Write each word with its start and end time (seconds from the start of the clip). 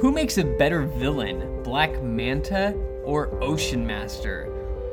Who 0.00 0.12
makes 0.12 0.38
a 0.38 0.44
better 0.44 0.82
villain, 0.82 1.60
Black 1.64 2.00
Manta 2.04 2.72
or 3.02 3.36
Ocean 3.42 3.84
Master? 3.84 4.44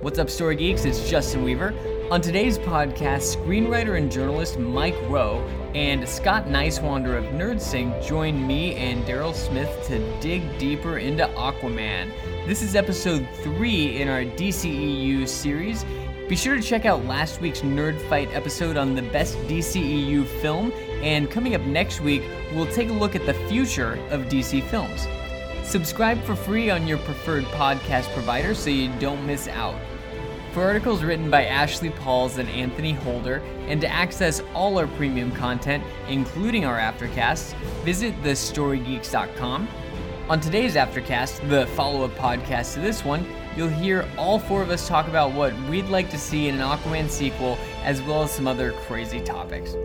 What's 0.02 0.18
up, 0.18 0.32
Story 0.32 0.56
Geeks? 0.56 0.84
It's 0.84 1.08
Justin 1.08 1.44
Weaver. 1.44 1.76
On 2.10 2.20
today's 2.20 2.58
podcast, 2.58 3.36
screenwriter 3.38 4.00
and 4.00 4.12
journalist 4.12 4.58
Mike 4.58 4.98
Roe 5.04 5.48
and 5.76 6.10
Scott 6.10 6.48
Niswander 6.48 7.16
of 7.20 7.26
NerdSync 7.26 8.04
join 8.04 8.48
me 8.48 8.74
and 8.74 9.06
Daryl 9.06 9.36
Smith 9.36 9.70
to 9.86 10.00
dig 10.22 10.58
deeper 10.58 10.98
into 10.98 11.28
Aquaman. 11.36 12.12
This 12.48 12.64
is 12.64 12.76
episode 12.76 13.28
3 13.44 14.02
in 14.02 14.08
our 14.08 14.24
DCEU 14.24 15.28
series. 15.28 15.86
Be 16.28 16.36
sure 16.36 16.56
to 16.56 16.62
check 16.62 16.86
out 16.86 17.06
last 17.06 17.40
week's 17.40 17.62
Nerd 17.62 18.02
Fight 18.10 18.30
episode 18.34 18.78
on 18.78 18.96
the 18.96 19.04
best 19.04 19.38
DCEU 19.48 20.26
film, 20.42 20.72
and 21.04 21.30
coming 21.30 21.54
up 21.54 21.62
next 21.62 22.02
week, 22.02 22.24
we'll 22.52 22.66
take 22.66 22.90
a 22.90 22.94
look 22.94 23.16
at 23.16 23.28
the 23.28 23.36
future 23.48 23.94
of 24.10 24.22
DC 24.24 24.64
films. 24.64 25.08
Subscribe 25.64 26.20
for 26.24 26.36
free 26.36 26.72
on 26.72 26.88
your 26.88 26.98
preferred 27.00 27.44
podcast 27.46 28.12
provider 28.16 28.56
so 28.56 28.72
you 28.72 28.92
don't 28.98 29.24
miss 29.28 29.48
out. 29.48 29.80
For 30.52 30.64
articles 30.64 31.04
written 31.04 31.30
by 31.30 31.46
Ashley 31.46 31.92
Pauls 31.92 32.40
and 32.40 32.50
Anthony 32.50 32.94
Holder, 32.94 33.44
and 33.68 33.80
to 33.82 33.88
access 33.88 34.42
all 34.56 34.80
our 34.80 34.88
premium 34.88 35.32
content, 35.32 35.84
including 36.10 36.66
our 36.66 36.80
aftercasts, 36.80 37.54
visit 37.84 38.20
thestorygeeks.com. 38.24 39.68
On 40.30 40.40
today's 40.40 40.74
aftercast, 40.74 41.48
the 41.50 41.68
follow 41.76 42.04
up 42.04 42.16
podcast 42.16 42.74
to 42.74 42.80
this 42.80 43.06
one, 43.06 43.28
you'll 43.56 43.70
hear 43.70 44.08
all 44.18 44.40
four 44.40 44.62
of 44.62 44.70
us 44.70 44.88
talk 44.88 45.08
about 45.08 45.32
what 45.32 45.54
we'd 45.70 45.86
like 45.86 46.10
to 46.12 46.18
see 46.18 46.48
in 46.48 46.56
an 46.56 46.62
Aquaman 46.62 47.10
sequel, 47.10 47.58
as 47.84 48.02
well 48.02 48.24
as 48.24 48.32
some 48.32 48.48
other 48.48 48.72
crazy 48.88 49.22
topics. 49.22 49.76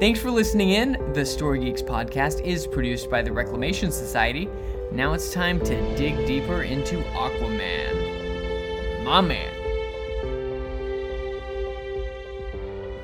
Thanks 0.00 0.20
for 0.20 0.30
listening 0.30 0.70
in. 0.70 1.12
The 1.12 1.24
Story 1.24 1.58
Geeks 1.60 1.82
podcast 1.82 2.40
is 2.42 2.66
produced 2.66 3.10
by 3.10 3.22
the 3.22 3.32
Reclamation 3.32 3.90
Society. 3.90 4.48
Now 4.92 5.12
it's 5.12 5.32
time 5.32 5.58
to 5.60 5.96
dig 5.96 6.26
deeper 6.26 6.62
into 6.62 6.98
Aquaman. 7.14 9.04
My 9.04 9.20
man. 9.20 9.54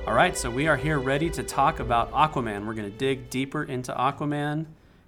All 0.07 0.15
right, 0.15 0.37
so 0.37 0.51
we 0.51 0.69
are 0.69 0.77
here 0.77 0.99
ready 0.99 1.31
to 1.31 1.43
talk 1.43 1.81
about 1.81 2.13
Aquaman. 2.13 2.67
We're 2.67 2.75
going 2.75 2.91
to 2.91 2.97
dig 2.97 3.31
deeper 3.31 3.65
into 3.65 3.93
Aquaman. 3.93 4.67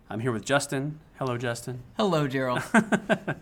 I'm 0.09 0.21
here 0.21 0.33
with 0.33 0.45
Justin. 0.45 1.01
Hello, 1.19 1.37
Justin. 1.37 1.83
Hello, 1.97 2.27
Daryl. 2.27 2.61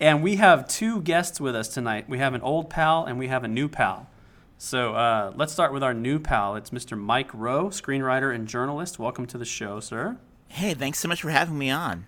and 0.00 0.22
we 0.22 0.36
have 0.36 0.68
two 0.68 1.00
guests 1.02 1.40
with 1.40 1.54
us 1.54 1.68
tonight. 1.68 2.08
We 2.08 2.18
have 2.18 2.34
an 2.34 2.42
old 2.42 2.70
pal 2.70 3.04
and 3.04 3.18
we 3.18 3.28
have 3.28 3.44
a 3.44 3.48
new 3.48 3.68
pal. 3.68 4.08
So 4.56 4.94
uh, 4.94 5.32
let's 5.36 5.52
start 5.52 5.72
with 5.72 5.82
our 5.82 5.94
new 5.94 6.18
pal. 6.18 6.56
It's 6.56 6.70
Mr. 6.70 6.98
Mike 6.98 7.32
Roe, 7.32 7.66
screenwriter 7.66 8.34
and 8.34 8.46
journalist. 8.46 8.98
Welcome 8.98 9.26
to 9.26 9.38
the 9.38 9.44
show, 9.44 9.80
sir. 9.80 10.18
Hey, 10.48 10.74
thanks 10.74 10.98
so 10.98 11.08
much 11.08 11.22
for 11.22 11.30
having 11.30 11.58
me 11.58 11.70
on. 11.70 12.06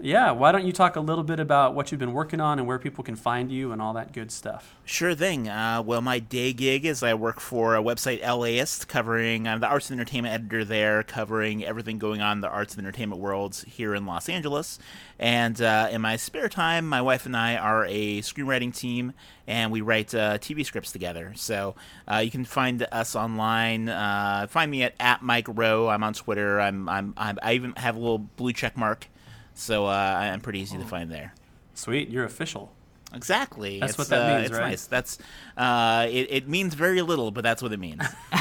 Yeah, 0.00 0.30
why 0.30 0.52
don't 0.52 0.64
you 0.64 0.72
talk 0.72 0.94
a 0.94 1.00
little 1.00 1.24
bit 1.24 1.40
about 1.40 1.74
what 1.74 1.90
you've 1.90 1.98
been 1.98 2.12
working 2.12 2.40
on 2.40 2.60
and 2.60 2.68
where 2.68 2.78
people 2.78 3.02
can 3.02 3.16
find 3.16 3.50
you 3.50 3.72
and 3.72 3.82
all 3.82 3.94
that 3.94 4.12
good 4.12 4.30
stuff? 4.30 4.76
Sure 4.84 5.12
thing. 5.12 5.48
Uh, 5.48 5.82
well, 5.84 6.00
my 6.00 6.20
day 6.20 6.52
gig 6.52 6.84
is 6.84 7.02
I 7.02 7.14
work 7.14 7.40
for 7.40 7.74
a 7.74 7.82
website, 7.82 8.22
LAist, 8.22 8.86
covering, 8.86 9.48
I'm 9.48 9.58
the 9.58 9.66
arts 9.66 9.90
and 9.90 9.98
entertainment 9.98 10.34
editor 10.34 10.64
there, 10.64 11.02
covering 11.02 11.64
everything 11.64 11.98
going 11.98 12.20
on 12.20 12.38
in 12.38 12.40
the 12.42 12.48
arts 12.48 12.76
and 12.76 12.86
entertainment 12.86 13.20
worlds 13.20 13.64
here 13.64 13.92
in 13.92 14.06
Los 14.06 14.28
Angeles. 14.28 14.78
And 15.18 15.60
uh, 15.60 15.88
in 15.90 16.00
my 16.00 16.14
spare 16.14 16.48
time, 16.48 16.88
my 16.88 17.02
wife 17.02 17.26
and 17.26 17.36
I 17.36 17.56
are 17.56 17.84
a 17.86 18.20
screenwriting 18.20 18.72
team, 18.72 19.14
and 19.48 19.72
we 19.72 19.80
write 19.80 20.14
uh, 20.14 20.38
TV 20.38 20.64
scripts 20.64 20.92
together. 20.92 21.32
So 21.34 21.74
uh, 22.06 22.18
you 22.18 22.30
can 22.30 22.44
find 22.44 22.86
us 22.92 23.16
online. 23.16 23.88
Uh, 23.88 24.46
find 24.48 24.70
me 24.70 24.84
at, 24.84 24.94
at 25.00 25.22
Mike 25.22 25.48
Roe. 25.48 25.88
I'm 25.88 26.04
on 26.04 26.14
Twitter. 26.14 26.60
I'm, 26.60 26.88
I'm, 26.88 27.14
I'm, 27.16 27.40
I 27.42 27.54
even 27.54 27.72
have 27.72 27.96
a 27.96 27.98
little 27.98 28.18
blue 28.18 28.52
check 28.52 28.76
mark 28.76 29.08
so 29.58 29.86
uh, 29.86 29.90
I'm 29.90 30.40
pretty 30.40 30.60
easy 30.60 30.78
to 30.78 30.84
find 30.84 31.10
there. 31.10 31.34
Sweet, 31.74 32.08
you're 32.10 32.24
official. 32.24 32.72
Exactly. 33.14 33.80
That's 33.80 33.92
it's, 33.92 33.98
what 33.98 34.08
that 34.08 34.30
uh, 34.30 34.34
means, 34.36 34.50
it's 34.50 34.58
right? 34.58 34.70
Nice. 34.70 34.86
That's 34.86 35.18
uh, 35.56 36.06
it, 36.10 36.28
it 36.30 36.48
means 36.48 36.74
very 36.74 37.02
little, 37.02 37.30
but 37.30 37.42
that's 37.42 37.62
what 37.62 37.72
it 37.72 37.80
means. 37.80 38.02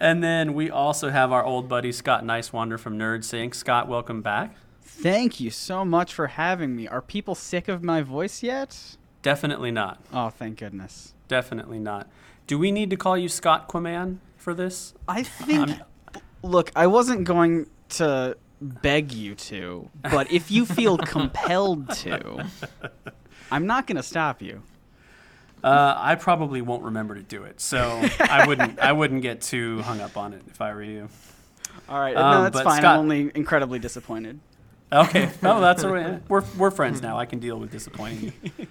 and 0.00 0.22
then 0.22 0.54
we 0.54 0.70
also 0.70 1.10
have 1.10 1.32
our 1.32 1.42
old 1.42 1.68
buddy 1.68 1.90
Scott 1.90 2.22
Niswander 2.22 2.78
from 2.78 2.98
NerdSync. 2.98 3.54
Scott, 3.54 3.88
welcome 3.88 4.22
back. 4.22 4.54
Thank 4.82 5.40
you 5.40 5.50
so 5.50 5.84
much 5.84 6.14
for 6.14 6.28
having 6.28 6.76
me. 6.76 6.86
Are 6.86 7.02
people 7.02 7.34
sick 7.34 7.68
of 7.68 7.82
my 7.82 8.02
voice 8.02 8.42
yet? 8.42 8.96
Definitely 9.22 9.70
not. 9.70 10.00
Oh, 10.12 10.28
thank 10.28 10.58
goodness. 10.58 11.14
Definitely 11.28 11.78
not. 11.78 12.08
Do 12.46 12.58
we 12.58 12.70
need 12.70 12.90
to 12.90 12.96
call 12.96 13.16
you 13.16 13.28
Scott 13.28 13.68
Quaman 13.68 14.18
for 14.36 14.54
this? 14.54 14.94
I 15.08 15.22
think. 15.24 15.80
look, 16.42 16.70
I 16.76 16.86
wasn't 16.86 17.24
going 17.24 17.66
to 17.90 18.36
beg 18.64 19.12
you 19.12 19.34
to, 19.34 19.88
but 20.02 20.30
if 20.32 20.50
you 20.50 20.64
feel 20.66 20.96
compelled 20.98 21.90
to, 21.98 22.46
I'm 23.50 23.66
not 23.66 23.86
going 23.86 23.96
to 23.96 24.02
stop 24.02 24.40
you. 24.42 24.62
Uh, 25.62 25.94
I 25.96 26.14
probably 26.16 26.60
won't 26.60 26.82
remember 26.82 27.14
to 27.14 27.22
do 27.22 27.44
it, 27.44 27.60
so 27.60 28.02
I 28.20 28.46
wouldn't. 28.46 28.78
I 28.78 28.92
wouldn't 29.00 29.22
get 29.22 29.40
too 29.40 29.80
hung 29.82 30.00
up 30.00 30.16
on 30.16 30.34
it 30.34 30.42
if 30.48 30.60
I 30.60 30.74
were 30.74 30.82
you. 30.82 31.08
All 31.88 31.98
right, 31.98 32.14
Um, 32.16 32.34
no, 32.34 32.42
that's 32.50 32.60
fine. 32.62 32.78
Scott- 32.78 32.94
I'm 32.96 33.00
only 33.00 33.30
incredibly 33.34 33.78
disappointed. 33.78 34.40
Okay, 34.92 35.30
no, 35.42 35.60
that's 35.60 35.82
all 35.82 35.92
right. 35.92 36.20
We're 36.28 36.44
we're 36.56 36.70
friends 36.70 37.02
now. 37.02 37.18
I 37.18 37.26
can 37.26 37.40
deal 37.40 37.58
with 37.58 37.72
disappointing 37.72 38.32
you. 38.42 38.64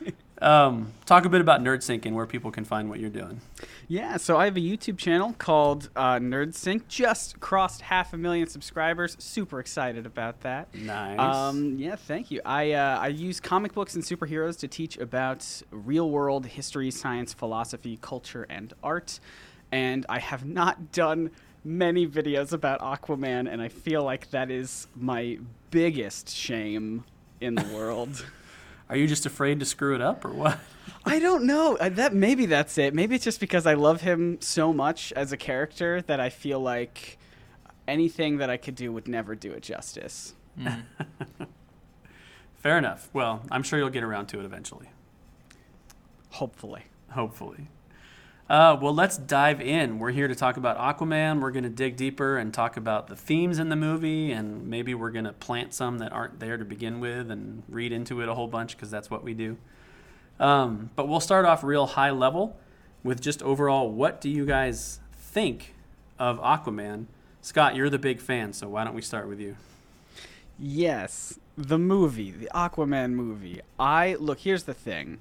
Um, 0.43 0.91
talk 1.05 1.23
a 1.23 1.29
bit 1.29 1.39
about 1.39 1.63
NerdSync 1.63 2.05
and 2.05 2.15
where 2.17 2.25
people 2.25 2.51
can 2.51 2.65
find 2.65 2.89
what 2.89 2.99
you're 2.99 3.09
doing. 3.09 3.39
Yeah, 3.87 4.17
so 4.17 4.35
I 4.35 4.43
have 4.43 4.57
a 4.57 4.61
YouTube 4.61 4.97
channel 4.97 5.33
called 5.37 5.89
uh, 5.95 6.15
NerdSync. 6.15 6.87
Just 6.89 7.39
crossed 7.39 7.81
half 7.81 8.11
a 8.11 8.17
million 8.17 8.47
subscribers. 8.49 9.15
Super 9.19 9.61
excited 9.61 10.05
about 10.05 10.41
that. 10.41 10.75
Nice. 10.75 11.17
Um, 11.17 11.77
yeah, 11.77 11.95
thank 11.95 12.29
you. 12.29 12.41
I 12.43 12.73
uh, 12.73 12.99
I 12.99 13.07
use 13.07 13.39
comic 13.39 13.73
books 13.73 13.95
and 13.95 14.03
superheroes 14.03 14.59
to 14.59 14.67
teach 14.67 14.97
about 14.97 15.47
real 15.71 16.09
world 16.09 16.45
history, 16.45 16.91
science, 16.91 17.33
philosophy, 17.33 17.97
culture, 18.01 18.45
and 18.49 18.73
art. 18.83 19.21
And 19.71 20.05
I 20.09 20.19
have 20.19 20.45
not 20.45 20.91
done 20.91 21.31
many 21.63 22.05
videos 22.05 22.51
about 22.51 22.81
Aquaman, 22.81 23.49
and 23.51 23.61
I 23.61 23.69
feel 23.69 24.03
like 24.03 24.29
that 24.31 24.51
is 24.51 24.87
my 24.95 25.39
biggest 25.73 26.29
shame 26.29 27.03
in 27.41 27.55
the 27.55 27.65
world. 27.73 28.23
Are 28.89 28.95
you 28.95 29.07
just 29.07 29.25
afraid 29.25 29.59
to 29.59 29.65
screw 29.65 29.95
it 29.95 30.01
up, 30.01 30.23
or 30.23 30.29
what? 30.29 30.59
I 31.05 31.17
don't 31.19 31.45
know. 31.45 31.77
Uh, 31.77 31.89
That 31.89 32.13
maybe 32.13 32.45
that's 32.45 32.77
it. 32.77 32.93
Maybe 32.93 33.15
it's 33.15 33.23
just 33.23 33.39
because 33.39 33.65
I 33.65 33.73
love 33.73 34.01
him 34.01 34.37
so 34.39 34.71
much 34.71 35.11
as 35.13 35.31
a 35.31 35.37
character 35.37 36.01
that 36.03 36.19
I 36.19 36.29
feel 36.29 36.59
like 36.59 37.17
anything 37.87 38.37
that 38.37 38.49
I 38.51 38.57
could 38.57 38.75
do 38.75 38.91
would 38.93 39.07
never 39.07 39.33
do 39.35 39.51
it 39.51 39.63
justice. 39.63 40.35
Fair 42.57 42.77
enough. 42.77 43.09
Well, 43.13 43.41
I'm 43.51 43.63
sure 43.63 43.79
you'll 43.79 43.89
get 43.89 44.03
around 44.03 44.27
to 44.27 44.39
it 44.39 44.45
eventually. 44.45 44.89
Hopefully. 46.29 46.83
Hopefully. 47.11 47.67
Uh, 48.49 48.77
well, 48.79 48.93
let's 48.93 49.17
dive 49.17 49.61
in. 49.61 49.99
We're 49.99 50.11
here 50.11 50.27
to 50.27 50.35
talk 50.35 50.57
about 50.57 50.77
Aquaman. 50.77 51.39
We're 51.39 51.51
going 51.51 51.63
to 51.63 51.69
dig 51.69 51.95
deeper 51.95 52.37
and 52.37 52.53
talk 52.53 52.75
about 52.75 53.07
the 53.07 53.15
themes 53.15 53.57
in 53.57 53.69
the 53.69 53.75
movie, 53.77 54.31
and 54.33 54.67
maybe 54.67 54.93
we're 54.93 55.11
going 55.11 55.25
to 55.25 55.31
plant 55.33 55.73
some 55.73 55.99
that 55.99 56.11
aren't 56.11 56.41
there 56.41 56.57
to 56.57 56.65
begin 56.65 56.99
with 56.99 57.31
and 57.31 57.63
read 57.69 57.93
into 57.93 58.21
it 58.21 58.27
a 58.27 58.33
whole 58.33 58.47
bunch 58.47 58.75
because 58.75 58.91
that's 58.91 59.09
what 59.09 59.23
we 59.23 59.33
do. 59.33 59.57
Um, 60.39 60.89
but 60.95 61.07
we'll 61.07 61.21
start 61.21 61.45
off 61.45 61.63
real 61.63 61.85
high 61.85 62.11
level 62.11 62.57
with 63.01 63.21
just 63.21 63.41
overall 63.43 63.89
what 63.89 64.19
do 64.19 64.29
you 64.29 64.45
guys 64.45 64.99
think 65.13 65.73
of 66.19 66.39
Aquaman? 66.39 67.05
Scott, 67.41 67.75
you're 67.75 67.89
the 67.89 67.99
big 67.99 68.19
fan, 68.19 68.51
so 68.51 68.67
why 68.67 68.83
don't 68.83 68.93
we 68.93 69.01
start 69.01 69.27
with 69.27 69.39
you? 69.39 69.55
Yes, 70.59 71.39
the 71.57 71.79
movie, 71.79 72.31
the 72.31 72.49
Aquaman 72.53 73.11
movie. 73.11 73.61
I 73.79 74.15
look, 74.15 74.39
here's 74.39 74.63
the 74.63 74.73
thing. 74.73 75.19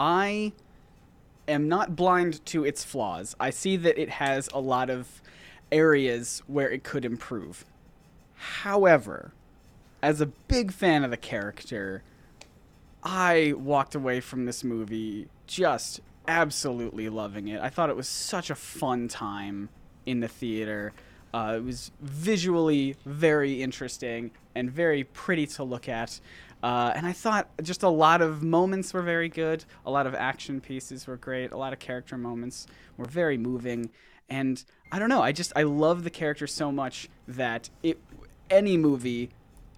I 0.00 0.52
am 1.48 1.68
not 1.68 1.96
blind 1.96 2.44
to 2.46 2.64
its 2.64 2.84
flaws. 2.84 3.34
I 3.40 3.50
see 3.50 3.76
that 3.76 3.98
it 3.98 4.10
has 4.10 4.48
a 4.52 4.60
lot 4.60 4.90
of 4.90 5.20
areas 5.72 6.42
where 6.46 6.70
it 6.70 6.84
could 6.84 7.04
improve. 7.04 7.64
However, 8.34 9.32
as 10.02 10.20
a 10.20 10.26
big 10.26 10.72
fan 10.72 11.04
of 11.04 11.10
the 11.10 11.16
character, 11.16 12.02
I 13.02 13.54
walked 13.56 13.94
away 13.94 14.20
from 14.20 14.44
this 14.44 14.62
movie 14.62 15.28
just 15.46 16.00
absolutely 16.26 17.08
loving 17.08 17.48
it. 17.48 17.60
I 17.60 17.68
thought 17.70 17.90
it 17.90 17.96
was 17.96 18.08
such 18.08 18.50
a 18.50 18.54
fun 18.54 19.08
time 19.08 19.70
in 20.06 20.20
the 20.20 20.28
theater. 20.28 20.92
Uh, 21.32 21.54
it 21.56 21.64
was 21.64 21.90
visually 22.00 22.96
very 23.04 23.62
interesting 23.62 24.30
and 24.54 24.70
very 24.70 25.04
pretty 25.04 25.46
to 25.46 25.64
look 25.64 25.88
at. 25.88 26.20
Uh, 26.62 26.92
and 26.94 27.06
I 27.06 27.12
thought 27.12 27.48
just 27.62 27.82
a 27.82 27.88
lot 27.88 28.20
of 28.20 28.42
moments 28.42 28.92
were 28.92 29.02
very 29.02 29.28
good. 29.28 29.64
A 29.86 29.90
lot 29.90 30.06
of 30.06 30.14
action 30.14 30.60
pieces 30.60 31.06
were 31.06 31.16
great. 31.16 31.52
A 31.52 31.56
lot 31.56 31.72
of 31.72 31.78
character 31.78 32.18
moments 32.18 32.66
were 32.96 33.04
very 33.04 33.38
moving. 33.38 33.90
And 34.28 34.62
I 34.92 34.98
don't 34.98 35.08
know. 35.08 35.22
I 35.22 35.32
just 35.32 35.52
I 35.56 35.62
love 35.62 36.04
the 36.04 36.10
character 36.10 36.46
so 36.46 36.72
much 36.72 37.08
that 37.26 37.70
it 37.82 37.98
any 38.50 38.76
movie 38.76 39.30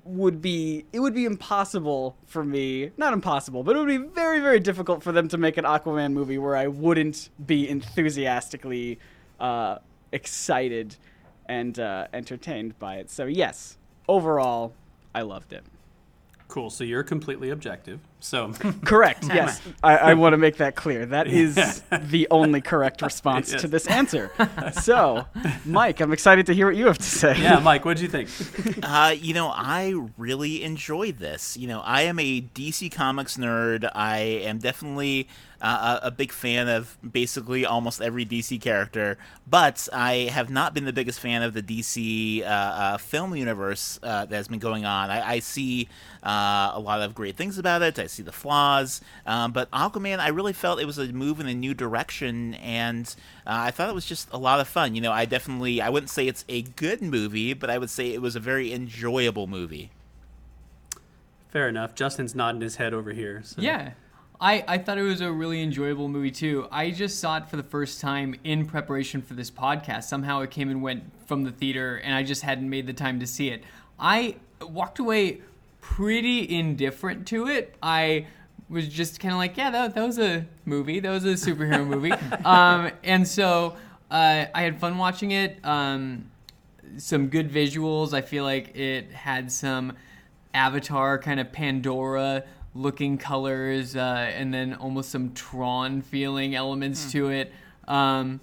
would 0.05 0.41
be 0.41 0.87
it 0.93 1.01
would 1.01 1.15
be 1.15 1.27
impossible 1.27 2.17
for 2.25 2.43
me 2.43 2.91
not 2.97 3.13
impossible 3.13 3.63
but 3.63 3.77
it 3.77 3.79
would 3.79 3.87
be 3.87 3.99
very 3.99 4.41
very 4.41 4.59
difficult 4.59 5.03
for 5.03 5.13
them 5.13 5.29
to 5.29 5.37
make 5.37 5.59
an 5.59 5.65
aquaman 5.65 6.13
movie 6.13 6.39
where 6.39 6.57
i 6.57 6.67
wouldn't 6.67 7.29
be 7.45 7.69
enthusiastically 7.69 8.99
uh, 9.41 9.77
excited 10.11 10.97
and 11.47 11.79
uh, 11.79 12.07
entertained 12.15 12.77
by 12.79 12.97
it 12.97 13.11
so 13.11 13.27
yes 13.27 13.77
overall, 14.11 14.75
I 15.15 15.23
loved 15.23 15.53
it. 15.53 15.65
Cool. 16.51 16.69
So 16.69 16.83
you're 16.83 17.05
completely 17.05 17.51
objective. 17.51 18.01
So 18.21 18.53
Correct. 18.85 19.25
Yes, 19.35 19.61
I, 19.83 19.97
I 19.97 20.15
want 20.15 20.33
to 20.33 20.37
make 20.39 20.57
that 20.57 20.75
clear. 20.75 21.07
That 21.07 21.27
is 21.43 21.83
the 21.91 22.27
only 22.31 22.61
correct 22.61 23.01
response 23.03 23.53
Yes. 23.53 23.61
to 23.63 23.69
this 23.69 23.87
answer. 23.87 24.31
So, 24.73 25.27
Mike, 25.65 26.01
I'm 26.01 26.13
excited 26.13 26.47
to 26.47 26.55
hear 26.55 26.67
what 26.67 26.77
you 26.77 26.87
have 26.87 26.99
to 26.99 27.05
say. 27.05 27.41
yeah, 27.41 27.59
Mike, 27.61 27.85
what 27.85 27.97
do 27.97 28.03
you 28.03 28.09
think? 28.09 28.29
Uh, 28.83 29.15
you 29.19 29.35
know, 29.35 29.49
I 29.49 29.95
really 30.19 30.63
enjoyed 30.65 31.19
this. 31.19 31.57
You 31.57 31.69
know, 31.69 31.81
I 31.81 32.03
am 32.03 32.19
a 32.19 32.41
DC 32.43 32.91
Comics 32.93 33.37
nerd. 33.37 33.89
I 33.95 34.19
am 34.19 34.59
definitely 34.59 35.29
uh, 35.63 36.01
a 36.03 36.07
a 36.07 36.11
big 36.11 36.33
fan 36.33 36.69
of 36.69 36.97
basically 37.13 37.65
almost 37.67 38.01
every 38.01 38.25
DC 38.27 38.61
character, 38.61 39.19
but 39.49 39.89
I 39.93 40.31
have 40.33 40.49
not 40.51 40.73
been 40.75 40.87
the 40.87 40.93
biggest 40.93 41.21
fan 41.21 41.43
of 41.43 41.53
the 41.55 41.63
DC 41.63 42.43
uh, 42.43 42.47
uh, 42.47 42.97
film 42.99 43.37
universe 43.37 44.01
uh, 44.03 44.25
that 44.27 44.35
has 44.35 44.49
been 44.49 44.59
going 44.59 44.85
on. 44.87 45.11
I, 45.11 45.33
I 45.35 45.39
see 45.41 45.89
uh, 46.25 46.73
a 46.75 46.81
lot 46.81 47.03
of 47.03 47.15
great 47.15 47.37
things 47.37 47.59
about 47.59 47.83
it. 47.83 47.99
I 47.99 48.07
see 48.11 48.23
the 48.23 48.33
flaws, 48.33 49.01
um, 49.27 49.53
but 49.53 49.71
Aquaman, 49.71 50.19
I 50.19 50.29
really 50.29 50.53
felt 50.53 50.81
it 50.81 50.87
was 50.87 50.99
a 50.99 51.13
move 51.13 51.41
in 51.41 51.47
a 51.47 51.55
new 51.55 51.75
direction, 51.75 52.55
and 52.55 53.07
uh, 53.47 53.69
I 53.69 53.71
thought 53.71 53.89
it 53.89 53.95
was 53.95 54.07
just 54.07 54.29
a 54.33 54.39
lot 54.39 54.61
of 54.61 54.69
fun. 54.69 54.95
You 54.95 55.01
know, 55.01 55.13
I 55.13 55.25
definitely, 55.25 55.81
I 55.81 55.89
wouldn't 55.89 56.11
say 56.11 56.27
it's 56.27 56.45
a 56.49 56.63
good 56.63 57.03
movie, 57.03 57.55
but 57.55 57.71
I 57.71 57.79
would 57.79 57.91
say 57.91 58.13
it 58.13 58.21
was 58.21 58.37
a 58.37 58.41
very 58.41 58.73
enjoyable 58.73 59.47
movie. 59.47 59.91
Fair 61.49 61.69
enough. 61.69 61.95
Justin's 61.95 62.35
nodding 62.35 62.61
his 62.61 62.77
head 62.77 62.95
over 62.95 63.13
here. 63.13 63.43
So. 63.45 63.61
Yeah. 63.61 63.93
I, 64.41 64.65
I 64.67 64.79
thought 64.79 64.97
it 64.97 65.03
was 65.03 65.21
a 65.21 65.31
really 65.31 65.63
enjoyable 65.63 66.09
movie 66.09 66.31
too. 66.31 66.67
I 66.71 66.91
just 66.93 67.19
saw 67.19 67.37
it 67.37 67.49
for 67.49 67.57
the 67.57 67.63
first 67.63 68.01
time 68.01 68.37
in 68.43 68.65
preparation 68.65 69.21
for 69.21 69.35
this 69.35 69.51
podcast. 69.51 70.05
Somehow 70.05 70.41
it 70.41 70.51
came 70.51 70.71
and 70.71 70.83
went 70.83 71.05
from 71.27 71.45
the 71.45 71.51
theater, 71.51 71.97
and 71.97 72.15
I 72.15 72.23
just 72.23 72.43
hadn't 72.43 72.71
made 72.71 72.87
the 72.87 72.95
time 72.95 73.21
to 73.21 73.27
see 73.27 73.51
it. 73.51 73.65
I 73.99 74.37
walked 74.63 74.99
away 74.99 75.43
pretty 75.81 76.49
indifferent 76.59 77.27
to 77.29 77.47
it. 77.47 77.77
I 77.83 78.27
was 78.69 78.89
just 78.89 79.21
kind 79.21 79.33
of 79.33 79.39
like, 79.39 79.57
yeah, 79.57 79.71
that, 79.71 79.95
that 79.95 80.07
was 80.07 80.19
a 80.19 80.47
movie. 80.65 81.01
That 81.01 81.11
was 81.11 81.25
a 81.25 81.35
superhero 81.35 81.87
movie. 81.87 82.13
Um, 82.45 82.91
and 83.03 83.27
so 83.27 83.77
uh, 84.11 84.47
I 84.55 84.63
had 84.63 84.81
fun 84.81 84.99
watching 84.99 85.33
it. 85.33 85.65
Um, 85.65 86.31
some 86.97 87.29
good 87.29 87.51
visuals. 87.51 88.13
I 88.13 88.23
feel 88.23 88.45
like 88.45 88.77
it 88.77 89.13
had 89.13 89.53
some 89.53 89.95
Avatar 90.55 91.19
kind 91.19 91.39
of 91.41 91.53
Pandora 91.53 92.45
looking 92.75 93.19
colors, 93.19 93.97
uh, 93.97 94.01
and 94.01 94.55
then 94.55 94.75
almost 94.75 95.11
some 95.11 95.33
Tron 95.33 96.03
feeling 96.03 96.55
elements 96.55 97.11
to 97.13 97.31
it. 97.31 97.53
Um, 97.89 98.41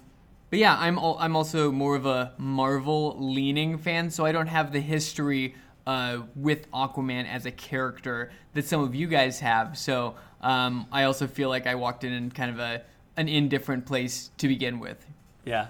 but 0.50 0.58
yeah, 0.58 0.76
I'm 0.78 0.98
al- 0.98 1.18
I'm 1.20 1.36
also 1.36 1.70
more 1.70 1.96
of 1.96 2.06
a 2.06 2.32
Marvel 2.38 3.16
leaning 3.18 3.78
fan, 3.78 4.10
so 4.10 4.24
I 4.24 4.32
don't 4.32 4.46
have 4.46 4.72
the 4.72 4.80
history 4.80 5.54
uh, 5.88 6.20
with 6.36 6.70
Aquaman 6.70 7.26
as 7.26 7.46
a 7.46 7.50
character 7.50 8.30
that 8.52 8.66
some 8.66 8.82
of 8.82 8.94
you 8.94 9.06
guys 9.06 9.40
have. 9.40 9.78
So 9.78 10.16
um, 10.42 10.86
I 10.92 11.04
also 11.04 11.26
feel 11.26 11.48
like 11.48 11.66
I 11.66 11.76
walked 11.76 12.04
in 12.04 12.12
in 12.12 12.30
kind 12.30 12.50
of 12.50 12.58
a 12.58 12.82
an 13.16 13.26
indifferent 13.26 13.86
place 13.86 14.30
to 14.36 14.46
begin 14.46 14.78
with. 14.78 15.04
Yeah. 15.46 15.68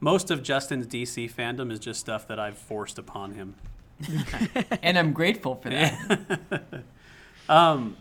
Most 0.00 0.30
of 0.30 0.42
Justin's 0.42 0.86
DC 0.88 1.32
fandom 1.32 1.70
is 1.70 1.78
just 1.78 2.00
stuff 2.00 2.26
that 2.26 2.38
I've 2.40 2.58
forced 2.58 2.98
upon 2.98 3.34
him. 3.34 3.54
and 4.82 4.98
I'm 4.98 5.12
grateful 5.12 5.54
for 5.54 5.70
that. 5.70 6.62
Um, 7.48 7.96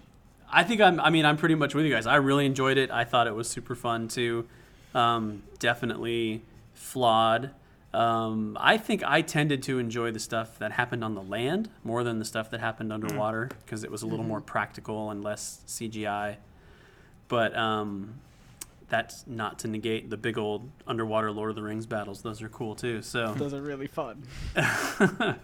I 0.52 0.64
think 0.64 0.80
I'm. 0.80 1.00
I 1.00 1.10
mean, 1.10 1.26
I'm 1.26 1.36
pretty 1.36 1.56
much 1.56 1.74
with 1.74 1.84
you 1.84 1.92
guys. 1.92 2.06
I 2.06 2.18
really 2.18 2.46
enjoyed 2.46 2.78
it. 2.78 2.92
I 2.92 3.04
thought 3.04 3.26
it 3.26 3.34
was 3.34 3.50
super 3.50 3.74
fun 3.74 4.08
too. 4.08 4.48
Um, 4.94 5.42
definitely 5.58 6.44
flawed. 6.76 7.50
Um, 7.94 8.58
I 8.60 8.78
think 8.78 9.04
I 9.04 9.22
tended 9.22 9.64
to 9.64 9.80
enjoy 9.80 10.12
the 10.12 10.20
stuff 10.20 10.60
that 10.60 10.72
happened 10.74 11.04
on 11.04 11.16
the 11.16 11.24
land 11.24 11.70
more 11.84 12.04
than 12.04 12.20
the 12.20 12.26
stuff 12.26 12.52
that 12.52 12.60
happened 12.60 12.94
underwater 12.94 13.50
because 13.66 13.84
it 13.84 13.90
was 13.90 14.04
a 14.04 14.08
little 14.08 14.26
more 14.26 14.42
practical 14.42 15.10
and 15.10 15.24
less 15.24 15.62
CGI. 15.68 16.38
But 17.28 17.58
um, 17.58 18.20
that's 18.90 19.26
not 19.28 19.60
to 19.60 19.68
negate 19.68 20.10
the 20.10 20.18
big 20.18 20.38
old 20.38 20.70
underwater 20.86 21.32
Lord 21.32 21.52
of 21.52 21.56
the 21.56 21.64
Rings 21.64 21.86
battles. 21.86 22.22
Those 22.22 22.42
are 22.42 22.50
cool 22.50 22.76
too. 22.76 23.02
So 23.02 23.34
Those 23.34 23.54
are 23.54 23.62
really 23.62 23.88
fun. 23.88 24.24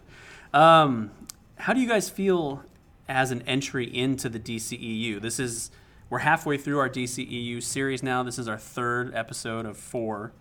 um, 0.53 1.11
how 1.57 1.73
do 1.73 1.79
you 1.79 1.87
guys 1.87 2.09
feel 2.09 2.63
as 3.07 3.31
an 3.31 3.41
entry 3.43 3.85
into 3.85 4.29
the 4.29 4.39
DCEU? 4.39 5.21
This 5.21 5.39
is 5.39 5.71
we're 6.09 6.19
halfway 6.19 6.57
through 6.57 6.79
our 6.79 6.89
DCEU 6.89 7.61
series 7.63 8.03
now. 8.03 8.23
This 8.23 8.37
is 8.37 8.47
our 8.47 8.57
third 8.57 9.13
episode 9.15 9.65
of 9.65 9.77
four, 9.77 10.33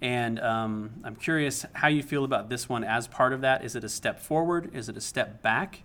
and 0.00 0.38
um, 0.40 0.90
I'm 1.04 1.16
curious 1.16 1.66
how 1.72 1.88
you 1.88 2.02
feel 2.02 2.24
about 2.24 2.48
this 2.48 2.68
one 2.68 2.84
as 2.84 3.08
part 3.08 3.32
of 3.32 3.40
that. 3.40 3.64
Is 3.64 3.74
it 3.74 3.84
a 3.84 3.88
step 3.88 4.20
forward? 4.20 4.70
Is 4.74 4.88
it 4.88 4.96
a 4.96 5.00
step 5.00 5.42
back? 5.42 5.82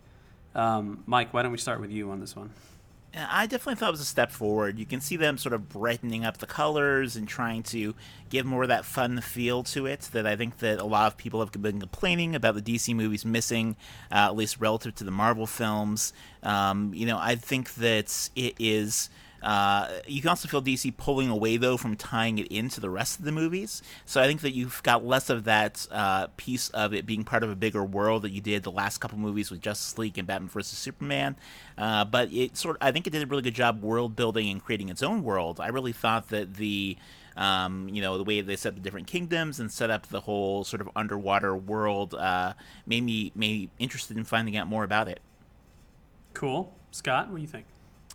Um, 0.56 1.04
Mike, 1.08 1.34
why 1.34 1.42
don't 1.42 1.52
we 1.52 1.58
start 1.58 1.82
with 1.82 1.92
you 1.92 2.12
on 2.12 2.20
this 2.20 2.36
one? 2.36 2.52
I 3.16 3.46
definitely 3.46 3.76
thought 3.76 3.90
it 3.90 3.92
was 3.92 4.02
a 4.02 4.06
step 4.06 4.32
forward. 4.32 4.80
You 4.80 4.88
can 4.88 5.00
see 5.00 5.18
them 5.18 5.38
sort 5.38 5.54
of 5.54 5.70
brightening 5.70 6.26
up 6.26 6.38
the 6.38 6.48
colors 6.48 7.16
and 7.16 7.28
trying 7.28 7.62
to 7.64 7.94
give 8.30 8.44
more 8.46 8.64
of 8.64 8.70
that 8.70 8.86
fun 8.86 9.22
feel 9.22 9.62
to 9.64 9.86
it 9.86 10.10
that 10.14 10.26
I 10.26 10.36
think 10.36 10.58
that 10.60 10.80
a 10.80 10.86
lot 10.86 11.06
of 11.06 11.18
people 11.18 11.40
have 11.40 11.52
been 11.52 11.80
complaining 11.80 12.34
about 12.34 12.56
the 12.56 12.62
DC 12.62 12.96
movies 12.96 13.24
missing, 13.24 13.76
uh, 14.12 14.16
at 14.16 14.36
least 14.36 14.60
relative 14.60 14.96
to 14.96 15.04
the 15.04 15.12
Marvel 15.12 15.46
films. 15.46 16.12
Um, 16.42 16.92
you 16.96 17.06
know, 17.06 17.20
I 17.20 17.36
think 17.36 17.76
that 17.76 18.30
it 18.36 18.56
is. 18.60 19.10
Uh, 19.44 19.90
you 20.08 20.22
can 20.22 20.30
also 20.30 20.48
feel 20.48 20.62
DC 20.62 20.96
pulling 20.96 21.30
away 21.30 21.58
though 21.58 21.76
from 21.76 21.96
tying 21.96 22.38
it 22.38 22.48
into 22.48 22.80
the 22.80 22.90
rest 22.90 23.20
of 23.20 23.26
the 23.26 23.32
movies. 23.32 23.84
So 24.06 24.22
I 24.22 24.28
think 24.28 24.42
that 24.42 24.54
you've 24.54 24.82
got 24.84 25.06
less 25.06 25.30
of 25.30 25.44
that 25.44 25.86
uh, 25.92 26.28
piece 26.38 26.70
of 26.70 26.94
it 26.94 27.06
being 27.06 27.24
part 27.24 27.44
of 27.44 27.50
a 27.50 27.56
bigger 27.56 27.84
world 27.84 28.22
that 28.22 28.32
you 28.32 28.42
did 28.42 28.64
the 28.64 28.72
last 28.72 29.00
couple 29.00 29.18
movies 29.18 29.52
with 29.52 29.62
Justice 29.62 29.98
League 29.98 30.18
and 30.18 30.26
Batman 30.26 30.50
vs 30.50 30.78
Superman. 30.78 31.36
Uh, 31.78 32.06
but 32.06 32.32
it 32.32 32.56
sort 32.56 32.78
I 32.80 32.92
think 32.92 33.06
it 33.06 33.10
did 33.10 33.22
a 33.22 33.26
really 33.28 33.42
good 33.42 33.54
job 33.54 33.84
world 33.84 34.16
building 34.16 34.50
and 34.50 34.64
creating 34.64 34.90
its 34.90 35.04
own 35.04 35.24
world. 35.24 35.60
I 35.60 35.68
really 35.68 35.94
thought 35.94 36.30
that 36.30 36.56
the 36.56 36.98
um, 37.36 37.90
you 37.90 38.02
know 38.02 38.18
the 38.18 38.24
way 38.24 38.42
they 38.42 38.56
set 38.56 38.76
the 38.76 38.82
different 38.82 39.08
kingdoms 39.08 39.60
and 39.60 39.72
set 39.72 39.90
up 39.90 40.08
the 40.08 40.22
whole 40.22 40.64
sort 40.64 40.82
of 40.82 40.90
underwater 40.96 41.56
world 41.56 42.14
uh, 42.14 42.54
made 42.86 43.04
me 43.04 43.32
made 43.36 43.52
me 43.52 43.70
interested 43.80 44.18
in 44.18 44.24
finding 44.24 44.56
out 44.56 44.68
more 44.68 44.84
about 44.84 45.08
it. 45.08 45.20
Cool, 46.34 46.74
Scott. 46.92 47.30
What 47.30 47.38
do 47.38 47.42
you 47.42 47.48
think? 47.48 47.66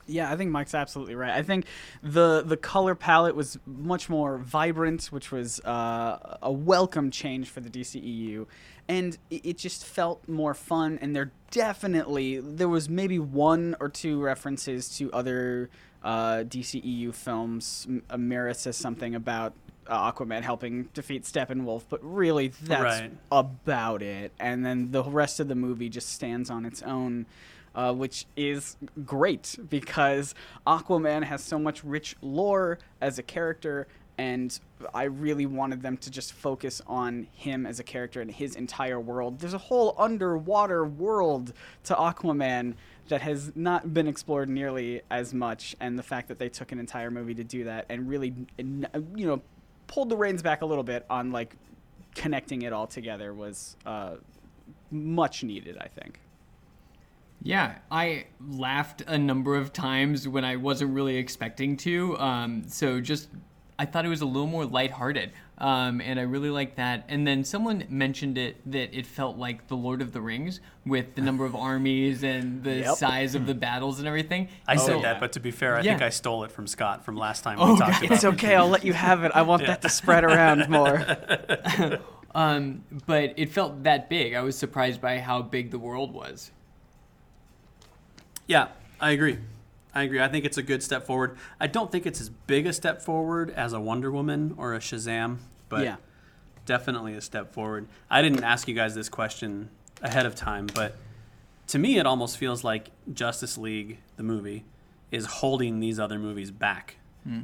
Yeah, 0.09 0.33
I 0.33 0.37
think 0.37 0.51
Mike's 0.51 0.75
absolutely 0.75 1.15
right. 1.15 1.31
I 1.33 1.43
think 1.43 1.67
the 2.03 2.43
the 2.45 2.57
color 2.57 2.95
palette 2.95 3.37
was 3.37 3.59
much 3.67 4.09
more 4.09 4.39
vibrant, 4.39 5.05
which 5.07 5.31
was 5.31 5.61
uh, 5.61 6.39
a 6.43 6.51
welcome 6.51 7.11
change 7.11 7.51
for 7.51 7.61
the 7.61 7.69
DCEU, 7.71 8.47
and 8.89 9.19
it, 9.31 9.45
it 9.47 9.59
just 9.59 9.85
felt 9.85 10.27
more 10.27 10.55
fun. 10.55 10.99
And 11.03 11.15
there 11.15 11.31
definitely 11.51 12.41
there 12.41 12.69
was 12.69 12.89
maybe 12.89 13.19
one 13.19 13.77
or 13.81 13.89
two 13.91 14.21
references 14.21 14.89
to 14.97 15.13
other 15.13 15.69
uh, 16.03 16.39
DCEU 16.45 17.15
films. 17.15 17.85
M- 17.89 18.03
uh, 18.09 18.17
Mera 18.17 18.55
says 18.55 18.77
something 18.77 19.15
about 19.15 19.53
uh, 19.87 20.11
Aquaman 20.13 20.43
helping 20.43 20.85
defeat 20.95 21.25
Steppenwolf, 21.25 21.83
but 21.89 22.01
really 22.03 22.49
that's 22.49 22.83
Right. 23.01 23.13
about 23.31 24.01
it. 24.03 24.33
And 24.41 24.65
then 24.65 24.91
the 24.91 25.03
rest 25.05 25.39
of 25.41 25.49
the 25.49 25.55
movie 25.55 25.89
just 25.91 26.09
stands 26.11 26.49
on 26.51 26.65
its 26.65 26.83
own 26.83 27.27
uh, 27.79 27.93
which 27.93 28.27
is 28.37 28.77
great 29.07 29.57
because 29.71 30.35
Aquaman 30.67 31.23
has 31.23 31.45
so 31.45 31.61
much 31.61 31.85
rich 31.85 32.17
lore 32.21 32.81
as 33.01 33.21
a 33.21 33.23
character, 33.23 33.87
and 34.19 34.59
I 34.93 35.05
really 35.05 35.47
wanted 35.47 35.81
them 35.83 35.97
to 35.99 36.11
just 36.11 36.33
focus 36.33 36.83
on 36.89 37.29
him 37.33 37.67
as 37.67 37.79
a 37.79 37.85
character 37.85 38.21
and 38.21 38.33
his 38.33 38.57
entire 38.57 38.99
world. 38.99 39.39
There's 39.39 39.55
a 39.55 39.59
whole 39.59 39.95
underwater 39.97 40.85
world 40.85 41.53
to 41.85 41.95
Aquaman 41.95 42.75
that 43.07 43.21
has 43.21 43.53
not 43.55 43.95
been 43.95 44.09
explored 44.09 44.49
nearly 44.49 45.03
as 45.09 45.33
much, 45.33 45.77
and 45.79 45.97
the 45.97 46.03
fact 46.03 46.27
that 46.29 46.41
they 46.41 46.49
took 46.49 46.73
an 46.73 46.81
entire 46.81 47.13
movie 47.13 47.35
to 47.37 47.45
do 47.45 47.63
that 47.63 47.87
and 47.89 48.09
really, 48.09 48.35
you 48.59 49.27
know, 49.29 49.41
pulled 49.87 50.09
the 50.09 50.17
reins 50.17 50.43
back 50.43 50.63
a 50.63 50.67
little 50.67 50.83
bit 50.83 51.07
on 51.09 51.31
like 51.31 51.55
connecting 52.17 52.63
it 52.63 52.73
all 52.73 52.89
together 52.89 53.33
was 53.33 53.77
uh, 53.87 54.17
much 54.91 55.45
needed, 55.45 55.79
I 55.79 55.87
think. 55.87 56.19
Yeah, 57.43 57.77
I 57.91 58.27
laughed 58.41 59.03
a 59.07 59.17
number 59.17 59.55
of 59.57 59.73
times 59.73 60.27
when 60.27 60.45
I 60.45 60.57
wasn't 60.57 60.93
really 60.95 61.17
expecting 61.17 61.77
to. 61.79 62.19
Um, 62.19 62.65
so 62.67 63.01
just, 63.01 63.29
I 63.79 63.85
thought 63.85 64.05
it 64.05 64.09
was 64.09 64.23
a 64.23 64.27
little 64.27 64.49
more 64.49 64.65
lighthearted, 64.67 65.31
um, 65.59 66.01
and 66.01 66.19
I 66.19 66.25
really 66.25 66.51
liked 66.51 66.77
that. 66.79 67.05
And 67.09 67.25
then 67.25 67.45
someone 67.45 67.85
mentioned 67.89 68.39
it 68.39 68.57
that 68.73 68.93
it 68.93 69.07
felt 69.07 69.37
like 69.37 69.69
the 69.69 69.77
Lord 69.77 70.03
of 70.03 70.13
the 70.13 70.21
Rings 70.21 70.61
with 70.85 71.15
the 71.15 71.23
number 71.23 71.45
of 71.45 71.55
armies 71.71 72.25
and 72.25 72.65
the 72.65 72.79
Yep. 72.79 72.97
size 72.97 73.35
of 73.37 73.47
the 73.47 73.55
battles 73.55 74.01
and 74.01 74.09
everything. 74.09 74.49
I 74.67 74.75
said 74.75 74.97
So- 74.97 75.03
that, 75.03 75.21
but 75.21 75.31
to 75.33 75.41
be 75.41 75.53
fair, 75.53 75.77
I 75.77 75.83
Yeah. 75.83 75.93
think 75.93 76.03
I 76.03 76.09
stole 76.11 76.43
it 76.43 76.51
from 76.51 76.67
Scott 76.67 77.05
from 77.05 77.17
last 77.17 77.45
time 77.45 77.59
Oh, 77.61 77.75
we 77.75 77.79
talked 77.79 77.93
God. 77.93 78.05
about 78.05 78.15
It's 78.17 78.25
okay. 78.25 78.57
I'll 78.57 78.69
let 78.69 78.85
you 78.85 78.95
have 78.95 79.23
it. 79.23 79.31
I 79.33 79.43
want 79.43 79.65
that 79.67 79.81
to 79.83 79.89
spread 79.89 80.25
around 80.25 80.69
more. 80.71 81.07
Um, 82.35 82.85
but 83.07 83.33
it 83.37 83.49
felt 83.51 83.85
that 83.85 84.11
big. 84.11 84.35
I 84.35 84.43
was 84.43 84.57
surprised 84.57 85.01
by 85.01 85.19
how 85.19 85.41
big 85.43 85.71
the 85.71 85.79
world 85.79 86.13
was. 86.13 86.53
Yeah, 88.49 88.69
I 89.01 89.11
agree. 89.13 89.39
I 89.95 90.03
agree. 90.03 90.21
I 90.21 90.27
think 90.29 90.45
it's 90.45 90.59
a 90.59 90.63
good 90.63 90.83
step 90.83 91.07
forward. 91.07 91.37
I 91.61 91.67
don't 91.69 91.93
think 91.93 92.07
it's 92.07 92.21
as 92.21 92.29
big 92.31 92.67
a 92.67 92.73
step 92.73 93.01
forward 93.03 93.51
as 93.51 93.73
a 93.73 93.81
Wonder 93.81 94.11
Woman 94.11 94.55
or 94.57 94.75
a 94.75 94.79
Shazam, 94.81 95.39
but 95.69 95.85
Yeah. 95.85 95.97
definitely 96.67 97.15
a 97.15 97.21
step 97.21 97.53
forward. 97.53 97.87
I 98.11 98.23
didn't 98.23 98.43
ask 98.45 98.67
you 98.69 98.75
guys 98.75 98.95
this 98.95 99.09
question 99.09 99.71
ahead 100.03 100.27
of 100.27 100.35
time, 100.35 100.67
but 100.75 100.97
to 101.69 101.79
me, 101.79 101.99
it 101.99 102.07
almost 102.07 102.37
feels 102.39 102.65
like 102.65 102.91
Justice 103.13 103.59
League, 103.59 103.99
the 104.17 104.23
movie, 104.23 104.65
is 105.11 105.27
holding 105.27 105.81
these 105.81 105.99
other 106.01 106.19
movies 106.19 106.51
back. 106.51 106.97
Hmm. 107.25 107.43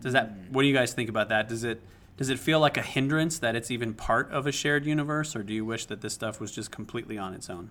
Does 0.00 0.12
that? 0.12 0.28
Hmm. 0.28 0.52
What 0.52 0.62
do 0.62 0.68
you 0.68 0.74
guys 0.74 0.92
think 0.92 1.08
about 1.08 1.28
that? 1.28 1.48
Does 1.48 1.64
it 1.64 1.82
does 2.16 2.28
it 2.28 2.38
feel 2.38 2.60
like 2.60 2.76
a 2.76 2.82
hindrance 2.82 3.38
that 3.38 3.56
it's 3.56 3.70
even 3.70 3.94
part 3.94 4.30
of 4.30 4.46
a 4.46 4.52
shared 4.52 4.84
universe, 4.84 5.34
or 5.34 5.42
do 5.42 5.54
you 5.54 5.64
wish 5.64 5.86
that 5.86 6.02
this 6.02 6.12
stuff 6.12 6.38
was 6.38 6.52
just 6.52 6.70
completely 6.70 7.16
on 7.16 7.32
its 7.34 7.48
own? 7.48 7.70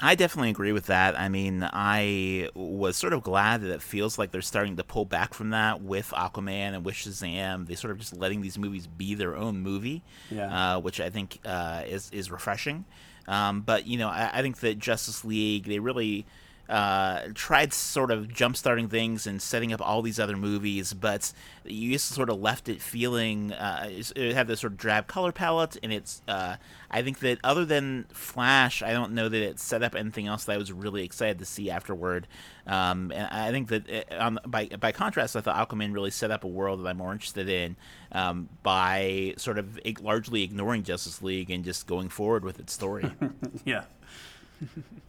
I 0.00 0.14
definitely 0.14 0.50
agree 0.50 0.70
with 0.72 0.86
that. 0.86 1.18
I 1.18 1.28
mean, 1.28 1.68
I 1.72 2.48
was 2.54 2.96
sort 2.96 3.12
of 3.12 3.22
glad 3.24 3.62
that 3.62 3.72
it 3.72 3.82
feels 3.82 4.16
like 4.16 4.30
they're 4.30 4.42
starting 4.42 4.76
to 4.76 4.84
pull 4.84 5.04
back 5.04 5.34
from 5.34 5.50
that 5.50 5.82
with 5.82 6.10
Aquaman 6.10 6.74
and 6.74 6.84
with 6.84 6.94
Shazam. 6.94 7.66
They 7.66 7.74
sort 7.74 7.90
of 7.90 7.98
just 7.98 8.16
letting 8.16 8.40
these 8.40 8.58
movies 8.58 8.86
be 8.86 9.14
their 9.14 9.36
own 9.36 9.58
movie, 9.60 10.02
Yeah. 10.30 10.76
uh, 10.76 10.80
which 10.80 11.00
I 11.00 11.10
think 11.10 11.40
uh, 11.44 11.82
is 11.86 12.10
is 12.12 12.30
refreshing. 12.30 12.84
Um, 13.26 13.60
but 13.62 13.86
you 13.88 13.98
know, 13.98 14.08
I, 14.08 14.30
I 14.34 14.42
think 14.42 14.58
that 14.60 14.78
Justice 14.78 15.24
League 15.24 15.64
they 15.64 15.80
really 15.80 16.26
uh, 16.68 17.22
tried 17.34 17.72
sort 17.72 18.10
of 18.10 18.32
jump-starting 18.32 18.88
things 18.88 19.26
and 19.26 19.40
setting 19.40 19.72
up 19.72 19.80
all 19.80 20.02
these 20.02 20.20
other 20.20 20.36
movies, 20.36 20.92
but 20.92 21.32
you 21.64 21.92
just 21.92 22.08
sort 22.08 22.28
of 22.28 22.40
left 22.40 22.68
it 22.68 22.82
feeling 22.82 23.52
uh, 23.52 23.88
it 23.90 24.34
had 24.34 24.48
this 24.48 24.60
sort 24.60 24.72
of 24.74 24.78
drab 24.78 25.06
color 25.06 25.32
palette, 25.32 25.76
and 25.82 25.92
it's. 25.92 26.22
Uh, 26.28 26.56
I 26.90 27.02
think 27.02 27.18
that 27.18 27.38
other 27.44 27.64
than 27.66 28.06
Flash, 28.12 28.82
I 28.82 28.92
don't 28.92 29.12
know 29.12 29.28
that 29.28 29.42
it 29.42 29.58
set 29.58 29.82
up 29.82 29.94
anything 29.94 30.26
else 30.26 30.44
that 30.44 30.52
I 30.52 30.56
was 30.56 30.72
really 30.72 31.04
excited 31.04 31.38
to 31.38 31.44
see 31.44 31.70
afterward. 31.70 32.26
Um, 32.66 33.12
and 33.12 33.28
I 33.30 33.50
think 33.50 33.68
that 33.68 33.88
it, 33.88 34.12
um, 34.12 34.38
by 34.46 34.66
by 34.66 34.92
contrast, 34.92 35.36
I 35.36 35.40
thought 35.40 35.68
Aquaman 35.68 35.92
really 35.92 36.10
set 36.10 36.30
up 36.30 36.44
a 36.44 36.48
world 36.48 36.80
that 36.80 36.88
I'm 36.88 36.98
more 36.98 37.12
interested 37.12 37.48
in 37.48 37.76
um, 38.12 38.48
by 38.62 39.34
sort 39.36 39.58
of 39.58 39.78
largely 40.02 40.42
ignoring 40.42 40.82
Justice 40.82 41.22
League 41.22 41.50
and 41.50 41.64
just 41.64 41.86
going 41.86 42.08
forward 42.08 42.44
with 42.44 42.58
its 42.60 42.72
story. 42.72 43.10
Yeah. 43.64 43.84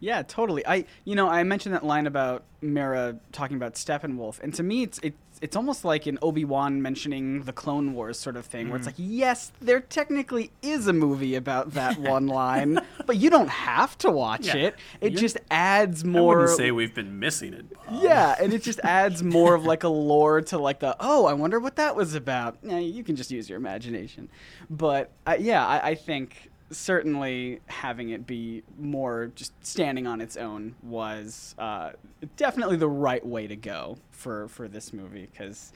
Yeah, 0.00 0.22
totally. 0.22 0.66
I 0.66 0.86
you 1.04 1.14
know 1.14 1.28
I 1.28 1.42
mentioned 1.44 1.74
that 1.74 1.84
line 1.84 2.06
about 2.06 2.42
Mera 2.62 3.16
talking 3.32 3.56
about 3.56 3.74
Steppenwolf, 3.74 4.40
and 4.40 4.52
to 4.54 4.62
me 4.62 4.82
it's 4.82 4.98
it's 5.02 5.16
it's 5.42 5.56
almost 5.56 5.84
like 5.86 6.06
an 6.06 6.18
Obi 6.20 6.44
Wan 6.44 6.82
mentioning 6.82 7.44
the 7.44 7.52
Clone 7.52 7.94
Wars 7.94 8.18
sort 8.18 8.36
of 8.36 8.44
thing, 8.44 8.68
where 8.68 8.76
it's 8.76 8.84
like 8.86 8.94
yes, 8.98 9.52
there 9.60 9.80
technically 9.80 10.50
is 10.62 10.86
a 10.86 10.92
movie 10.92 11.34
about 11.34 11.72
that 11.72 11.98
one 12.16 12.26
line, 12.26 12.78
but 13.06 13.16
you 13.16 13.30
don't 13.30 13.48
have 13.48 13.96
to 13.98 14.10
watch 14.10 14.46
Yeah. 14.48 14.56
it. 14.56 14.74
It 15.00 15.12
You're- 15.12 15.20
just 15.20 15.38
adds 15.50 16.04
I 16.04 16.08
more. 16.08 16.38
wouldn't 16.40 16.56
say 16.56 16.70
we've 16.70 16.94
been 16.94 17.18
missing 17.18 17.54
it. 17.54 17.70
Bob. 17.72 18.02
yeah, 18.02 18.34
and 18.40 18.52
it 18.52 18.62
just 18.70 18.80
adds 18.82 19.22
more 19.22 19.54
of 19.54 19.64
like 19.64 19.82
a 19.84 19.88
lore 19.88 20.40
to 20.42 20.58
like 20.58 20.80
the 20.80 20.94
oh, 21.00 21.26
I 21.26 21.32
wonder 21.34 21.58
what 21.60 21.76
that 21.76 21.96
was 21.96 22.14
about. 22.14 22.56
Yeah, 22.62 22.78
you 22.78 23.02
can 23.04 23.16
just 23.16 23.30
use 23.30 23.48
your 23.48 23.56
imagination, 23.58 24.28
but 24.68 25.10
uh, 25.26 25.36
yeah, 25.38 25.66
I, 25.66 25.90
I 25.90 25.94
think 25.94 26.49
certainly 26.70 27.60
having 27.66 28.10
it 28.10 28.26
be 28.26 28.62
more 28.78 29.32
just 29.34 29.52
standing 29.64 30.06
on 30.06 30.20
its 30.20 30.36
own 30.36 30.74
was 30.82 31.54
uh, 31.58 31.92
definitely 32.36 32.76
the 32.76 32.88
right 32.88 33.24
way 33.24 33.46
to 33.46 33.56
go 33.56 33.96
for 34.10 34.48
for 34.48 34.68
this 34.68 34.92
movie 34.92 35.28
because 35.30 35.72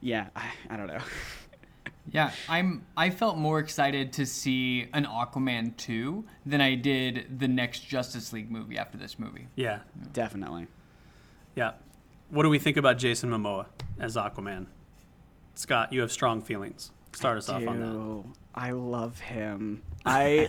yeah, 0.00 0.28
I, 0.36 0.50
I 0.70 0.76
don't 0.76 0.86
know. 0.86 1.00
Yeah, 2.12 2.32
I'm. 2.48 2.84
I 2.96 3.08
felt 3.08 3.38
more 3.38 3.58
excited 3.58 4.12
to 4.14 4.26
see 4.26 4.86
an 4.92 5.06
Aquaman 5.06 5.76
two 5.76 6.24
than 6.44 6.60
I 6.60 6.74
did 6.74 7.38
the 7.38 7.48
next 7.48 7.80
Justice 7.80 8.32
League 8.32 8.50
movie 8.50 8.76
after 8.76 8.98
this 8.98 9.18
movie. 9.18 9.48
Yeah. 9.56 9.78
definitely. 10.12 10.66
Yeah. 11.54 11.72
What 12.28 12.42
do 12.42 12.50
we 12.50 12.58
think 12.58 12.76
about 12.76 12.98
Jason 12.98 13.30
Momoa 13.30 13.66
as 13.98 14.16
Aquaman? 14.16 14.66
Scott, 15.54 15.92
you 15.92 16.02
have 16.02 16.12
strong 16.12 16.42
feelings. 16.42 16.90
Start 17.12 17.38
us 17.38 17.48
off 17.48 17.66
on 17.66 17.80
that. 17.80 17.86
Dude, 17.86 18.24
I 18.54 18.72
love 18.72 19.20
him. 19.20 19.82
I 20.04 20.48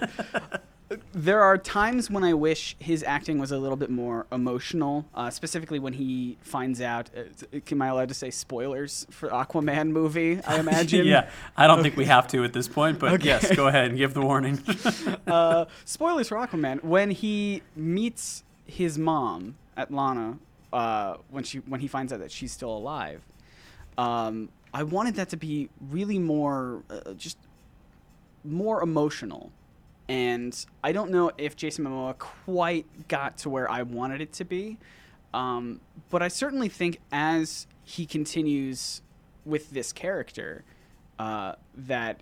there 1.13 1.41
are 1.41 1.57
times 1.57 2.09
when 2.11 2.23
I 2.23 2.33
wish 2.33 2.75
his 2.77 3.03
acting 3.03 3.39
was 3.39 3.51
a 3.51 3.57
little 3.57 3.75
bit 3.75 3.89
more 3.89 4.27
emotional, 4.31 5.05
uh, 5.15 5.29
specifically 5.31 5.79
when 5.79 5.93
he 5.93 6.37
finds 6.41 6.79
out. 6.79 7.09
Uh, 7.17 7.59
am 7.71 7.81
I 7.81 7.87
allowed 7.87 8.09
to 8.09 8.13
say 8.13 8.29
spoilers 8.29 9.07
for 9.09 9.29
Aquaman 9.29 9.89
movie? 9.89 10.39
I 10.45 10.59
imagine. 10.65 11.05
yeah, 11.07 11.29
I 11.57 11.65
don't 11.67 11.81
think 11.81 11.97
we 11.97 12.05
have 12.05 12.27
to 12.29 12.43
at 12.43 12.53
this 12.53 12.67
point, 12.67 12.99
but 12.99 13.13
Okay. 13.13 13.25
yes, 13.25 13.55
go 13.55 13.67
ahead 13.67 13.89
and 13.89 13.97
give 13.97 14.13
the 14.13 14.21
warning. 14.21 14.61
uh, 15.27 15.65
spoilers 15.85 16.27
for 16.29 16.35
Aquaman. 16.37 16.83
When 16.83 17.09
he 17.11 17.63
meets 17.75 18.43
his 18.65 18.97
mom 18.99 19.55
Atlanna, 19.77 20.37
uh, 20.71 21.15
when 21.31 21.43
she 21.43 21.59
when 21.59 21.79
he 21.79 21.87
finds 21.87 22.13
out 22.13 22.19
that 22.19 22.31
she's 22.31 22.51
still 22.51 22.75
alive, 22.77 23.21
um, 23.97 24.49
I 24.73 24.83
wanted 24.83 25.15
that 25.15 25.29
to 25.29 25.37
be 25.37 25.69
really 25.89 26.19
more 26.19 26.83
uh, 26.91 27.13
just 27.13 27.37
more 28.45 28.81
emotional. 28.81 29.51
And 30.07 30.55
I 30.83 30.91
don't 30.91 31.11
know 31.11 31.31
if 31.37 31.55
Jason 31.55 31.85
Momoa 31.85 32.17
quite 32.17 33.07
got 33.07 33.39
to 33.39 33.49
where 33.49 33.69
I 33.69 33.81
wanted 33.81 34.21
it 34.21 34.33
to 34.33 34.45
be, 34.45 34.77
um, 35.33 35.81
but 36.09 36.21
I 36.21 36.27
certainly 36.27 36.69
think 36.69 36.99
as 37.11 37.67
he 37.83 38.05
continues 38.05 39.01
with 39.45 39.71
this 39.71 39.91
character, 39.91 40.63
uh, 41.17 41.53
that 41.75 42.21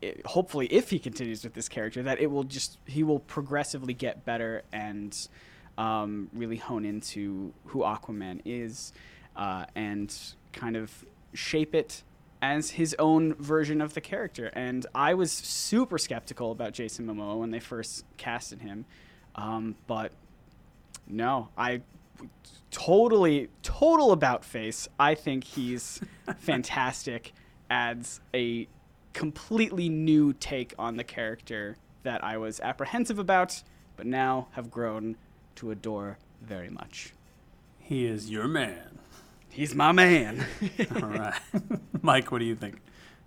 it, 0.00 0.24
hopefully 0.26 0.66
if 0.66 0.90
he 0.90 0.98
continues 0.98 1.42
with 1.44 1.54
this 1.54 1.68
character 1.68 2.02
that 2.04 2.20
it 2.20 2.30
will 2.30 2.44
just 2.44 2.78
he 2.86 3.02
will 3.02 3.18
progressively 3.18 3.94
get 3.94 4.24
better 4.24 4.62
and 4.72 5.28
um, 5.76 6.28
really 6.32 6.56
hone 6.56 6.84
into 6.84 7.52
who 7.66 7.80
aquaman 7.80 8.40
is 8.44 8.92
uh, 9.36 9.64
and 9.74 10.16
kind 10.52 10.76
of 10.76 11.04
shape 11.34 11.74
it 11.74 12.02
as 12.40 12.70
his 12.70 12.94
own 12.98 13.34
version 13.34 13.80
of 13.80 13.94
the 13.94 14.00
character 14.00 14.46
and 14.54 14.86
i 14.94 15.14
was 15.14 15.32
super 15.32 15.98
skeptical 15.98 16.52
about 16.52 16.72
jason 16.72 17.06
momoa 17.06 17.38
when 17.38 17.50
they 17.50 17.60
first 17.60 18.04
casted 18.16 18.60
him 18.60 18.84
um, 19.34 19.74
but 19.86 20.12
no 21.06 21.48
i 21.56 21.80
totally 22.70 23.48
total 23.62 24.12
about 24.12 24.44
face 24.44 24.88
i 24.98 25.14
think 25.14 25.44
he's 25.44 26.00
fantastic 26.38 27.32
adds 27.70 28.20
a 28.34 28.66
completely 29.12 29.88
new 29.88 30.32
take 30.32 30.74
on 30.78 30.96
the 30.96 31.04
character 31.04 31.76
that 32.02 32.22
I 32.22 32.36
was 32.36 32.60
apprehensive 32.60 33.18
about, 33.18 33.62
but 33.96 34.06
now 34.06 34.48
have 34.52 34.70
grown 34.70 35.16
to 35.56 35.70
adore 35.70 36.18
very 36.40 36.70
much. 36.70 37.12
he 37.80 38.06
is 38.06 38.30
your 38.30 38.46
man. 38.46 38.98
He's 39.50 39.74
my 39.74 39.92
man. 39.92 40.46
All 40.94 41.08
right. 41.08 41.34
Mike, 42.02 42.30
what 42.30 42.38
do 42.38 42.44
you 42.44 42.54
think? 42.54 42.76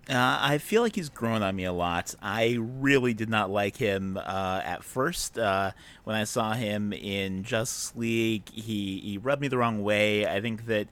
Uh, 0.08 0.38
I 0.40 0.58
feel 0.58 0.82
like 0.82 0.96
he's 0.96 1.08
grown 1.08 1.42
on 1.42 1.54
me 1.54 1.64
a 1.64 1.72
lot. 1.72 2.14
I 2.20 2.58
really 2.58 3.14
did 3.14 3.28
not 3.28 3.50
like 3.50 3.76
him 3.76 4.16
uh, 4.16 4.60
at 4.64 4.82
first. 4.82 5.38
Uh, 5.38 5.70
when 6.02 6.16
I 6.16 6.24
saw 6.24 6.54
him 6.54 6.92
in 6.92 7.44
Justice 7.44 7.92
League, 7.94 8.48
he, 8.50 8.98
he 8.98 9.18
rubbed 9.18 9.40
me 9.40 9.48
the 9.48 9.58
wrong 9.58 9.84
way. 9.84 10.26
I 10.26 10.40
think 10.40 10.66
that 10.66 10.88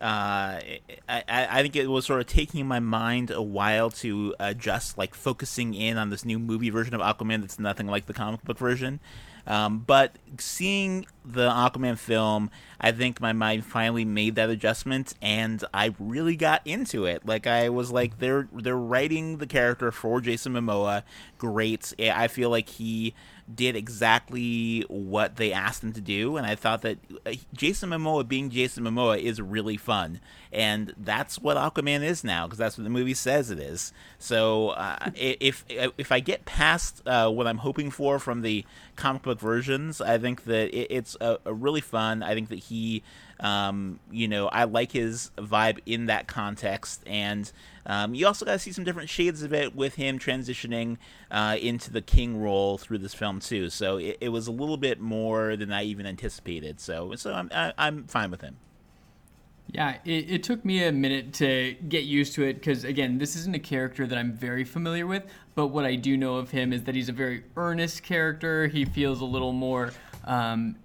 uh, 0.00 0.60
I, 0.60 0.82
I 1.08 1.22
I 1.28 1.62
think 1.62 1.76
it 1.76 1.86
was 1.86 2.04
sort 2.04 2.20
of 2.20 2.26
taking 2.26 2.66
my 2.66 2.80
mind 2.80 3.30
a 3.30 3.40
while 3.40 3.90
to 3.90 4.34
adjust, 4.40 4.98
like 4.98 5.14
focusing 5.14 5.72
in 5.72 5.96
on 5.98 6.10
this 6.10 6.24
new 6.24 6.38
movie 6.38 6.70
version 6.70 6.94
of 6.94 7.00
Aquaman 7.00 7.40
that's 7.40 7.58
nothing 7.58 7.86
like 7.86 8.06
the 8.06 8.12
comic 8.12 8.42
book 8.44 8.58
version. 8.58 9.00
Um, 9.46 9.80
but 9.80 10.16
seeing 10.38 11.06
the 11.24 11.48
Aquaman 11.48 11.98
film, 11.98 12.50
I 12.80 12.92
think 12.92 13.20
my 13.20 13.32
mind 13.32 13.64
finally 13.64 14.04
made 14.04 14.34
that 14.36 14.50
adjustment, 14.50 15.14
and 15.20 15.62
I 15.72 15.94
really 15.98 16.36
got 16.36 16.62
into 16.66 17.04
it. 17.04 17.26
Like 17.26 17.46
I 17.46 17.68
was 17.68 17.90
like, 17.92 18.18
they're 18.18 18.48
they're 18.52 18.76
writing 18.76 19.38
the 19.38 19.46
character 19.46 19.90
for 19.90 20.20
Jason 20.20 20.54
Momoa, 20.54 21.02
great. 21.38 21.92
I 21.98 22.28
feel 22.28 22.50
like 22.50 22.68
he 22.68 23.14
did 23.52 23.76
exactly 23.76 24.82
what 24.88 25.36
they 25.36 25.52
asked 25.52 25.82
him 25.82 25.92
to 25.92 26.00
do, 26.00 26.36
and 26.36 26.46
I 26.46 26.54
thought 26.54 26.82
that 26.82 26.98
uh, 27.26 27.32
Jason 27.52 27.90
Momoa 27.90 28.26
being 28.26 28.50
Jason 28.50 28.84
Momoa 28.84 29.18
is 29.18 29.40
really 29.40 29.76
fun, 29.76 30.20
and 30.54 30.94
that's 30.96 31.40
what 31.40 31.56
Aquaman 31.56 32.02
is 32.02 32.22
now 32.22 32.46
because 32.46 32.58
that's 32.58 32.78
what 32.78 32.84
the 32.84 32.90
movie 32.90 33.12
says 33.12 33.50
it 33.50 33.58
is. 33.58 33.92
So 34.18 34.70
uh, 34.70 35.10
if 35.16 35.64
if 35.68 36.12
I 36.12 36.20
get 36.20 36.44
past 36.44 37.02
uh, 37.06 37.28
what 37.28 37.48
I'm 37.48 37.58
hoping 37.58 37.90
for 37.90 38.18
from 38.20 38.42
the 38.42 38.64
comic 38.94 39.22
book 39.22 39.40
versions, 39.40 40.00
I 40.00 40.16
think 40.18 40.44
that 40.44 40.72
it, 40.72 40.86
it's 40.90 41.16
a, 41.20 41.38
a 41.44 41.52
really 41.52 41.80
fun. 41.80 42.22
I 42.22 42.34
think 42.34 42.50
that 42.50 42.60
he, 42.60 43.02
um, 43.40 43.98
you 44.12 44.28
know, 44.28 44.46
I 44.46 44.64
like 44.64 44.92
his 44.92 45.32
vibe 45.36 45.80
in 45.86 46.06
that 46.06 46.28
context, 46.28 47.02
and 47.04 47.50
um, 47.84 48.14
you 48.14 48.24
also 48.26 48.44
got 48.44 48.52
to 48.52 48.58
see 48.60 48.72
some 48.72 48.84
different 48.84 49.10
shades 49.10 49.42
of 49.42 49.52
it 49.52 49.74
with 49.74 49.96
him 49.96 50.20
transitioning 50.20 50.98
uh, 51.32 51.56
into 51.60 51.90
the 51.90 52.00
king 52.00 52.40
role 52.40 52.78
through 52.78 52.98
this 52.98 53.12
film 53.12 53.40
too. 53.40 53.70
So 53.70 53.96
it, 53.96 54.18
it 54.20 54.28
was 54.28 54.46
a 54.46 54.52
little 54.52 54.76
bit 54.76 55.00
more 55.00 55.56
than 55.56 55.72
I 55.72 55.82
even 55.82 56.06
anticipated. 56.06 56.78
So 56.78 57.16
so 57.16 57.34
I'm 57.34 57.50
I, 57.52 57.72
I'm 57.76 58.04
fine 58.04 58.30
with 58.30 58.40
him. 58.40 58.56
Yeah, 59.74 59.96
it, 60.04 60.30
it 60.30 60.42
took 60.44 60.64
me 60.64 60.84
a 60.84 60.92
minute 60.92 61.32
to 61.34 61.74
get 61.88 62.04
used 62.04 62.36
to 62.36 62.44
it 62.44 62.54
because, 62.54 62.84
again, 62.84 63.18
this 63.18 63.34
isn't 63.34 63.56
a 63.56 63.58
character 63.58 64.06
that 64.06 64.16
I'm 64.16 64.32
very 64.32 64.62
familiar 64.62 65.04
with. 65.04 65.24
But 65.56 65.68
what 65.68 65.84
I 65.84 65.96
do 65.96 66.16
know 66.16 66.36
of 66.36 66.52
him 66.52 66.72
is 66.72 66.84
that 66.84 66.94
he's 66.94 67.08
a 67.08 67.12
very 67.12 67.42
earnest 67.56 68.04
character. 68.04 68.68
He 68.68 68.84
feels 68.84 69.20
a 69.20 69.24
little 69.24 69.52
more, 69.52 69.92
um, 70.26 70.76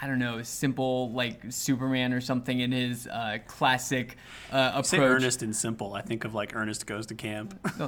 I 0.00 0.06
don't 0.08 0.18
know, 0.18 0.42
simple 0.42 1.12
like 1.12 1.40
Superman 1.50 2.12
or 2.12 2.20
something 2.20 2.58
in 2.60 2.72
his 2.72 3.06
uh, 3.06 3.38
classic 3.46 4.16
uh, 4.52 4.70
approach. 4.72 4.86
Say 4.86 4.98
Ernest 4.98 5.42
and 5.42 5.54
simple. 5.54 5.94
I 5.94 6.02
think 6.02 6.24
of 6.24 6.34
like 6.34 6.54
Ernest 6.54 6.86
goes 6.86 7.06
to 7.06 7.14
camp. 7.14 7.58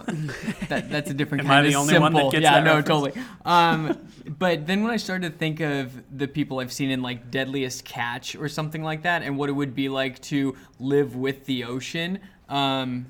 that, 0.68 0.86
that's 0.88 1.10
a 1.10 1.14
different 1.14 1.40
Am 1.44 1.46
kind 1.48 1.66
I 1.66 1.70
the 1.70 1.75
of 1.75 1.80
only 1.80 1.94
simple. 1.94 2.02
one 2.02 2.12
that 2.14 2.30
gets 2.32 2.42
yeah, 2.42 2.54
that 2.60 2.64
no, 2.64 2.76
reference? 2.76 2.88
totally. 3.14 3.26
Um, 3.44 3.98
but 4.38 4.66
then 4.66 4.82
when 4.82 4.92
I 4.92 4.96
started 4.96 5.32
to 5.32 5.38
think 5.38 5.60
of 5.60 5.92
the 6.16 6.28
people 6.28 6.60
I've 6.60 6.72
seen 6.72 6.90
in 6.90 7.02
like 7.02 7.30
Deadliest 7.30 7.84
Catch 7.84 8.36
or 8.36 8.48
something 8.48 8.82
like 8.82 9.02
that, 9.02 9.22
and 9.22 9.36
what 9.36 9.48
it 9.48 9.52
would 9.52 9.75
be 9.75 9.88
like 9.88 10.20
to 10.22 10.56
live 10.78 11.16
with 11.16 11.44
the 11.46 11.64
ocean, 11.64 12.20
um, 12.48 13.06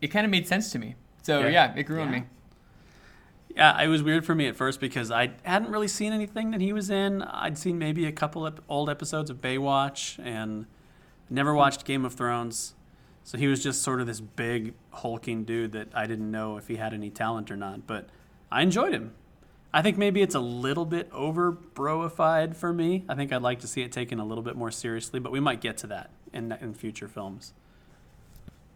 it 0.00 0.08
kind 0.08 0.24
of 0.24 0.30
made 0.30 0.46
sense 0.48 0.72
to 0.72 0.78
me. 0.78 0.94
So 1.22 1.40
Yeah. 1.40 1.48
yeah, 1.48 1.74
it 1.76 1.82
grew 1.82 2.00
on 2.00 2.10
me. 2.10 2.22
Yeah, 3.58 3.82
it 3.82 3.88
was 3.88 4.04
weird 4.04 4.24
for 4.24 4.36
me 4.36 4.46
at 4.46 4.54
first 4.54 4.78
because 4.78 5.10
I 5.10 5.32
hadn't 5.42 5.72
really 5.72 5.88
seen 5.88 6.12
anything 6.12 6.52
that 6.52 6.60
he 6.60 6.72
was 6.72 6.90
in. 6.90 7.22
I'd 7.22 7.58
seen 7.58 7.76
maybe 7.76 8.06
a 8.06 8.12
couple 8.12 8.46
of 8.46 8.60
old 8.68 8.88
episodes 8.88 9.30
of 9.30 9.40
Baywatch 9.40 10.24
and 10.24 10.66
never 11.28 11.52
watched 11.52 11.84
Game 11.84 12.04
of 12.04 12.14
Thrones. 12.14 12.76
So 13.24 13.36
he 13.36 13.48
was 13.48 13.60
just 13.60 13.82
sort 13.82 14.00
of 14.00 14.06
this 14.06 14.20
big 14.20 14.74
hulking 14.92 15.42
dude 15.42 15.72
that 15.72 15.88
I 15.92 16.06
didn't 16.06 16.30
know 16.30 16.56
if 16.56 16.68
he 16.68 16.76
had 16.76 16.94
any 16.94 17.10
talent 17.10 17.50
or 17.50 17.56
not, 17.56 17.84
but 17.84 18.08
I 18.48 18.62
enjoyed 18.62 18.92
him. 18.92 19.14
I 19.74 19.82
think 19.82 19.98
maybe 19.98 20.22
it's 20.22 20.36
a 20.36 20.40
little 20.40 20.86
bit 20.86 21.10
over 21.12 21.50
broified 21.52 22.54
for 22.54 22.72
me. 22.72 23.04
I 23.08 23.16
think 23.16 23.32
I'd 23.32 23.42
like 23.42 23.58
to 23.60 23.66
see 23.66 23.82
it 23.82 23.90
taken 23.90 24.20
a 24.20 24.24
little 24.24 24.44
bit 24.44 24.54
more 24.54 24.70
seriously, 24.70 25.18
but 25.18 25.32
we 25.32 25.40
might 25.40 25.60
get 25.60 25.76
to 25.78 25.88
that 25.88 26.10
in 26.32 26.52
in 26.52 26.74
future 26.74 27.08
films. 27.08 27.54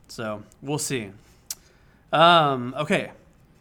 So 0.09 0.43
we'll 0.61 0.79
see. 0.79 1.12
Um, 2.12 2.75
okay. 2.77 3.12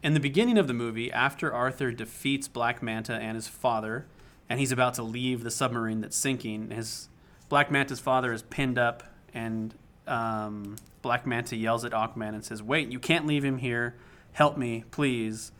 In 0.03 0.15
the 0.15 0.19
beginning 0.19 0.57
of 0.57 0.67
the 0.67 0.73
movie, 0.73 1.11
after 1.11 1.53
Arthur 1.53 1.91
defeats 1.91 2.47
Black 2.47 2.81
Manta 2.81 3.13
and 3.13 3.35
his 3.35 3.47
father, 3.47 4.07
and 4.49 4.59
he's 4.59 4.71
about 4.71 4.95
to 4.95 5.03
leave 5.03 5.43
the 5.43 5.51
submarine 5.51 6.01
that's 6.01 6.17
sinking, 6.17 6.71
his 6.71 7.07
Black 7.49 7.69
Manta's 7.69 7.99
father 7.99 8.33
is 8.33 8.41
pinned 8.43 8.79
up, 8.79 9.03
and 9.33 9.75
um, 10.07 10.75
Black 11.03 11.27
Manta 11.27 11.55
yells 11.55 11.85
at 11.85 11.91
Aquaman 11.91 12.29
and 12.29 12.43
says, 12.43 12.63
"Wait, 12.63 12.91
you 12.91 12.99
can't 12.99 13.27
leave 13.27 13.45
him 13.45 13.59
here. 13.59 13.95
Help 14.33 14.57
me, 14.57 14.85
please." 14.89 15.51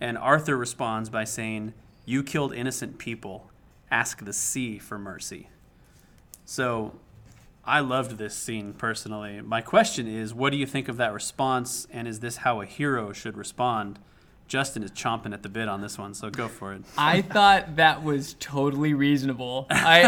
And 0.00 0.16
Arthur 0.16 0.56
responds 0.56 1.10
by 1.10 1.24
saying, 1.24 1.74
"You 2.06 2.22
killed 2.22 2.54
innocent 2.54 2.98
people. 2.98 3.50
Ask 3.90 4.24
the 4.24 4.32
sea 4.32 4.78
for 4.78 4.98
mercy." 4.98 5.50
So 6.46 6.94
I 7.66 7.80
loved 7.80 8.18
this 8.18 8.34
scene 8.34 8.72
personally. 8.74 9.40
My 9.40 9.60
question 9.60 10.06
is, 10.06 10.34
what 10.34 10.50
do 10.50 10.56
you 10.58 10.66
think 10.66 10.88
of 10.88 10.96
that 10.98 11.12
response, 11.12 11.86
and 11.90 12.06
is 12.06 12.20
this 12.20 12.38
how 12.38 12.60
a 12.60 12.66
hero 12.66 13.12
should 13.12 13.36
respond? 13.36 13.98
Justin 14.46 14.82
is 14.82 14.90
chomping 14.90 15.32
at 15.32 15.42
the 15.42 15.48
bit 15.48 15.68
on 15.68 15.80
this 15.80 15.96
one, 15.98 16.12
so 16.12 16.28
go 16.28 16.48
for 16.48 16.74
it. 16.74 16.82
I 16.98 17.22
thought 17.22 17.76
that 17.76 18.02
was 18.04 18.36
totally 18.38 18.92
reasonable. 18.92 19.66
I, 19.70 20.02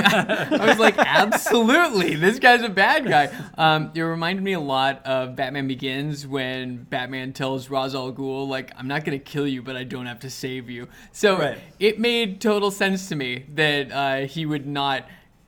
I 0.60 0.66
was 0.66 0.78
like, 0.78 0.98
absolutely, 0.98 2.16
this 2.16 2.38
guy's 2.38 2.60
a 2.62 2.68
bad 2.68 3.06
guy. 3.06 3.30
Um, 3.56 3.92
it 3.94 4.02
reminded 4.02 4.42
me 4.44 4.52
a 4.52 4.60
lot 4.60 5.04
of 5.06 5.36
Batman 5.36 5.66
Begins 5.66 6.26
when 6.26 6.82
Batman 6.84 7.32
tells 7.32 7.70
Ra's 7.70 7.94
al 7.94 8.12
Ghul, 8.12 8.46
like, 8.46 8.72
I'm 8.76 8.86
not 8.88 9.06
gonna 9.06 9.18
kill 9.18 9.48
you, 9.48 9.62
but 9.62 9.74
I 9.74 9.84
don't 9.84 10.04
have 10.06 10.20
to 10.20 10.30
save 10.30 10.68
you. 10.68 10.88
So 11.12 11.38
Right. 11.38 11.58
it 11.78 11.98
made 11.98 12.38
total 12.38 12.70
sense 12.70 13.08
to 13.08 13.16
me 13.16 13.46
that 13.54 13.90
uh, 13.90 14.26
he 14.26 14.44
would 14.44 14.66
not 14.66 15.06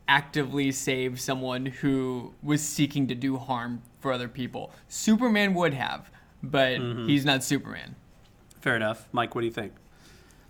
actively 0.09 0.73
save 0.73 1.21
someone 1.21 1.67
who 1.67 2.33
was 2.43 2.63
seeking 2.63 3.07
to 3.07 3.15
do 3.15 3.37
harm 3.37 3.83
for 4.01 4.13
other 4.13 4.29
people. 4.29 4.73
Superman 4.89 5.55
would 5.55 5.75
have, 5.75 6.11
but 6.43 6.81
he's 7.07 7.25
not 7.25 7.45
Superman. 7.45 7.95
Fair 8.61 8.75
enough, 8.75 9.09
Mike. 9.13 9.35
What 9.35 9.43
do 9.43 9.47
you 9.47 9.53
think? 9.53 9.73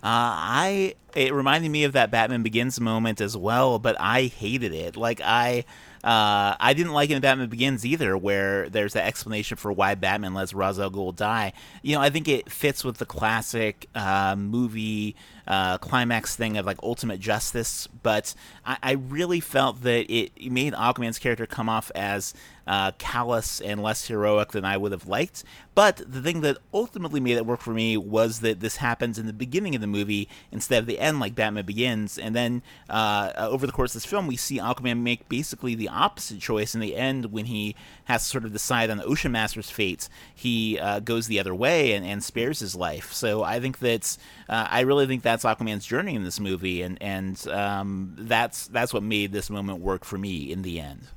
Uh, 0.01 0.07
I 0.07 0.95
it 1.13 1.33
reminded 1.33 1.69
me 1.71 1.83
of 1.83 1.93
that 1.93 2.09
Batman 2.09 2.41
Begins 2.41 2.79
moment 2.79 3.19
as 3.19 3.35
well, 3.35 3.79
but 3.79 3.97
I 3.99 4.23
hated 4.23 4.73
it. 4.73 4.95
Like 4.95 5.19
I 5.21 5.65
uh, 6.03 6.55
I 6.57 6.73
didn't 6.73 6.93
like 6.93 7.09
it 7.09 7.15
in 7.15 7.21
Batman 7.21 7.49
Begins 7.49 7.85
either, 7.85 8.17
where 8.17 8.69
there's 8.69 8.93
that 8.93 9.05
explanation 9.05 9.57
for 9.57 9.73
why 9.73 9.95
Batman 9.95 10.33
lets 10.33 10.53
Ra's 10.53 10.79
al 10.79 10.89
Ghul 10.89 11.13
die. 11.13 11.51
You 11.81 11.95
know, 11.95 12.01
I 12.01 12.09
think 12.09 12.29
it 12.29 12.49
fits 12.49 12.85
with 12.85 12.97
the 12.97 13.05
classic 13.05 13.87
uh, 13.93 14.35
movie 14.37 15.17
uh, 15.49 15.79
climax 15.79 16.35
thing 16.35 16.57
of 16.57 16.65
like 16.65 16.77
ultimate 16.83 17.19
justice, 17.19 17.87
but 18.03 18.35
I, 18.65 18.77
I 18.83 18.91
really 18.91 19.39
felt 19.39 19.81
that 19.81 20.11
it, 20.13 20.51
made 20.51 20.73
Aquaman's 20.73 21.17
character 21.17 21.47
come 21.47 21.67
off 21.67 21.91
as 21.95 22.35
uh, 22.67 22.91
callous 22.99 23.59
and 23.59 23.81
less 23.81 24.07
heroic 24.07 24.51
than 24.51 24.63
I 24.63 24.77
would 24.77 24.91
have 24.91 25.07
liked. 25.07 25.43
But 25.73 26.03
the 26.05 26.21
thing 26.21 26.41
that 26.41 26.59
ultimately 26.71 27.19
made 27.19 27.37
it 27.37 27.45
work 27.47 27.61
for 27.61 27.73
me 27.73 27.97
was 27.97 28.41
that 28.41 28.59
this 28.59 28.75
happens 28.75 29.17
in 29.17 29.25
the 29.25 29.33
beginning 29.33 29.73
of 29.73 29.81
the 29.81 29.87
movie 29.87 30.29
instead 30.51 30.77
of 30.77 30.85
the 30.85 30.99
end, 30.99 31.19
like 31.19 31.33
Batman 31.33 31.65
Begins. 31.65 32.19
And 32.19 32.35
then 32.35 32.61
uh, 32.87 33.31
uh, 33.35 33.47
over 33.49 33.65
the 33.65 33.73
course 33.73 33.95
of 33.95 34.03
this 34.03 34.09
film, 34.09 34.27
we 34.27 34.35
see 34.35 34.59
Aquaman 34.59 35.01
make 35.01 35.27
basically 35.27 35.73
the 35.73 35.89
opposite 35.89 36.39
choice 36.39 36.75
in 36.75 36.81
the 36.81 36.95
end 36.95 37.31
when 37.31 37.45
he 37.45 37.75
has 38.09 38.23
to 38.23 38.29
sort 38.29 38.43
of 38.43 38.51
decide 38.51 38.89
on 38.89 38.97
the 38.97 39.05
Ocean 39.05 39.31
Master's 39.31 39.69
fate. 39.69 40.09
He 40.33 40.79
uh, 40.79 40.99
goes 40.99 41.27
the 41.27 41.39
other 41.39 41.53
way 41.53 41.93
and, 41.93 42.03
and 42.03 42.23
spares 42.23 42.59
his 42.59 42.75
life. 42.75 43.13
So 43.13 43.43
I 43.43 43.59
think 43.59 43.77
that's 43.77 44.17
uh, 44.49 44.67
I 44.69 44.81
really 44.81 45.05
think 45.05 45.21
that's 45.21 45.45
Aquaman's 45.45 45.85
journey 45.85 46.15
in 46.15 46.23
this 46.23 46.39
movie, 46.39 46.81
and 46.81 47.01
and 47.01 47.47
um, 47.47 48.15
that's 48.17 48.67
that's 48.67 48.93
what 48.93 49.03
made 49.03 49.31
this 49.31 49.49
moment 49.49 49.79
work 49.79 50.03
for 50.03 50.17
me 50.17 50.51
in 50.51 50.63
the 50.63 50.79
end. 50.79 51.07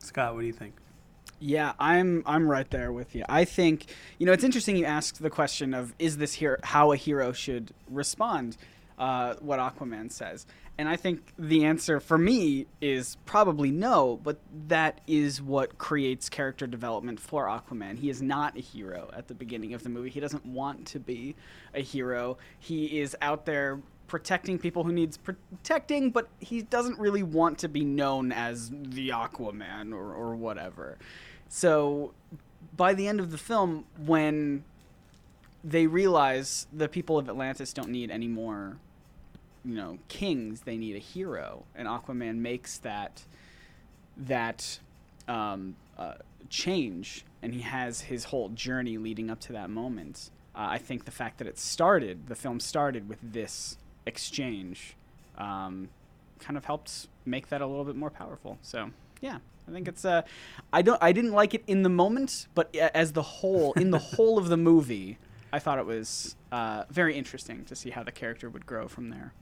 Scott, 0.00 0.34
what 0.34 0.42
do 0.42 0.46
you 0.46 0.52
think? 0.52 0.74
Yeah, 1.40 1.72
I'm 1.78 2.22
I'm 2.26 2.46
right 2.46 2.70
there 2.70 2.92
with 2.92 3.14
you. 3.14 3.24
I 3.28 3.46
think 3.46 3.86
you 4.18 4.26
know 4.26 4.32
it's 4.32 4.44
interesting 4.44 4.76
you 4.76 4.84
asked 4.84 5.22
the 5.22 5.30
question 5.30 5.72
of 5.72 5.94
is 5.98 6.18
this 6.18 6.34
here 6.34 6.60
how 6.62 6.92
a 6.92 6.96
hero 6.96 7.32
should 7.32 7.72
respond, 7.88 8.58
uh, 8.98 9.34
what 9.40 9.58
Aquaman 9.58 10.10
says, 10.10 10.46
and 10.76 10.88
I 10.88 10.96
think 10.96 11.32
the 11.38 11.64
answer 11.64 12.00
for 12.00 12.18
me 12.18 12.66
is 12.80 13.16
probably 13.26 13.70
no. 13.70 14.18
But 14.22 14.38
that 14.68 15.00
is 15.06 15.40
what 15.40 15.78
creates 15.78 16.28
character 16.28 16.66
development 16.66 17.20
for 17.20 17.46
Aquaman. 17.46 17.98
He 17.98 18.10
is 18.10 18.20
not 18.20 18.56
a 18.56 18.60
hero 18.60 19.10
at 19.16 19.28
the 19.28 19.34
beginning 19.34 19.74
of 19.74 19.82
the 19.84 19.88
movie. 19.88 20.10
He 20.10 20.20
doesn't 20.20 20.44
want 20.44 20.86
to 20.88 20.98
be 20.98 21.36
a 21.74 21.80
hero. 21.80 22.38
He 22.58 23.00
is 23.00 23.16
out 23.22 23.46
there 23.46 23.80
protecting 24.06 24.58
people 24.58 24.84
who 24.84 24.92
needs 24.92 25.16
protecting, 25.16 26.10
but 26.10 26.28
he 26.40 26.62
doesn't 26.62 26.98
really 26.98 27.22
want 27.22 27.58
to 27.58 27.68
be 27.68 27.84
known 27.84 28.32
as 28.32 28.70
the 28.70 29.10
Aquaman 29.10 29.92
or, 29.92 30.12
or 30.12 30.34
whatever. 30.34 30.98
So 31.48 32.12
by 32.76 32.94
the 32.94 33.06
end 33.06 33.20
of 33.20 33.30
the 33.30 33.38
film, 33.38 33.84
when 34.04 34.64
they 35.64 35.86
realize 35.86 36.66
the 36.72 36.88
people 36.88 37.18
of 37.18 37.28
Atlantis 37.28 37.72
don't 37.72 37.88
need 37.88 38.10
any 38.10 38.28
more, 38.28 38.76
you 39.64 39.74
know, 39.74 39.98
kings, 40.08 40.60
they 40.60 40.76
need 40.76 40.94
a 40.94 41.00
hero, 41.00 41.64
and 41.74 41.88
Aquaman 41.88 42.36
makes 42.36 42.78
that 42.78 43.24
that 44.16 44.78
um, 45.26 45.74
uh, 45.98 46.14
change, 46.50 47.24
and 47.42 47.54
he 47.54 47.62
has 47.62 48.02
his 48.02 48.24
whole 48.24 48.50
journey 48.50 48.98
leading 48.98 49.30
up 49.30 49.40
to 49.40 49.52
that 49.54 49.70
moment. 49.70 50.30
Uh, 50.54 50.66
I 50.70 50.78
think 50.78 51.04
the 51.04 51.10
fact 51.10 51.38
that 51.38 51.48
it 51.48 51.58
started, 51.58 52.28
the 52.28 52.36
film 52.36 52.60
started 52.60 53.08
with 53.08 53.18
this 53.22 53.76
exchange, 54.06 54.94
um, 55.38 55.88
kind 56.38 56.56
of 56.56 56.66
helped 56.66 57.08
make 57.24 57.48
that 57.48 57.60
a 57.60 57.66
little 57.66 57.84
bit 57.84 57.96
more 57.96 58.10
powerful. 58.10 58.58
So 58.62 58.90
yeah, 59.20 59.38
I 59.66 59.72
think 59.72 59.88
it's. 59.88 60.04
Uh, 60.04 60.22
I 60.72 60.82
don't. 60.82 61.02
I 61.02 61.12
didn't 61.12 61.32
like 61.32 61.54
it 61.54 61.64
in 61.66 61.82
the 61.82 61.88
moment, 61.88 62.48
but 62.54 62.74
as 62.76 63.12
the 63.12 63.22
whole, 63.22 63.72
in 63.72 63.90
the 63.90 63.98
whole 63.98 64.36
of 64.36 64.48
the 64.48 64.58
movie, 64.58 65.18
I 65.54 65.60
thought 65.60 65.78
it 65.78 65.86
was 65.86 66.34
uh, 66.50 66.82
very 66.90 67.16
interesting 67.16 67.64
to 67.66 67.76
see 67.76 67.90
how 67.90 68.02
the 68.02 68.10
character 68.10 68.50
would 68.50 68.66
grow 68.66 68.88
from 68.88 69.10
there. 69.10 69.32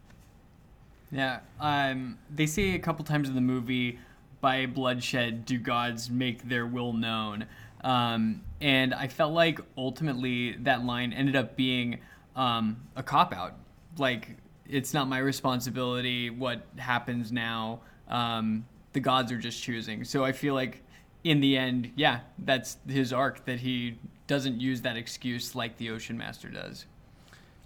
Yeah, 1.10 1.40
um, 1.58 2.18
they 2.28 2.44
say 2.44 2.74
a 2.74 2.78
couple 2.78 3.02
times 3.02 3.30
in 3.30 3.34
the 3.34 3.40
movie, 3.40 3.98
by 4.42 4.66
bloodshed 4.66 5.46
do 5.46 5.56
gods 5.56 6.10
make 6.10 6.46
their 6.46 6.66
will 6.66 6.92
known. 6.92 7.46
Um, 7.82 8.42
and 8.60 8.92
I 8.92 9.08
felt 9.08 9.32
like 9.32 9.58
ultimately 9.78 10.52
that 10.56 10.84
line 10.84 11.14
ended 11.14 11.34
up 11.34 11.56
being 11.56 12.00
um, 12.36 12.82
a 12.94 13.02
cop 13.02 13.32
out. 13.32 13.54
Like, 13.96 14.36
it's 14.68 14.92
not 14.92 15.08
my 15.08 15.18
responsibility 15.18 16.28
what 16.28 16.66
happens 16.76 17.32
now. 17.32 17.80
Um, 18.08 18.66
the 18.92 19.00
gods 19.00 19.32
are 19.32 19.38
just 19.38 19.62
choosing. 19.62 20.04
So 20.04 20.24
I 20.26 20.32
feel 20.32 20.52
like 20.52 20.82
in 21.24 21.40
the 21.40 21.56
end, 21.56 21.90
yeah, 21.96 22.20
that's 22.38 22.76
his 22.86 23.14
arc 23.14 23.46
that 23.46 23.60
he 23.60 23.96
doesn't 24.26 24.60
use 24.60 24.82
that 24.82 24.96
excuse 24.96 25.54
like 25.54 25.76
the 25.76 25.90
Ocean 25.90 26.16
Master 26.16 26.48
does. 26.48 26.86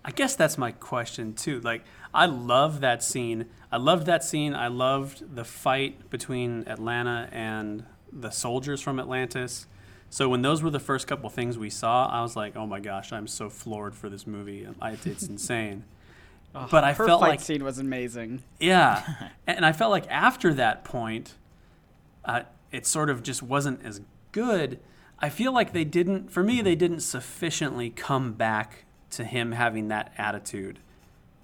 I 0.04 0.12
guess 0.12 0.36
that's 0.36 0.56
my 0.56 0.70
question 0.70 1.34
too. 1.34 1.60
Like, 1.60 1.84
I 2.14 2.26
love 2.26 2.80
that 2.80 3.02
scene. 3.02 3.46
I 3.72 3.76
loved 3.76 4.06
that 4.06 4.22
scene. 4.22 4.54
I 4.54 4.68
loved 4.68 5.34
the 5.34 5.44
fight 5.44 6.10
between 6.10 6.64
Atlanna 6.64 7.28
and 7.32 7.84
the 8.12 8.30
soldiers 8.30 8.80
from 8.80 9.00
Atlantis. 9.00 9.66
So 10.08 10.28
when 10.28 10.42
those 10.42 10.62
were 10.62 10.70
the 10.70 10.80
first 10.80 11.08
couple 11.08 11.28
things 11.28 11.58
we 11.58 11.70
saw, 11.70 12.06
I 12.08 12.22
was 12.22 12.36
like, 12.36 12.56
"Oh 12.56 12.66
my 12.66 12.78
gosh, 12.78 13.12
I'm 13.12 13.26
so 13.26 13.50
floored 13.50 13.94
for 13.94 14.08
this 14.08 14.26
movie. 14.26 14.66
I, 14.80 14.92
it's 14.92 15.24
insane." 15.28 15.84
but 16.70 16.84
I 16.84 16.94
Her 16.94 17.06
felt 17.06 17.20
fight 17.20 17.28
like 17.28 17.40
scene 17.40 17.62
was 17.64 17.78
amazing. 17.78 18.42
Yeah, 18.58 19.02
and 19.46 19.66
I 19.66 19.72
felt 19.72 19.90
like 19.90 20.06
after 20.08 20.54
that 20.54 20.84
point, 20.84 21.34
uh, 22.24 22.42
it 22.70 22.86
sort 22.86 23.10
of 23.10 23.22
just 23.22 23.42
wasn't 23.42 23.84
as 23.84 24.00
good. 24.32 24.78
I 25.18 25.28
feel 25.30 25.52
like 25.52 25.72
they 25.72 25.84
didn't, 25.84 26.30
for 26.30 26.42
me, 26.42 26.60
they 26.60 26.74
didn't 26.74 27.00
sufficiently 27.00 27.90
come 27.90 28.34
back 28.34 28.84
to 29.10 29.24
him 29.24 29.52
having 29.52 29.88
that 29.88 30.12
attitude 30.18 30.78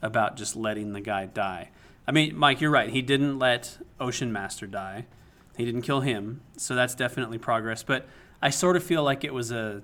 about 0.02 0.36
just 0.36 0.56
letting 0.56 0.92
the 0.92 1.00
guy 1.00 1.26
die. 1.26 1.70
I 2.06 2.12
mean, 2.12 2.36
Mike, 2.36 2.60
you're 2.60 2.70
right. 2.70 2.90
He 2.90 3.00
didn't 3.00 3.38
let 3.38 3.78
Ocean 4.00 4.32
Master 4.32 4.66
die. 4.66 5.06
He 5.56 5.64
didn't 5.64 5.82
kill 5.82 6.00
him, 6.00 6.40
so 6.56 6.74
that's 6.74 6.94
definitely 6.94 7.38
progress. 7.38 7.82
But 7.82 8.06
I 8.40 8.50
sort 8.50 8.76
of 8.76 8.82
feel 8.82 9.02
like 9.04 9.24
it 9.24 9.32
was 9.32 9.52
a 9.52 9.82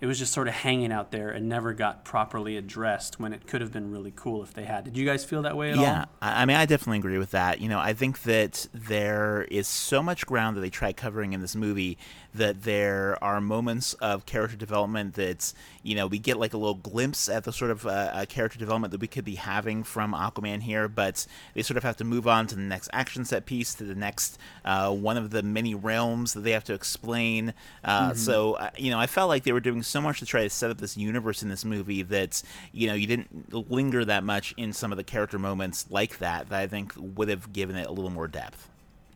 it 0.00 0.06
was 0.06 0.18
just 0.18 0.32
sort 0.32 0.46
of 0.46 0.54
hanging 0.54 0.92
out 0.92 1.10
there 1.10 1.30
and 1.30 1.48
never 1.48 1.72
got 1.72 2.04
properly 2.04 2.56
addressed 2.56 3.18
when 3.18 3.32
it 3.32 3.46
could 3.46 3.60
have 3.60 3.72
been 3.72 3.90
really 3.90 4.12
cool 4.14 4.42
if 4.42 4.54
they 4.54 4.64
had. 4.64 4.84
Did 4.84 4.96
you 4.96 5.04
guys 5.04 5.24
feel 5.24 5.42
that 5.42 5.56
way 5.56 5.70
at 5.70 5.76
yeah, 5.76 6.00
all? 6.00 6.06
I 6.22 6.42
I 6.42 6.44
mean, 6.44 6.56
I 6.56 6.66
definitely 6.66 6.98
agree 6.98 7.18
with 7.18 7.32
that. 7.32 7.60
You 7.60 7.68
know, 7.68 7.80
I 7.80 7.94
think 7.94 8.22
that 8.22 8.68
there 8.72 9.46
is 9.50 9.66
so 9.66 10.02
much 10.02 10.24
ground 10.24 10.56
that 10.56 10.60
they 10.60 10.70
try 10.70 10.92
covering 10.92 11.32
in 11.32 11.40
this 11.40 11.56
movie 11.56 11.98
that 12.34 12.62
there 12.62 13.22
are 13.22 13.40
moments 13.40 13.94
of 13.94 14.24
character 14.24 14.56
development 14.56 15.14
that 15.14 15.52
you 15.88 15.94
know 15.94 16.06
we 16.06 16.18
get 16.18 16.38
like 16.38 16.52
a 16.52 16.58
little 16.58 16.74
glimpse 16.74 17.28
at 17.28 17.44
the 17.44 17.52
sort 17.52 17.70
of 17.70 17.86
uh, 17.86 17.90
uh, 17.90 18.26
character 18.26 18.58
development 18.58 18.92
that 18.92 19.00
we 19.00 19.06
could 19.06 19.24
be 19.24 19.36
having 19.36 19.82
from 19.82 20.12
Aquaman 20.12 20.60
here, 20.60 20.86
but 20.86 21.26
they 21.54 21.62
sort 21.62 21.78
of 21.78 21.82
have 21.82 21.96
to 21.96 22.04
move 22.04 22.28
on 22.28 22.46
to 22.48 22.54
the 22.54 22.60
next 22.60 22.90
action 22.92 23.24
set 23.24 23.46
piece, 23.46 23.74
to 23.74 23.84
the 23.84 23.94
next 23.94 24.38
uh, 24.66 24.92
one 24.92 25.16
of 25.16 25.30
the 25.30 25.42
many 25.42 25.74
realms 25.74 26.34
that 26.34 26.40
they 26.40 26.50
have 26.50 26.64
to 26.64 26.74
explain. 26.74 27.54
Uh, 27.82 28.12
So 28.14 28.54
uh, 28.54 28.70
you 28.76 28.90
know, 28.90 28.98
I 28.98 29.06
felt 29.06 29.28
like 29.30 29.44
they 29.44 29.52
were 29.52 29.60
doing 29.60 29.82
so 29.82 30.00
much 30.00 30.18
to 30.18 30.26
try 30.26 30.42
to 30.42 30.50
set 30.50 30.70
up 30.70 30.78
this 30.78 30.96
universe 30.96 31.42
in 31.42 31.48
this 31.48 31.64
movie 31.64 32.02
that 32.02 32.42
you 32.72 32.86
know 32.86 32.94
you 32.94 33.06
didn't 33.06 33.70
linger 33.70 34.04
that 34.04 34.24
much 34.24 34.52
in 34.58 34.72
some 34.74 34.92
of 34.92 34.98
the 34.98 35.04
character 35.04 35.38
moments 35.38 35.86
like 35.90 36.18
that 36.18 36.50
that 36.50 36.60
I 36.60 36.66
think 36.66 36.92
would 36.96 37.28
have 37.28 37.52
given 37.52 37.76
it 37.76 37.86
a 37.86 37.92
little 37.92 38.10
more 38.10 38.28
depth. 38.28 38.68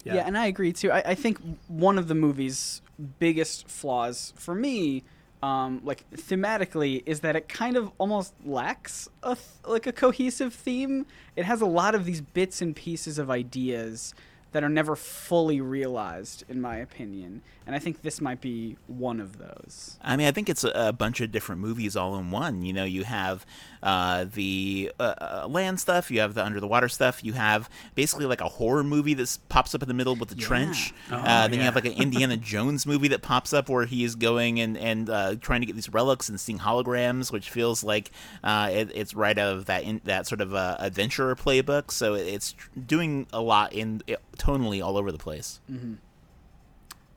Yeah. 0.04 0.14
and 0.26 0.36
I 0.36 0.46
agree 0.46 0.72
too. 0.72 0.90
I, 0.90 1.02
I 1.12 1.14
think 1.14 1.38
one 1.68 1.98
of 1.98 2.08
the 2.08 2.14
movie's 2.14 2.82
biggest 3.18 3.68
flaws 3.68 4.32
for 4.36 4.54
me, 4.54 5.04
um, 5.42 5.80
like 5.84 6.08
thematically, 6.10 7.02
is 7.06 7.20
that 7.20 7.36
it 7.36 7.48
kind 7.48 7.76
of 7.76 7.90
almost 7.98 8.34
lacks 8.44 9.08
a 9.22 9.34
th- 9.34 9.46
like 9.66 9.86
a 9.86 9.92
cohesive 9.92 10.54
theme. 10.54 11.06
It 11.36 11.44
has 11.44 11.60
a 11.60 11.66
lot 11.66 11.94
of 11.94 12.04
these 12.04 12.20
bits 12.20 12.62
and 12.62 12.76
pieces 12.76 13.18
of 13.18 13.30
ideas 13.30 14.14
that 14.52 14.62
are 14.62 14.68
never 14.68 14.94
fully 14.96 15.60
realized, 15.60 16.44
in 16.48 16.60
my 16.60 16.76
opinion. 16.76 17.42
And 17.66 17.76
I 17.76 17.78
think 17.78 18.02
this 18.02 18.20
might 18.20 18.40
be 18.40 18.76
one 18.86 19.20
of 19.20 19.38
those. 19.38 19.96
I 20.02 20.16
mean, 20.16 20.26
I 20.26 20.32
think 20.32 20.48
it's 20.48 20.64
a, 20.64 20.72
a 20.74 20.92
bunch 20.92 21.20
of 21.20 21.30
different 21.30 21.60
movies 21.60 21.96
all 21.96 22.16
in 22.16 22.30
one. 22.30 22.62
You 22.62 22.72
know, 22.72 22.84
you 22.84 23.04
have 23.04 23.46
uh, 23.82 24.26
the 24.32 24.92
uh, 24.98 25.02
uh, 25.02 25.46
land 25.48 25.78
stuff, 25.78 26.10
you 26.10 26.20
have 26.20 26.34
the 26.34 26.44
under 26.44 26.58
the 26.58 26.66
water 26.66 26.88
stuff, 26.88 27.24
you 27.24 27.34
have 27.34 27.70
basically 27.94 28.26
like 28.26 28.40
a 28.40 28.48
horror 28.48 28.82
movie 28.82 29.14
that 29.14 29.38
pops 29.48 29.74
up 29.74 29.82
in 29.82 29.88
the 29.88 29.94
middle 29.94 30.16
with 30.16 30.28
the 30.28 30.34
trench. 30.34 30.92
Oh, 31.10 31.16
uh, 31.16 31.48
then 31.48 31.60
you 31.60 31.64
have 31.64 31.76
like 31.76 31.84
an 31.84 31.92
Indiana 32.02 32.36
Jones 32.36 32.84
movie 32.84 33.08
that 33.08 33.22
pops 33.22 33.52
up 33.52 33.68
where 33.68 33.86
he 33.86 34.02
is 34.02 34.16
going 34.16 34.60
and 34.60 34.76
and 34.76 35.08
uh, 35.08 35.36
trying 35.36 35.60
to 35.60 35.66
get 35.66 35.76
these 35.76 35.92
relics 35.92 36.28
and 36.28 36.40
seeing 36.40 36.58
holograms, 36.58 37.30
which 37.30 37.48
feels 37.50 37.84
like 37.84 38.10
uh, 38.42 38.70
it, 38.72 38.90
it's 38.94 39.14
right 39.14 39.38
out 39.38 39.56
of 39.56 39.66
that 39.66 39.84
in, 39.84 40.00
that 40.04 40.26
sort 40.26 40.40
of 40.40 40.52
uh, 40.52 40.76
adventurer 40.80 41.36
playbook. 41.36 41.90
So 41.92 42.14
it's 42.14 42.54
doing 42.86 43.26
a 43.32 43.40
lot 43.40 43.72
in 43.72 44.02
it, 44.06 44.20
tonally 44.42 44.84
all 44.84 44.96
over 44.96 45.12
the 45.12 45.18
place. 45.18 45.60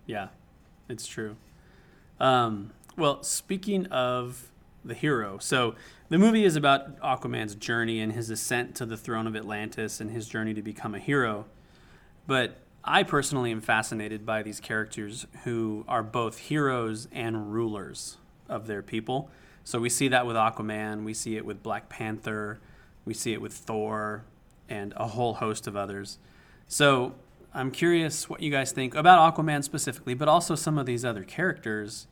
Yeah, 0.05 0.27
it's 0.87 1.07
true. 1.07 1.35
Um, 2.19 2.71
well, 2.97 3.23
speaking 3.23 3.87
of 3.87 4.51
the 4.83 4.93
hero, 4.93 5.37
so 5.39 5.75
the 6.09 6.19
movie 6.19 6.45
is 6.45 6.55
about 6.55 6.99
Aquaman's 7.01 7.55
journey 7.55 7.99
and 7.99 8.13
his 8.13 8.29
ascent 8.29 8.75
to 8.75 8.85
the 8.85 8.95
throne 8.97 9.25
of 9.25 9.35
Atlantis 9.35 9.99
and 9.99 10.11
his 10.11 10.27
journey 10.27 10.53
to 10.53 10.61
become 10.61 10.93
a 10.93 10.99
hero. 10.99 11.45
But 12.27 12.57
I 12.83 13.01
personally 13.03 13.51
am 13.51 13.61
fascinated 13.61 14.25
by 14.25 14.43
these 14.43 14.59
characters 14.59 15.25
who 15.43 15.83
are 15.87 16.03
both 16.03 16.37
heroes 16.37 17.07
and 17.11 17.51
rulers 17.51 18.17
of 18.47 18.67
their 18.67 18.83
people. 18.83 19.29
So 19.63 19.79
we 19.79 19.89
see 19.89 20.07
that 20.09 20.27
with 20.27 20.35
Aquaman, 20.35 21.03
we 21.03 21.15
see 21.15 21.35
it 21.35 21.45
with 21.45 21.63
Black 21.63 21.89
Panther, 21.89 22.59
we 23.03 23.15
see 23.15 23.33
it 23.33 23.41
with 23.41 23.53
Thor, 23.53 24.23
and 24.69 24.93
a 24.95 25.07
whole 25.07 25.33
host 25.35 25.65
of 25.65 25.75
others. 25.75 26.19
So 26.67 27.15
I'm 27.53 27.71
curious 27.71 28.29
what 28.29 28.41
you 28.41 28.51
guys 28.51 28.71
think 28.71 28.95
about 28.95 29.35
Aquaman 29.35 29.63
specifically, 29.63 30.13
but 30.13 30.27
also 30.27 30.55
some 30.55 30.77
of 30.77 30.85
these 30.85 31.05
other 31.05 31.23
characters. 31.23 32.07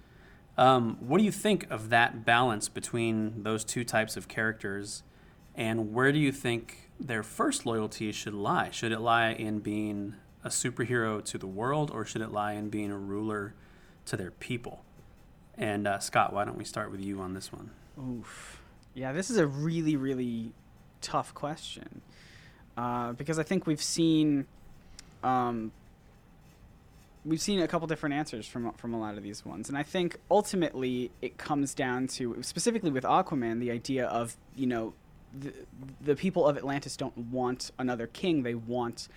Um, 0.57 0.97
what 0.99 1.17
do 1.17 1.23
you 1.23 1.31
think 1.31 1.69
of 1.69 1.89
that 1.89 2.25
balance 2.25 2.69
between 2.69 3.43
those 3.43 3.63
two 3.63 3.83
types 3.83 4.15
of 4.15 4.27
characters, 4.27 5.03
and 5.55 5.93
where 5.93 6.11
do 6.11 6.19
you 6.19 6.31
think 6.31 6.91
their 6.99 7.23
first 7.23 7.65
loyalty 7.65 8.11
should 8.11 8.35
lie? 8.35 8.69
Should 8.69 8.91
it 8.91 8.99
lie 8.99 9.31
in 9.31 9.59
being 9.59 10.15
a 10.43 10.49
superhero 10.49 11.23
to 11.25 11.37
the 11.37 11.47
world, 11.47 11.89
or 11.91 12.05
should 12.05 12.21
it 12.21 12.31
lie 12.31 12.53
in 12.53 12.69
being 12.69 12.91
a 12.91 12.97
ruler 12.97 13.55
to 14.05 14.15
their 14.15 14.31
people? 14.31 14.83
And 15.57 15.87
uh, 15.87 15.99
Scott, 15.99 16.33
why 16.33 16.45
don't 16.45 16.57
we 16.57 16.65
start 16.65 16.91
with 16.91 17.01
you 17.01 17.19
on 17.19 17.33
this 17.33 17.51
one? 17.51 17.71
Oof. 17.99 18.61
Yeah, 18.93 19.11
this 19.11 19.31
is 19.31 19.37
a 19.37 19.47
really, 19.47 19.95
really 19.95 20.53
tough 21.01 21.33
question 21.33 22.01
uh, 22.77 23.13
because 23.13 23.39
I 23.39 23.43
think 23.43 23.67
we've 23.67 23.81
seen 23.81 24.45
um, 25.23 25.71
we've 27.25 27.41
seen 27.41 27.61
a 27.61 27.67
couple 27.67 27.87
different 27.87 28.15
answers 28.15 28.47
from 28.47 28.71
from 28.73 28.93
a 28.93 28.99
lot 28.99 29.17
of 29.17 29.23
these 29.23 29.45
ones, 29.45 29.69
and 29.69 29.77
I 29.77 29.83
think 29.83 30.17
ultimately 30.29 31.11
it 31.21 31.37
comes 31.37 31.73
down 31.73 32.07
to 32.07 32.37
specifically 32.41 32.91
with 32.91 33.03
Aquaman 33.03 33.59
the 33.59 33.71
idea 33.71 34.05
of 34.05 34.35
you 34.55 34.67
know 34.67 34.93
the, 35.37 35.53
the 36.01 36.15
people 36.15 36.47
of 36.47 36.57
Atlantis 36.57 36.97
don't 36.97 37.17
want 37.17 37.71
another 37.77 38.07
king; 38.07 38.43
they 38.43 38.55
want 38.55 39.07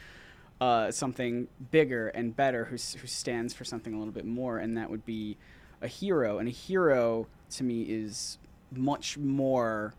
uh, 0.61 0.90
something 0.90 1.49
bigger 1.71 2.09
and 2.09 2.35
better 2.35 2.64
who, 2.66 2.77
who 2.77 3.07
stands 3.07 3.53
for 3.53 3.64
something 3.64 3.95
a 3.95 3.99
little 3.99 4.14
bit 4.14 4.25
more, 4.25 4.59
and 4.59 4.77
that 4.77 4.90
would 4.90 5.05
be 5.05 5.37
a 5.83 5.88
hero. 5.88 6.38
And 6.38 6.49
a 6.49 6.53
hero 6.53 7.27
to 7.53 7.64
me 7.64 7.83
is 7.83 8.38
much 8.73 9.19
more 9.19 9.95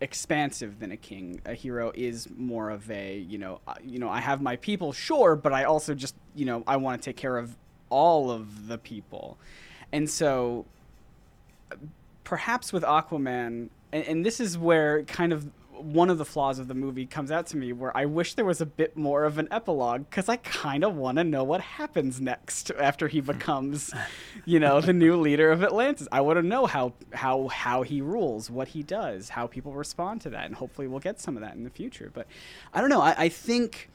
expansive 0.00 0.80
than 0.80 0.92
a 0.92 0.96
king. 0.96 1.40
A 1.46 1.54
hero 1.54 1.92
is 1.94 2.28
more 2.36 2.70
of 2.70 2.90
a 2.90 3.18
you 3.18 3.38
know 3.38 3.60
uh, 3.66 3.74
you 3.84 3.98
know 3.98 4.08
I 4.08 4.20
have 4.20 4.40
my 4.40 4.56
people, 4.56 4.92
sure, 4.92 5.36
but 5.36 5.52
I 5.52 5.64
also 5.64 5.94
just 5.94 6.14
you 6.34 6.44
know 6.44 6.62
I 6.66 6.76
want 6.76 7.00
to 7.00 7.10
take 7.10 7.16
care 7.16 7.38
of 7.38 7.56
all 7.90 8.30
of 8.30 8.68
the 8.68 8.78
people, 8.78 9.38
and 9.92 10.08
so 10.08 10.66
perhaps 12.24 12.72
with 12.72 12.82
Aquaman, 12.82 13.68
and, 13.92 14.04
and 14.04 14.26
this 14.26 14.40
is 14.40 14.58
where 14.58 15.02
kind 15.04 15.32
of 15.32 15.46
one 15.76 16.10
of 16.10 16.18
the 16.18 16.24
flaws 16.24 16.58
of 16.58 16.68
the 16.68 16.74
movie 16.74 17.06
comes 17.06 17.30
out 17.30 17.46
to 17.48 17.56
me, 17.56 17.72
where 17.72 17.96
I 17.96 18.06
wish 18.06 18.34
there 18.34 18.44
was 18.44 18.60
a 18.60 18.66
bit 18.66 18.96
more 18.96 19.24
of 19.24 19.38
an 19.38 19.48
epilogue 19.50 20.06
because 20.08 20.28
I 20.28 20.36
kind 20.36 20.84
of 20.84 20.96
want 20.96 21.18
to 21.18 21.24
know 21.24 21.44
what 21.44 21.60
happens 21.60 22.20
next 22.20 22.70
after 22.72 23.08
he 23.08 23.20
becomes, 23.32 23.92
you 24.44 24.60
know, 24.60 24.80
the 24.80 24.92
new 24.92 25.16
leader 25.16 25.50
of 25.50 25.62
Atlantis. 25.62 26.08
I 26.12 26.20
want 26.20 26.38
to 26.38 26.42
know 26.42 26.66
how 26.66 26.94
how 27.12 27.48
how 27.48 27.82
he 27.82 28.00
rules, 28.00 28.50
what 28.50 28.68
he 28.68 28.82
does, 28.82 29.30
how 29.30 29.46
people 29.46 29.72
respond 29.72 30.20
to 30.22 30.30
that, 30.30 30.46
and 30.46 30.54
hopefully 30.54 30.86
we'll 30.86 31.00
get 31.00 31.20
some 31.20 31.36
of 31.36 31.42
that 31.42 31.54
in 31.54 31.64
the 31.64 31.70
future. 31.70 32.10
But 32.12 32.26
I 32.72 32.80
don't 32.80 32.90
know. 32.90 33.00
I, 33.00 33.14
I 33.16 33.28
think 33.28 33.90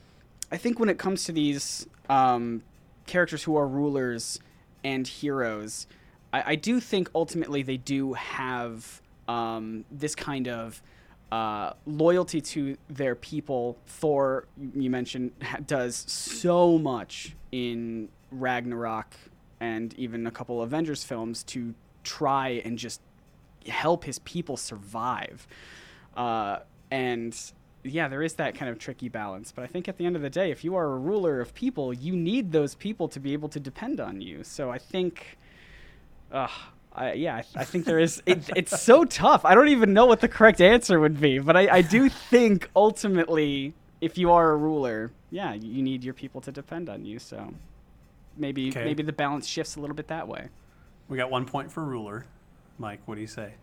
I 0.51 0.57
think 0.57 0.79
when 0.79 0.89
it 0.89 0.97
comes 0.97 1.23
to 1.25 1.31
these 1.31 1.87
um, 2.09 2.63
characters 3.05 3.43
who 3.43 3.55
are 3.55 3.67
rulers 3.67 4.39
and 4.83 5.07
heroes, 5.07 5.87
I, 6.33 6.43
I 6.51 6.55
do 6.55 6.79
think 6.79 7.09
ultimately 7.13 7.63
they 7.63 7.77
do 7.77 8.13
have 8.13 9.01
um, 9.27 9.85
this 9.91 10.15
kind 10.15 10.47
of 10.47 10.81
uh, 11.31 11.73
loyalty 11.85 12.41
to 12.41 12.75
their 12.89 13.15
people. 13.15 13.77
Thor, 13.85 14.47
you 14.75 14.89
mentioned, 14.89 15.31
does 15.65 15.95
so 15.95 16.77
much 16.77 17.35
in 17.51 18.09
Ragnarok 18.31 19.15
and 19.59 19.93
even 19.95 20.25
a 20.27 20.31
couple 20.31 20.61
Avengers 20.61 21.03
films 21.03 21.43
to 21.43 21.73
try 22.03 22.61
and 22.65 22.77
just 22.77 23.01
help 23.67 24.03
his 24.03 24.19
people 24.19 24.57
survive. 24.57 25.47
Uh, 26.15 26.59
and 26.91 27.37
yeah, 27.83 28.07
there 28.07 28.23
is 28.23 28.33
that 28.35 28.55
kind 28.55 28.71
of 28.71 28.79
tricky 28.79 29.09
balance. 29.09 29.51
But 29.51 29.63
I 29.63 29.67
think 29.67 29.87
at 29.87 29.97
the 29.97 30.05
end 30.05 30.15
of 30.15 30.21
the 30.21 30.29
day, 30.29 30.51
if 30.51 30.63
you 30.63 30.75
are 30.75 30.85
a 30.85 30.97
ruler 30.97 31.39
of 31.39 31.53
people, 31.53 31.93
you 31.93 32.15
need 32.15 32.51
those 32.51 32.75
people 32.75 33.07
to 33.09 33.19
be 33.19 33.33
able 33.33 33.49
to 33.49 33.59
depend 33.59 33.99
on 33.99 34.21
you. 34.21 34.43
So 34.43 34.69
I 34.69 34.77
think, 34.77 35.37
uh, 36.31 36.47
I, 36.93 37.13
yeah, 37.13 37.35
I, 37.35 37.43
I 37.61 37.63
think 37.65 37.85
there 37.85 37.99
is. 37.99 38.21
It, 38.25 38.49
it's 38.55 38.81
so 38.81 39.05
tough. 39.05 39.45
I 39.45 39.55
don't 39.55 39.69
even 39.69 39.93
know 39.93 40.05
what 40.05 40.21
the 40.21 40.27
correct 40.27 40.59
answer 40.59 40.99
would 40.99 41.19
be. 41.19 41.39
But 41.39 41.55
I, 41.55 41.77
I 41.77 41.81
do 41.81 42.09
think 42.09 42.69
ultimately, 42.75 43.73
if 44.01 44.17
you 44.17 44.31
are 44.31 44.51
a 44.51 44.57
ruler, 44.57 45.11
yeah, 45.29 45.53
you 45.53 45.81
need 45.81 46.03
your 46.03 46.13
people 46.13 46.41
to 46.41 46.51
depend 46.51 46.89
on 46.89 47.05
you. 47.05 47.19
So 47.19 47.53
maybe 48.35 48.69
Okay. 48.69 48.83
maybe 48.83 49.03
the 49.03 49.13
balance 49.13 49.47
shifts 49.47 49.75
a 49.75 49.79
little 49.79 49.95
bit 49.95 50.07
that 50.07 50.27
way. 50.27 50.49
We 51.07 51.17
got 51.17 51.29
one 51.31 51.45
point 51.45 51.71
for 51.71 51.83
ruler. 51.83 52.25
Mike, 52.77 53.01
what 53.05 53.15
do 53.15 53.21
you 53.21 53.27
say? 53.27 53.53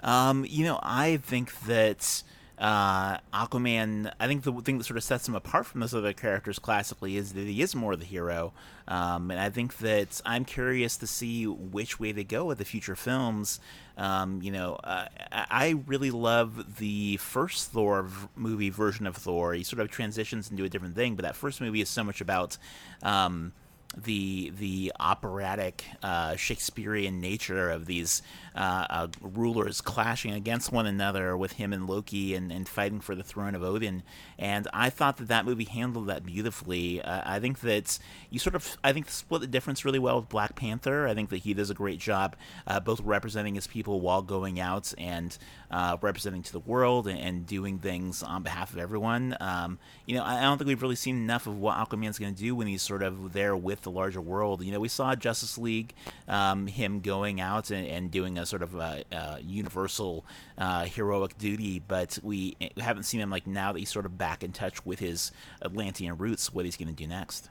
Um, 0.00 0.44
you 0.48 0.64
know, 0.64 0.80
I 0.82 1.18
think 1.18 1.58
that 1.62 2.22
uh, 2.62 3.18
Aquaman. 3.34 4.12
I 4.20 4.28
think 4.28 4.44
the 4.44 4.52
thing 4.52 4.78
that 4.78 4.84
sort 4.84 4.96
of 4.96 5.02
sets 5.02 5.26
him 5.26 5.34
apart 5.34 5.66
from 5.66 5.80
those 5.80 5.94
other 5.94 6.12
characters 6.12 6.60
classically 6.60 7.16
is 7.16 7.32
that 7.32 7.44
he 7.44 7.60
is 7.60 7.74
more 7.74 7.96
the 7.96 8.04
hero. 8.04 8.52
Um, 8.86 9.32
and 9.32 9.40
I 9.40 9.50
think 9.50 9.78
that 9.78 10.20
I'm 10.24 10.44
curious 10.44 10.96
to 10.98 11.08
see 11.08 11.44
which 11.46 11.98
way 11.98 12.12
they 12.12 12.22
go 12.22 12.44
with 12.44 12.58
the 12.58 12.64
future 12.64 12.94
films. 12.94 13.58
Um, 13.98 14.40
you 14.42 14.52
know, 14.52 14.74
uh, 14.76 15.06
I 15.32 15.74
really 15.86 16.12
love 16.12 16.76
the 16.78 17.16
first 17.16 17.72
Thor 17.72 18.04
v- 18.04 18.28
movie 18.36 18.70
version 18.70 19.08
of 19.08 19.16
Thor. 19.16 19.54
He 19.54 19.64
sort 19.64 19.80
of 19.80 19.90
transitions 19.90 20.48
into 20.48 20.62
a 20.62 20.68
different 20.68 20.94
thing, 20.94 21.16
but 21.16 21.24
that 21.24 21.34
first 21.34 21.60
movie 21.60 21.80
is 21.80 21.88
so 21.88 22.04
much 22.04 22.20
about. 22.20 22.58
Um, 23.02 23.52
the 23.96 24.50
the 24.58 24.92
operatic 24.98 25.84
uh, 26.02 26.36
Shakespearean 26.36 27.20
nature 27.20 27.70
of 27.70 27.86
these 27.86 28.22
uh, 28.54 28.86
uh, 28.90 29.08
rulers 29.20 29.80
clashing 29.80 30.32
against 30.32 30.72
one 30.72 30.86
another 30.86 31.36
with 31.36 31.52
him 31.52 31.72
and 31.72 31.86
Loki 31.86 32.34
and, 32.34 32.52
and 32.52 32.68
fighting 32.68 33.00
for 33.00 33.14
the 33.14 33.22
throne 33.22 33.54
of 33.54 33.62
Odin. 33.62 34.02
And 34.38 34.68
I 34.72 34.90
thought 34.90 35.16
that 35.18 35.28
that 35.28 35.46
movie 35.46 35.64
handled 35.64 36.08
that 36.08 36.24
beautifully. 36.24 37.00
Uh, 37.00 37.22
I 37.24 37.40
think 37.40 37.60
that 37.60 37.98
you 38.30 38.38
sort 38.38 38.54
of 38.54 38.76
I 38.84 38.92
think 38.92 39.10
split 39.10 39.40
the 39.40 39.46
difference 39.46 39.84
really 39.84 39.98
well 39.98 40.20
with 40.20 40.28
Black 40.28 40.56
Panther. 40.56 41.06
I 41.06 41.14
think 41.14 41.30
that 41.30 41.38
he 41.38 41.54
does 41.54 41.70
a 41.70 41.74
great 41.74 41.98
job 41.98 42.36
uh, 42.66 42.80
both 42.80 43.00
representing 43.00 43.54
his 43.54 43.66
people 43.66 44.00
while 44.00 44.22
going 44.22 44.60
out 44.60 44.92
and 44.98 45.36
uh, 45.70 45.96
representing 46.00 46.42
to 46.42 46.52
the 46.52 46.60
world 46.60 47.08
and, 47.08 47.18
and, 47.18 47.46
doing 47.46 47.78
things 47.78 48.22
on 48.22 48.42
behalf 48.42 48.72
of 48.72 48.78
everyone. 48.78 49.36
Um, 49.40 49.78
you 50.06 50.14
know, 50.14 50.22
I, 50.22 50.38
I 50.38 50.42
don't 50.42 50.58
think 50.58 50.68
we've 50.68 50.82
really 50.82 50.96
seen 50.96 51.16
enough 51.16 51.46
of 51.46 51.58
what 51.58 51.76
Aquaman's 51.76 52.18
going 52.18 52.34
to 52.34 52.40
do 52.40 52.54
when 52.54 52.66
he's 52.66 52.82
sort 52.82 53.02
of 53.02 53.32
there 53.32 53.56
with 53.56 53.81
the 53.82 53.90
larger 53.90 54.20
world. 54.20 54.62
You 54.62 54.72
know, 54.72 54.80
we 54.80 54.88
saw 54.88 55.14
Justice 55.14 55.58
League, 55.58 55.94
um, 56.28 56.66
him 56.66 57.00
going 57.00 57.40
out 57.40 57.70
and, 57.70 57.86
and, 57.86 58.10
doing 58.10 58.38
a 58.38 58.46
sort 58.46 58.62
of 58.62 58.74
a, 58.74 59.04
a 59.10 59.40
universal 59.42 60.24
uh, 60.58 60.84
heroic 60.84 61.38
duty, 61.38 61.80
but 61.86 62.18
we 62.22 62.56
haven't 62.78 63.04
seen 63.04 63.20
him 63.20 63.30
like 63.30 63.46
now 63.46 63.72
that 63.72 63.78
he's 63.78 63.90
sort 63.90 64.06
of 64.06 64.18
back 64.18 64.42
in 64.42 64.52
touch 64.52 64.84
with 64.84 64.98
his 64.98 65.32
Atlantean 65.62 66.16
roots. 66.18 66.52
What 66.52 66.64
he's 66.64 66.76
going 66.76 66.88
to 66.88 66.94
do 66.94 67.06
next. 67.06 67.48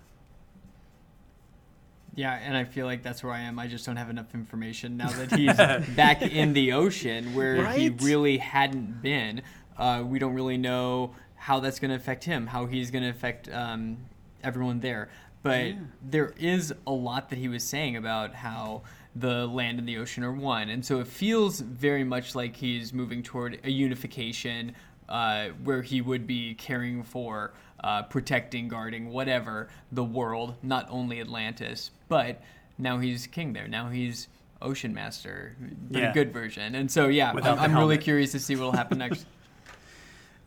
Yeah, 2.13 2.33
and 2.33 2.57
I 2.57 2.65
feel 2.65 2.85
like 2.85 3.03
that's 3.03 3.23
where 3.23 3.31
I 3.31 3.41
am. 3.41 3.57
I 3.57 3.67
just 3.67 3.85
don't 3.85 3.95
have 3.95 4.09
enough 4.09 4.33
information 4.33 4.97
now 4.97 5.09
that 5.11 5.31
he's 5.31 5.55
back 5.95 6.21
in 6.21 6.53
the 6.53 6.73
ocean 6.73 7.33
where 7.33 7.63
right? 7.63 7.79
he 7.79 7.89
really 7.89 8.37
hadn't 8.37 9.01
been. 9.01 9.41
Uh, 9.77 10.03
we 10.05 10.19
don't 10.19 10.33
really 10.33 10.57
know 10.57 11.15
how 11.35 11.59
that's 11.59 11.79
going 11.79 11.89
to 11.89 11.95
affect 11.95 12.23
him, 12.23 12.47
how 12.47 12.65
he's 12.65 12.91
going 12.91 13.03
to 13.03 13.09
affect 13.09 13.49
um, 13.49 13.97
everyone 14.43 14.79
there. 14.79 15.09
But 15.43 15.67
yeah. 15.67 15.75
there 16.01 16.33
is 16.37 16.73
a 16.85 16.91
lot 16.91 17.29
that 17.29 17.39
he 17.39 17.47
was 17.47 17.63
saying 17.63 17.95
about 17.95 18.35
how 18.35 18.83
the 19.15 19.47
land 19.47 19.79
and 19.79 19.87
the 19.87 19.97
ocean 19.97 20.23
are 20.23 20.31
one. 20.31 20.69
And 20.69 20.85
so 20.85 20.99
it 20.99 21.07
feels 21.07 21.59
very 21.59 22.03
much 22.03 22.35
like 22.35 22.55
he's 22.55 22.93
moving 22.93 23.23
toward 23.23 23.59
a 23.63 23.69
unification 23.69 24.75
uh, 25.09 25.49
where 25.63 25.81
he 25.81 26.01
would 26.01 26.25
be 26.25 26.53
caring 26.53 27.03
for, 27.03 27.53
uh, 27.83 28.03
protecting, 28.03 28.67
guarding, 28.67 29.09
whatever, 29.09 29.67
the 29.91 30.03
world, 30.03 30.55
not 30.63 30.87
only 30.89 31.19
Atlantis. 31.19 31.91
But 32.07 32.41
now 32.77 32.99
he's 32.99 33.27
king 33.27 33.53
there. 33.53 33.67
Now 33.67 33.89
he's 33.89 34.27
Ocean 34.61 34.93
Master, 34.93 35.55
but 35.89 36.01
yeah. 36.01 36.11
a 36.11 36.13
good 36.13 36.31
version. 36.31 36.75
And 36.75 36.89
so, 36.89 37.07
yeah, 37.07 37.33
Without 37.33 37.57
I'm, 37.57 37.71
I'm 37.71 37.77
really 37.77 37.97
curious 37.97 38.31
to 38.33 38.39
see 38.39 38.55
what 38.55 38.65
will 38.65 38.71
happen 38.71 38.97
next. 38.99 39.25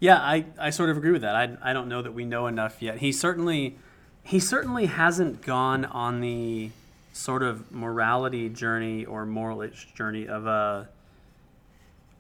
Yeah, 0.01 0.19
I, 0.19 0.47
I 0.59 0.71
sort 0.71 0.91
of 0.91 0.97
agree 0.97 1.13
with 1.13 1.23
that. 1.23 1.35
I, 1.37 1.57
I 1.63 1.73
don't 1.73 1.89
know 1.89 2.01
that 2.01 2.13
we 2.13 2.25
know 2.25 2.47
enough 2.47 2.81
yet. 2.81 2.99
He 2.99 3.13
certainly 3.13 3.77
he 4.25 4.41
certainly 4.41 4.87
hasn't 4.87 5.43
gone 5.43 5.85
on 5.85 6.21
the 6.21 6.71
sort 7.13 7.43
of 7.43 7.71
morality 7.71 8.49
journey 8.49 9.05
or 9.05 9.25
moralist 9.25 9.95
journey 9.95 10.27
of 10.27 10.47
a 10.47 10.89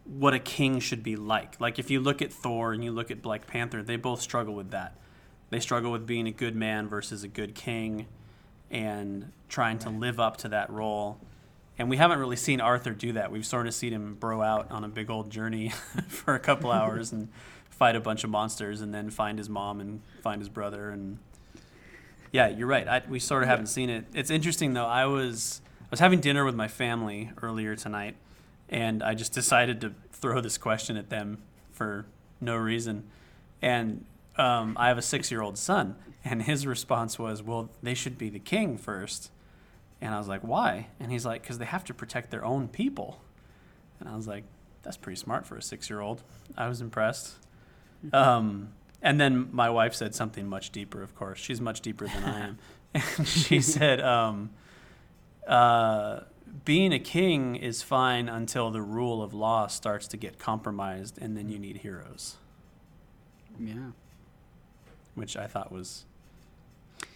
what 0.05 0.35
a 0.35 0.39
king 0.39 0.81
should 0.81 1.03
be 1.03 1.17
like. 1.17 1.59
Like 1.59 1.79
if 1.79 1.91
you 1.91 2.01
look 2.01 2.21
at 2.21 2.31
Thor 2.31 2.75
and 2.75 2.85
you 2.85 2.93
look 2.93 3.11
at 3.11 3.23
Black 3.23 3.47
Panther, 3.47 3.83
they 3.83 3.97
both 3.97 4.21
struggle 4.21 4.55
with 4.55 4.71
that. 4.71 4.97
They 5.49 5.61
struggle 5.61 5.91
with 5.91 6.07
being 6.07 6.27
a 6.27 6.31
good 6.31 6.55
man 6.55 6.89
versus 6.89 7.25
a 7.25 7.29
good 7.29 7.55
king 7.55 8.07
and 8.71 9.33
trying 9.49 9.79
to 9.79 9.89
live 9.91 10.21
up 10.21 10.37
to 10.39 10.49
that 10.49 10.69
role. 10.69 11.19
And 11.79 11.89
we 11.89 11.97
haven't 11.97 12.19
really 12.19 12.37
seen 12.37 12.61
Arthur 12.61 12.91
do 12.91 13.13
that. 13.15 13.33
We've 13.33 13.47
sort 13.47 13.67
of 13.67 13.73
seen 13.73 13.95
him 13.95 14.17
bro 14.21 14.43
out 14.43 14.71
on 14.71 14.85
a 14.85 14.89
big 14.89 15.11
old 15.11 15.31
journey 15.31 15.69
for 16.09 16.35
a 16.35 16.41
couple 16.41 16.71
hours 16.71 17.13
and 17.13 17.29
fight 17.71 17.97
a 17.97 18.01
bunch 18.01 18.25
of 18.25 18.31
monsters 18.31 18.83
and 18.83 18.93
then 18.93 19.09
find 19.11 19.39
his 19.39 19.49
mom 19.49 19.81
and 19.81 20.03
find 20.23 20.41
his 20.41 20.51
brother 20.51 20.91
and 20.91 21.19
yeah, 22.35 22.49
you're 22.49 22.67
right. 22.67 22.89
I, 22.89 23.01
we 23.09 23.21
sort 23.21 23.45
of 23.45 23.49
haven't 23.49 23.69
seen 23.69 23.89
it. 23.89 24.07
It's 24.13 24.29
interesting 24.29 24.75
though. 24.75 24.87
I 24.87 25.07
was 25.07 25.63
I 25.83 25.87
was 25.93 26.01
having 26.01 26.19
dinner 26.19 26.45
with 26.45 26.57
my 26.57 26.67
family 26.67 27.31
earlier 27.41 27.77
tonight, 27.77 28.17
and 28.69 29.05
I 29.05 29.15
just 29.15 29.33
decided 29.33 29.81
to 29.83 29.95
throw 30.11 30.41
this 30.41 30.59
question 30.59 30.97
at 30.97 31.11
them 31.11 31.45
for 31.71 32.07
no 32.41 32.57
reason. 32.57 33.05
And 33.63 34.05
um, 34.37 34.77
I 34.77 34.89
have 34.89 34.99
a 34.99 35.03
six-year-old 35.03 35.57
son, 35.57 35.95
and 36.25 36.43
his 36.43 36.67
response 36.67 37.21
was, 37.21 37.41
"Well, 37.41 37.71
they 37.85 37.95
should 37.95 38.19
be 38.19 38.31
the 38.31 38.41
king 38.41 38.79
first. 38.79 39.31
And 40.01 40.13
I 40.13 40.19
was 40.19 40.27
like, 40.27 40.41
"Why?" 40.41 40.89
And 40.99 41.13
he's 41.13 41.25
like, 41.25 41.43
"Because 41.43 41.59
they 41.59 41.67
have 41.67 41.85
to 41.85 41.95
protect 41.95 42.33
their 42.33 42.45
own 42.45 42.67
people." 42.67 43.23
And 44.01 44.09
I 44.09 44.17
was 44.17 44.27
like, 44.27 44.43
"That's 44.83 44.97
pretty 44.97 45.21
smart 45.21 45.47
for 45.47 45.57
a 45.57 45.63
six-year-old." 45.63 46.25
I 46.57 46.67
was 46.67 46.81
impressed. 46.81 47.35
Um, 48.13 48.73
and 49.05 49.21
then 49.21 49.51
my 49.53 49.69
wife 49.69 49.95
said 49.95 50.15
something 50.15 50.49
much 50.49 50.71
deeper, 50.71 51.03
of 51.03 51.15
course. 51.15 51.39
She's 51.39 51.61
much 51.61 51.83
deeper 51.83 52.09
than 52.09 52.25
I 52.25 52.41
am. 52.41 52.59
and 52.95 53.29
she 53.29 53.61
said, 53.61 54.01
um, 54.01 54.51
uh, 55.47 56.21
being 56.65 56.93
a 56.93 56.99
king 56.99 57.55
is 57.55 57.83
fine 57.83 58.31
until 58.31 58.71
the 58.71 58.81
rule 58.81 59.23
of 59.23 59.35
law 59.35 59.67
starts 59.67 60.09
to 60.09 60.17
get 60.17 60.39
compromised, 60.39 61.19
and 61.21 61.37
then 61.37 61.51
you 61.51 61.59
need 61.59 61.77
heroes. 61.79 62.37
Yeah. 63.61 63.91
Which 65.15 65.37
I 65.37 65.49
thought 65.49 65.71
was 65.71 66.07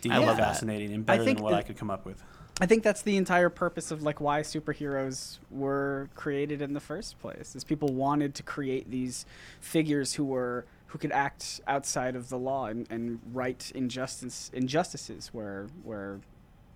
deeply 0.03 0.27
fascinating 0.27 0.93
and 0.93 1.07
better 1.07 1.25
than 1.25 1.39
what 1.39 1.55
I 1.55 1.63
could 1.63 1.79
come 1.79 1.91
up 1.91 2.05
with. 2.05 2.23
I 2.61 2.67
think 2.67 2.83
that's 2.83 3.03
the 3.03 3.17
entire 3.17 3.49
purpose 3.49 3.91
of 3.91 4.03
like 4.03 4.21
why 4.21 4.43
superheroes 4.43 5.39
were 5.51 6.11
created 6.17 6.61
in 6.61 6.75
the 6.75 6.81
first 6.81 7.19
place. 7.21 7.57
Is 7.57 7.65
people 7.65 7.95
wanted 7.95 8.35
to 8.35 8.43
create 8.43 8.91
these 8.91 9.25
figures 9.61 10.15
who 10.15 10.25
were 10.25 10.67
who 10.89 10.99
could 10.99 11.13
act 11.13 11.61
outside 11.67 12.17
of 12.17 12.29
the 12.29 12.39
law 12.39 12.67
and, 12.67 12.87
and 12.91 13.21
right 13.33 13.71
injustice 13.75 14.51
injustices 14.53 15.29
where 15.33 15.67
where 15.85 16.21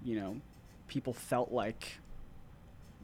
you 0.05 0.15
know 0.15 0.37
people 0.87 1.13
felt 1.13 1.51
like 1.51 1.99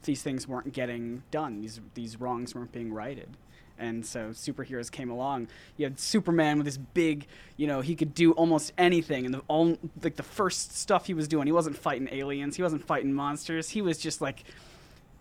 these 0.03 0.21
things 0.21 0.47
weren't 0.47 0.71
getting 0.71 1.23
done 1.31 1.61
these 1.61 1.81
these 1.95 2.19
wrongs 2.19 2.55
weren't 2.55 2.71
being 2.71 2.93
righted 2.93 3.37
and 3.79 4.05
so 4.05 4.29
superheroes 4.29 4.91
came 4.91 5.09
along 5.09 5.47
you 5.77 5.85
had 5.85 5.99
superman 5.99 6.57
with 6.57 6.65
this 6.65 6.77
big 6.77 7.25
you 7.57 7.65
know 7.65 7.81
he 7.81 7.95
could 7.95 8.13
do 8.13 8.31
almost 8.33 8.71
anything 8.77 9.25
and 9.25 9.33
the 9.33 9.41
all 9.47 9.77
like 10.03 10.15
the 10.15 10.23
first 10.23 10.77
stuff 10.77 11.07
he 11.07 11.13
was 11.13 11.27
doing 11.27 11.47
he 11.47 11.51
wasn't 11.51 11.75
fighting 11.75 12.07
aliens 12.11 12.55
he 12.55 12.61
wasn't 12.61 12.85
fighting 12.85 13.13
monsters 13.13 13.69
he 13.69 13.81
was 13.81 13.97
just 13.97 14.21
like 14.21 14.43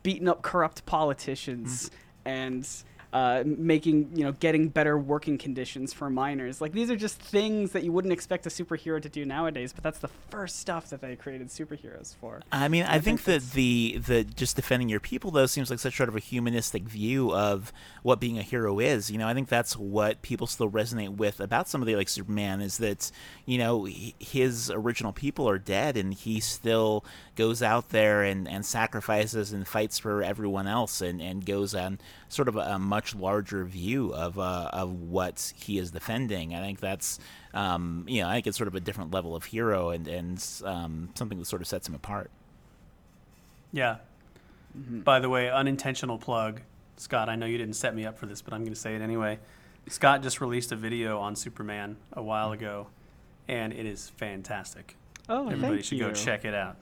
beating 0.03 0.29
up 0.29 0.43
corrupt 0.43 0.85
politicians 0.87 1.89
mm. 1.89 1.93
and 2.25 2.69
uh, 3.13 3.43
making 3.47 4.11
you 4.15 4.25
know 4.25 4.33
getting 4.33 4.69
better 4.69 4.99
working 4.99 5.39
conditions 5.39 5.93
for 5.93 6.11
miners. 6.11 6.61
Like 6.61 6.73
these 6.73 6.91
are 6.91 6.97
just 6.97 7.19
things 7.19 7.73
that 7.73 7.83
you 7.83 7.93
wouldn't 7.93 8.13
expect 8.13 8.47
a 8.47 8.51
superhero 8.51 9.01
to 9.01 9.09
do 9.09 9.25
nowadays, 9.25 9.73
but 9.73 9.83
that's 9.83 9.99
the 9.99 10.09
first 10.31 10.59
stuff 10.61 10.91
that 10.91 11.01
they 11.01 11.17
created 11.17 11.49
superheroes 11.49 12.15
for. 12.17 12.43
I 12.53 12.69
mean, 12.69 12.85
I, 12.85 12.97
I 12.97 13.01
think, 13.01 13.21
think 13.21 13.43
that 13.43 13.53
the 13.53 13.99
the 13.99 14.25
just 14.25 14.57
defending 14.57 14.89
your 14.89 15.01
people 15.01 15.31
though 15.31 15.47
seems 15.47 15.71
like 15.71 15.79
such 15.79 15.97
sort 15.97 16.09
of 16.11 16.17
a 16.17 16.21
humanistic 16.21 16.83
view 16.83 17.33
of 17.33 17.73
what 18.03 18.21
being 18.21 18.39
a 18.39 18.43
hero 18.43 18.79
is. 18.79 19.11
You 19.11 19.19
know, 19.19 19.27
I 19.27 19.35
think 19.35 19.49
that's 19.49 19.77
what 19.77 20.21
people 20.21 20.47
still 20.47 20.71
resonate 20.71 21.17
with 21.17 21.41
about 21.41 21.69
somebody 21.69 21.97
like 21.97 22.09
Superman 22.11 22.61
is 22.61 22.79
that 22.79 23.11
you 23.47 23.57
know 23.57 23.87
his 23.87 24.71
original 24.71 25.13
people 25.13 25.49
are 25.49 25.59
dead 25.59 25.97
and 25.97 26.13
he 26.13 26.41
still 26.41 27.05
goes 27.37 27.63
out 27.63 27.91
there 27.91 28.23
and, 28.23 28.49
and 28.49 28.67
sacrifices 28.67 29.53
and 29.53 29.67
fights 29.67 29.99
for 29.99 30.23
everyone 30.23 30.67
else 30.67 31.01
and, 31.01 31.23
and 31.23 31.47
goes 31.47 31.75
on 31.75 31.99
sort 32.29 32.49
of 32.49 32.57
a, 32.57 32.61
a 32.61 32.79
much 32.79 33.15
larger 33.15 33.65
view 33.65 34.15
of 34.15 34.39
uh, 34.39 34.71
of 34.73 34.93
what 34.93 35.53
he 35.57 35.79
is 35.79 35.91
defending. 35.91 36.55
I 36.55 36.61
think 36.61 36.81
that's 36.81 37.19
um, 37.55 38.05
you 38.09 38.23
know 38.23 38.29
I 38.29 38.35
think 38.35 38.47
it's 38.47 38.57
sort 38.57 38.69
of 38.69 38.75
a 38.75 38.81
different 38.81 39.13
level 39.13 39.35
of 39.35 39.45
hero 39.45 39.91
and 39.91 40.07
and 40.09 40.45
um, 40.65 41.11
something 41.15 41.39
that 41.39 41.47
sort 41.47 41.63
of 41.63 41.69
sets 41.69 41.89
him 41.89 41.95
apart. 41.95 42.31
Yeah. 43.73 43.97
Mm-hmm. 44.79 45.01
By 45.01 45.21
the 45.21 45.29
way, 45.29 45.51
unintentional 45.51 46.19
plug, 46.19 46.61
Scott. 46.97 47.29
I 47.29 47.37
know 47.37 47.47
you 47.47 47.59
didn't 47.59 47.77
set 47.77 47.95
me 47.95 48.05
up 48.05 48.19
for 48.19 48.27
this, 48.27 48.43
but 48.43 48.53
I'm 48.53 48.61
going 48.61 48.75
to 48.75 48.81
say 48.81 48.95
it 48.95 49.03
anyway. 49.03 49.39
Scott 49.89 50.23
just 50.23 50.41
released 50.41 50.73
a 50.73 50.77
video 50.77 51.19
on 51.19 51.35
Superman 51.35 51.97
a 52.13 52.23
while 52.23 52.53
ago, 52.53 52.89
and 53.49 53.73
it 53.73 53.87
is 53.87 54.11
fantastic. 54.11 54.97
Oh, 55.29 55.49
everybody 55.49 55.83
should 55.83 55.99
you. 55.99 56.05
go 56.05 56.13
check 56.13 56.45
it 56.45 56.55
out. 56.55 56.77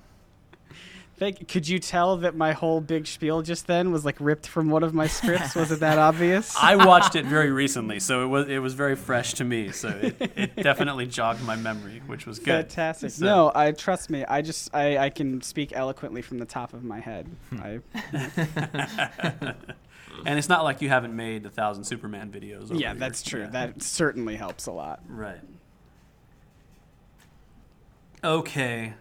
Thank. 1.19 1.49
Could 1.49 1.67
you 1.67 1.79
tell 1.79 2.19
that 2.19 2.37
my 2.37 2.53
whole 2.53 2.81
big 2.81 3.07
spiel 3.07 3.41
just 3.41 3.67
then 3.67 3.91
was 3.91 4.05
like 4.05 4.17
ripped 4.21 4.47
from 4.47 4.69
one 4.69 4.83
of 4.83 4.93
my 4.93 5.07
scripts? 5.07 5.55
was 5.55 5.73
it 5.73 5.81
that 5.81 5.99
obvious? 5.99 6.55
I 6.61 6.77
watched 6.77 7.17
it 7.17 7.25
very 7.25 7.51
recently, 7.51 8.01
so 8.01 8.23
it 8.23 8.27
was 8.27 8.49
it 8.49 8.59
was 8.59 8.75
very 8.75 8.97
fresh 8.97 9.33
to 9.35 9.45
me. 9.45 9.73
So 9.73 9.89
it, 9.89 10.33
it 10.37 10.57
definitely 10.57 11.07
jogged 11.07 11.43
my 11.43 11.57
memory, 11.57 12.03
which 12.07 12.27
was 12.27 12.39
good. 12.39 12.67
Fantastic. 12.67 13.13
So. 13.13 13.25
No, 13.25 13.53
I 13.55 13.73
trust 13.73 14.11
me. 14.11 14.27
I 14.27 14.43
just 14.43 14.75
I, 14.75 14.99
I 14.99 15.11
can 15.11 15.41
speak 15.41 15.73
eloquently 15.73 16.21
from 16.21 16.39
the 16.39 16.45
top 16.45 16.75
of 16.75 16.85
my 16.85 17.01
head. 17.01 17.27
Hmm. 17.49 17.61
I. 17.63 17.81
and 20.27 20.39
it's 20.39 20.51
not 20.51 20.65
like 20.65 20.83
you 20.83 20.91
haven't 20.91 21.17
made 21.17 21.47
a 21.47 21.51
thousand 21.51 21.85
Superman 21.85 22.31
videos. 22.31 22.79
yeah, 22.79 22.93
that's 22.93 23.23
true. 23.23 23.43
Yeah. 23.43 23.51
That 23.51 23.83
certainly 23.83 24.37
helps 24.37 24.67
a 24.67 24.73
lot. 24.73 25.01
Right. 25.09 25.41
Okay. 28.23 28.95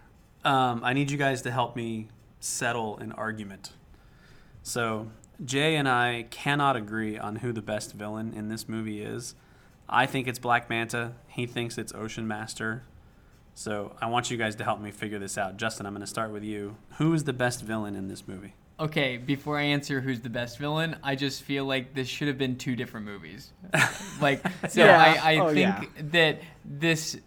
Um, 0.46 0.80
I 0.84 0.92
need 0.92 1.10
you 1.10 1.18
guys 1.18 1.42
to 1.42 1.50
help 1.50 1.74
me 1.76 2.08
settle 2.40 2.96
an 2.98 3.12
argument. 3.12 3.72
So, 4.62 5.08
Jay 5.44 5.76
and 5.76 5.88
I 5.88 6.26
cannot 6.30 6.76
agree 6.76 7.18
on 7.18 7.36
who 7.36 7.52
the 7.52 7.62
best 7.62 7.92
villain 7.92 8.32
in 8.32 8.48
this 8.48 8.68
movie 8.68 9.02
is. 9.02 9.34
I 9.88 10.06
think 10.06 10.26
it's 10.28 10.38
Black 10.38 10.68
Manta. 10.70 11.12
He 11.28 11.46
thinks 11.46 11.78
it's 11.78 11.92
Ocean 11.94 12.26
Master. 12.26 12.84
So 13.54 13.96
I 14.00 14.06
want 14.06 14.30
you 14.30 14.36
guys 14.36 14.54
to 14.56 14.64
help 14.64 14.80
me 14.80 14.90
figure 14.90 15.18
this 15.18 15.38
out. 15.38 15.56
Justin, 15.56 15.86
I'm 15.86 15.92
going 15.94 16.00
to 16.02 16.06
start 16.06 16.30
with 16.30 16.42
you. 16.44 16.76
Who 16.98 17.12
is 17.14 17.24
the 17.24 17.32
best 17.32 17.62
villain 17.62 17.96
in 17.96 18.08
this 18.08 18.26
movie? 18.28 18.54
Okay, 18.78 19.16
before 19.16 19.58
I 19.58 19.62
answer 19.62 20.00
who's 20.02 20.20
the 20.20 20.28
best 20.28 20.58
villain, 20.58 20.96
I 21.02 21.14
just 21.16 21.42
feel 21.42 21.64
like 21.64 21.94
this 21.94 22.06
should 22.08 22.28
have 22.28 22.36
been 22.36 22.56
two 22.58 22.76
different 22.76 23.06
movies. 23.06 23.52
like, 24.20 24.42
so 24.68 24.84
Yeah. 24.84 24.98
I, 25.22 25.32
I 25.34 25.38
Oh, 25.38 25.46
think 25.48 25.58
yeah. 25.60 25.84
that 26.10 26.40
this 26.64 27.18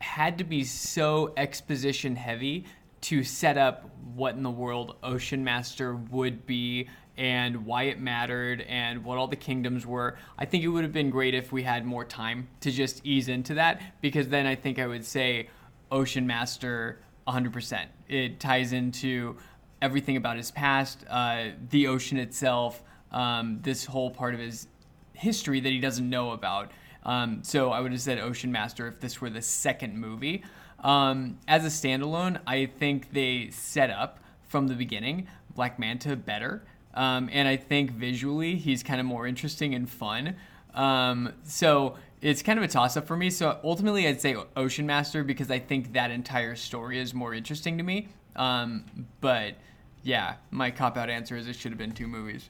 had 0.00 0.38
to 0.38 0.44
be 0.44 0.64
so 0.64 1.32
exposition 1.36 2.16
heavy 2.16 2.64
to 3.02 3.22
set 3.22 3.56
up 3.56 3.88
what 4.14 4.34
in 4.34 4.42
the 4.42 4.50
world 4.50 4.96
Ocean 5.02 5.44
Master 5.44 5.94
would 5.94 6.46
be 6.46 6.88
and 7.16 7.66
why 7.66 7.84
it 7.84 8.00
mattered 8.00 8.62
and 8.62 9.04
what 9.04 9.18
all 9.18 9.26
the 9.26 9.36
kingdoms 9.36 9.86
were. 9.86 10.16
I 10.38 10.44
think 10.46 10.64
it 10.64 10.68
would 10.68 10.84
have 10.84 10.92
been 10.92 11.10
great 11.10 11.34
if 11.34 11.52
we 11.52 11.62
had 11.62 11.84
more 11.84 12.04
time 12.04 12.48
to 12.60 12.70
just 12.70 13.04
ease 13.04 13.28
into 13.28 13.54
that 13.54 13.80
because 14.00 14.28
then 14.28 14.46
I 14.46 14.54
think 14.54 14.78
I 14.78 14.86
would 14.86 15.04
say 15.04 15.48
Ocean 15.90 16.26
Master 16.26 17.00
100%. 17.26 17.86
It 18.08 18.40
ties 18.40 18.72
into 18.72 19.36
everything 19.82 20.16
about 20.16 20.36
his 20.36 20.50
past, 20.50 21.04
uh, 21.08 21.48
the 21.70 21.86
ocean 21.86 22.18
itself, 22.18 22.82
um, 23.12 23.58
this 23.62 23.84
whole 23.84 24.10
part 24.10 24.34
of 24.34 24.40
his 24.40 24.66
history 25.12 25.60
that 25.60 25.70
he 25.70 25.80
doesn't 25.80 26.08
know 26.08 26.30
about. 26.30 26.70
Um, 27.04 27.40
so 27.42 27.70
I 27.70 27.80
would 27.80 27.92
have 27.92 28.00
said 28.00 28.18
Ocean 28.18 28.52
Master 28.52 28.86
if 28.88 29.00
this 29.00 29.20
were 29.20 29.30
the 29.30 29.42
second 29.42 29.98
movie. 29.98 30.42
Um, 30.80 31.38
as 31.46 31.64
a 31.64 31.68
standalone, 31.68 32.40
I 32.46 32.66
think 32.66 33.12
they 33.12 33.50
set 33.50 33.90
up 33.90 34.20
from 34.48 34.68
the 34.68 34.74
beginning 34.74 35.28
Black 35.54 35.78
Manta 35.78 36.16
better. 36.16 36.62
Um, 36.94 37.28
and 37.32 37.46
I 37.46 37.56
think 37.56 37.92
visually 37.92 38.56
he's 38.56 38.82
kind 38.82 39.00
of 39.00 39.06
more 39.06 39.26
interesting 39.26 39.74
and 39.74 39.88
fun. 39.88 40.36
Um, 40.74 41.32
so 41.44 41.96
it's 42.20 42.42
kind 42.42 42.58
of 42.58 42.64
a 42.64 42.68
toss 42.68 42.96
up 42.96 43.06
for 43.06 43.16
me. 43.16 43.30
So 43.30 43.58
ultimately, 43.62 44.06
I'd 44.06 44.20
say 44.20 44.36
Ocean 44.56 44.86
Master 44.86 45.24
because 45.24 45.50
I 45.50 45.58
think 45.58 45.92
that 45.92 46.10
entire 46.10 46.56
story 46.56 46.98
is 46.98 47.14
more 47.14 47.34
interesting 47.34 47.78
to 47.78 47.84
me. 47.84 48.08
Um, 48.36 48.84
but 49.20 49.54
yeah, 50.02 50.36
my 50.50 50.70
cop 50.70 50.96
out 50.96 51.10
answer 51.10 51.36
is 51.36 51.48
it 51.48 51.56
should 51.56 51.72
have 51.72 51.78
been 51.78 51.92
two 51.92 52.06
movies. 52.06 52.48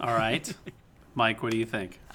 All 0.00 0.14
right. 0.14 0.52
Mike, 1.18 1.42
what 1.42 1.50
do 1.50 1.58
you 1.58 1.66
think? 1.66 1.98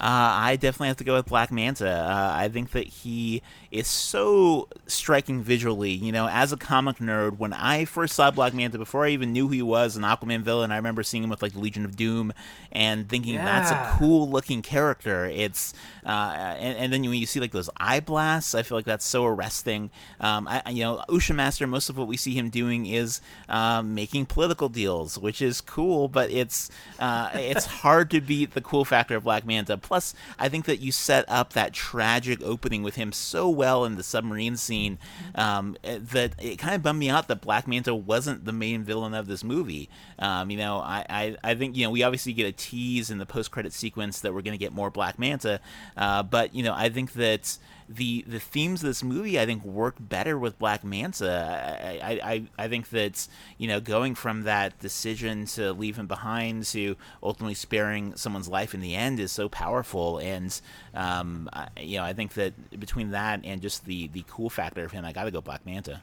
I 0.50 0.56
definitely 0.56 0.88
have 0.88 0.96
to 0.96 1.04
go 1.04 1.14
with 1.14 1.26
Black 1.26 1.52
Manta. 1.52 1.88
Uh, 1.88 2.32
I 2.34 2.48
think 2.48 2.70
that 2.72 2.86
he 2.86 3.42
is 3.70 3.86
so 3.86 4.68
striking 4.86 5.42
visually. 5.42 5.92
You 5.92 6.10
know, 6.10 6.26
as 6.28 6.52
a 6.52 6.56
comic 6.56 6.96
nerd, 6.96 7.38
when 7.38 7.52
I 7.52 7.84
first 7.84 8.14
saw 8.14 8.30
Black 8.30 8.54
Manta, 8.54 8.76
before 8.78 9.04
I 9.04 9.10
even 9.10 9.32
knew 9.32 9.46
who 9.46 9.52
he 9.52 9.62
was, 9.62 9.96
an 9.96 10.02
Aquaman 10.02 10.40
villain, 10.40 10.72
I 10.72 10.76
remember 10.76 11.02
seeing 11.02 11.22
him 11.22 11.30
with 11.30 11.42
like 11.42 11.52
the 11.52 11.60
Legion 11.60 11.84
of 11.84 11.96
Doom 11.96 12.32
and 12.72 13.08
thinking 13.08 13.36
that's 13.36 13.70
a 13.70 13.96
cool 13.98 14.28
looking 14.28 14.62
character. 14.62 15.26
It's 15.26 15.74
uh, 16.04 16.34
and, 16.58 16.76
and 16.78 16.92
then 16.92 17.02
when 17.02 17.14
you 17.14 17.26
see 17.26 17.38
like 17.40 17.52
those 17.52 17.70
eye 17.76 18.00
blasts, 18.00 18.54
I 18.54 18.62
feel 18.62 18.76
like 18.78 18.86
that's 18.86 19.04
so 19.04 19.24
arresting. 19.26 19.90
Um, 20.18 20.48
I, 20.48 20.62
I- 20.66 20.70
you 20.70 20.82
know, 20.82 21.04
Ocean 21.08 21.36
Master. 21.36 21.66
Most 21.66 21.88
of 21.88 21.96
what 21.96 22.08
we 22.08 22.16
see 22.16 22.34
him 22.34 22.48
doing 22.50 22.86
is 22.86 23.20
um, 23.48 23.94
making 23.94 24.26
political 24.26 24.68
deals, 24.68 25.18
which 25.18 25.40
is 25.42 25.60
cool, 25.60 26.08
but 26.08 26.30
it's 26.30 26.70
uh, 26.98 27.30
it's 27.34 27.64
hard 27.66 28.10
to 28.10 28.20
beat 28.20 28.54
the 28.54 28.60
cool 28.60 28.84
factor 28.94 29.16
of 29.16 29.24
Black 29.24 29.44
Manta. 29.44 29.76
Plus, 29.76 30.14
I 30.38 30.48
think 30.48 30.66
that 30.66 30.78
you 30.78 30.92
set 30.92 31.24
up 31.26 31.52
that 31.54 31.72
tragic 31.72 32.40
opening 32.44 32.84
with 32.84 32.94
him 32.94 33.10
so 33.10 33.50
well 33.50 33.84
in 33.84 33.96
the 33.96 34.04
submarine 34.04 34.56
scene 34.56 34.98
um, 35.34 35.76
eh, 35.82 35.98
that 36.12 36.34
it 36.40 36.60
kind 36.60 36.76
of 36.76 36.82
bummed 36.84 37.00
me 37.00 37.10
out 37.10 37.26
that 37.26 37.40
Black 37.40 37.66
Manta 37.66 37.92
wasn't 37.92 38.44
the 38.44 38.52
main 38.52 38.84
villain 38.84 39.12
of 39.12 39.26
this 39.26 39.42
movie. 39.42 39.88
Um, 40.20 40.48
you 40.48 40.56
know, 40.56 40.78
I, 40.78 41.04
I, 41.10 41.36
I 41.42 41.54
think 41.56 41.76
you 41.76 41.82
know 41.82 41.90
we 41.90 42.04
obviously 42.04 42.32
get 42.34 42.46
a 42.46 42.52
tease 42.52 43.10
in 43.10 43.18
the 43.18 43.26
post 43.26 43.50
credit 43.50 43.72
sequence 43.72 44.20
that 44.20 44.32
we're 44.32 44.42
going 44.42 44.56
to 44.56 44.64
get 44.64 44.72
more 44.72 44.90
Black 44.90 45.18
Manta, 45.18 45.58
uh, 45.96 46.22
but 46.22 46.54
you 46.54 46.62
know 46.62 46.72
I 46.72 46.88
think 46.88 47.14
that 47.14 47.58
the 47.88 48.24
the 48.26 48.40
themes 48.40 48.82
of 48.82 48.88
this 48.88 49.02
movie 49.02 49.38
I 49.38 49.46
think 49.46 49.64
work 49.64 49.96
better 49.98 50.38
with 50.38 50.58
Black 50.58 50.84
Manta. 50.84 51.78
I, 51.82 52.12
I, 52.12 52.32
I, 52.32 52.44
I 52.58 52.68
think 52.68 52.90
that 52.90 53.26
you 53.58 53.68
know 53.68 53.80
going 53.80 54.14
from 54.14 54.42
that 54.42 54.78
decision 54.80 55.46
to 55.46 55.72
leave 55.72 55.96
him 55.96 56.06
behind 56.06 56.64
to 56.66 56.96
ultimately 57.22 57.54
sparing 57.54 58.16
someone's 58.16 58.48
life 58.48 58.74
in 58.74 58.80
the 58.80 58.94
end 58.94 59.20
is 59.20 59.32
so 59.32 59.48
powerful, 59.48 60.18
and 60.18 60.60
um, 60.94 61.48
I, 61.52 61.68
you 61.80 61.98
know 61.98 62.04
I 62.04 62.12
think 62.12 62.34
that 62.34 62.78
between 62.78 63.10
that 63.10 63.40
and 63.44 63.60
just 63.60 63.84
the 63.84 64.08
the 64.08 64.24
cool 64.28 64.50
factor 64.50 64.84
of 64.84 64.92
him, 64.92 65.04
I 65.04 65.12
got 65.12 65.24
to 65.24 65.30
go 65.30 65.40
Black 65.40 65.64
Manta. 65.66 66.02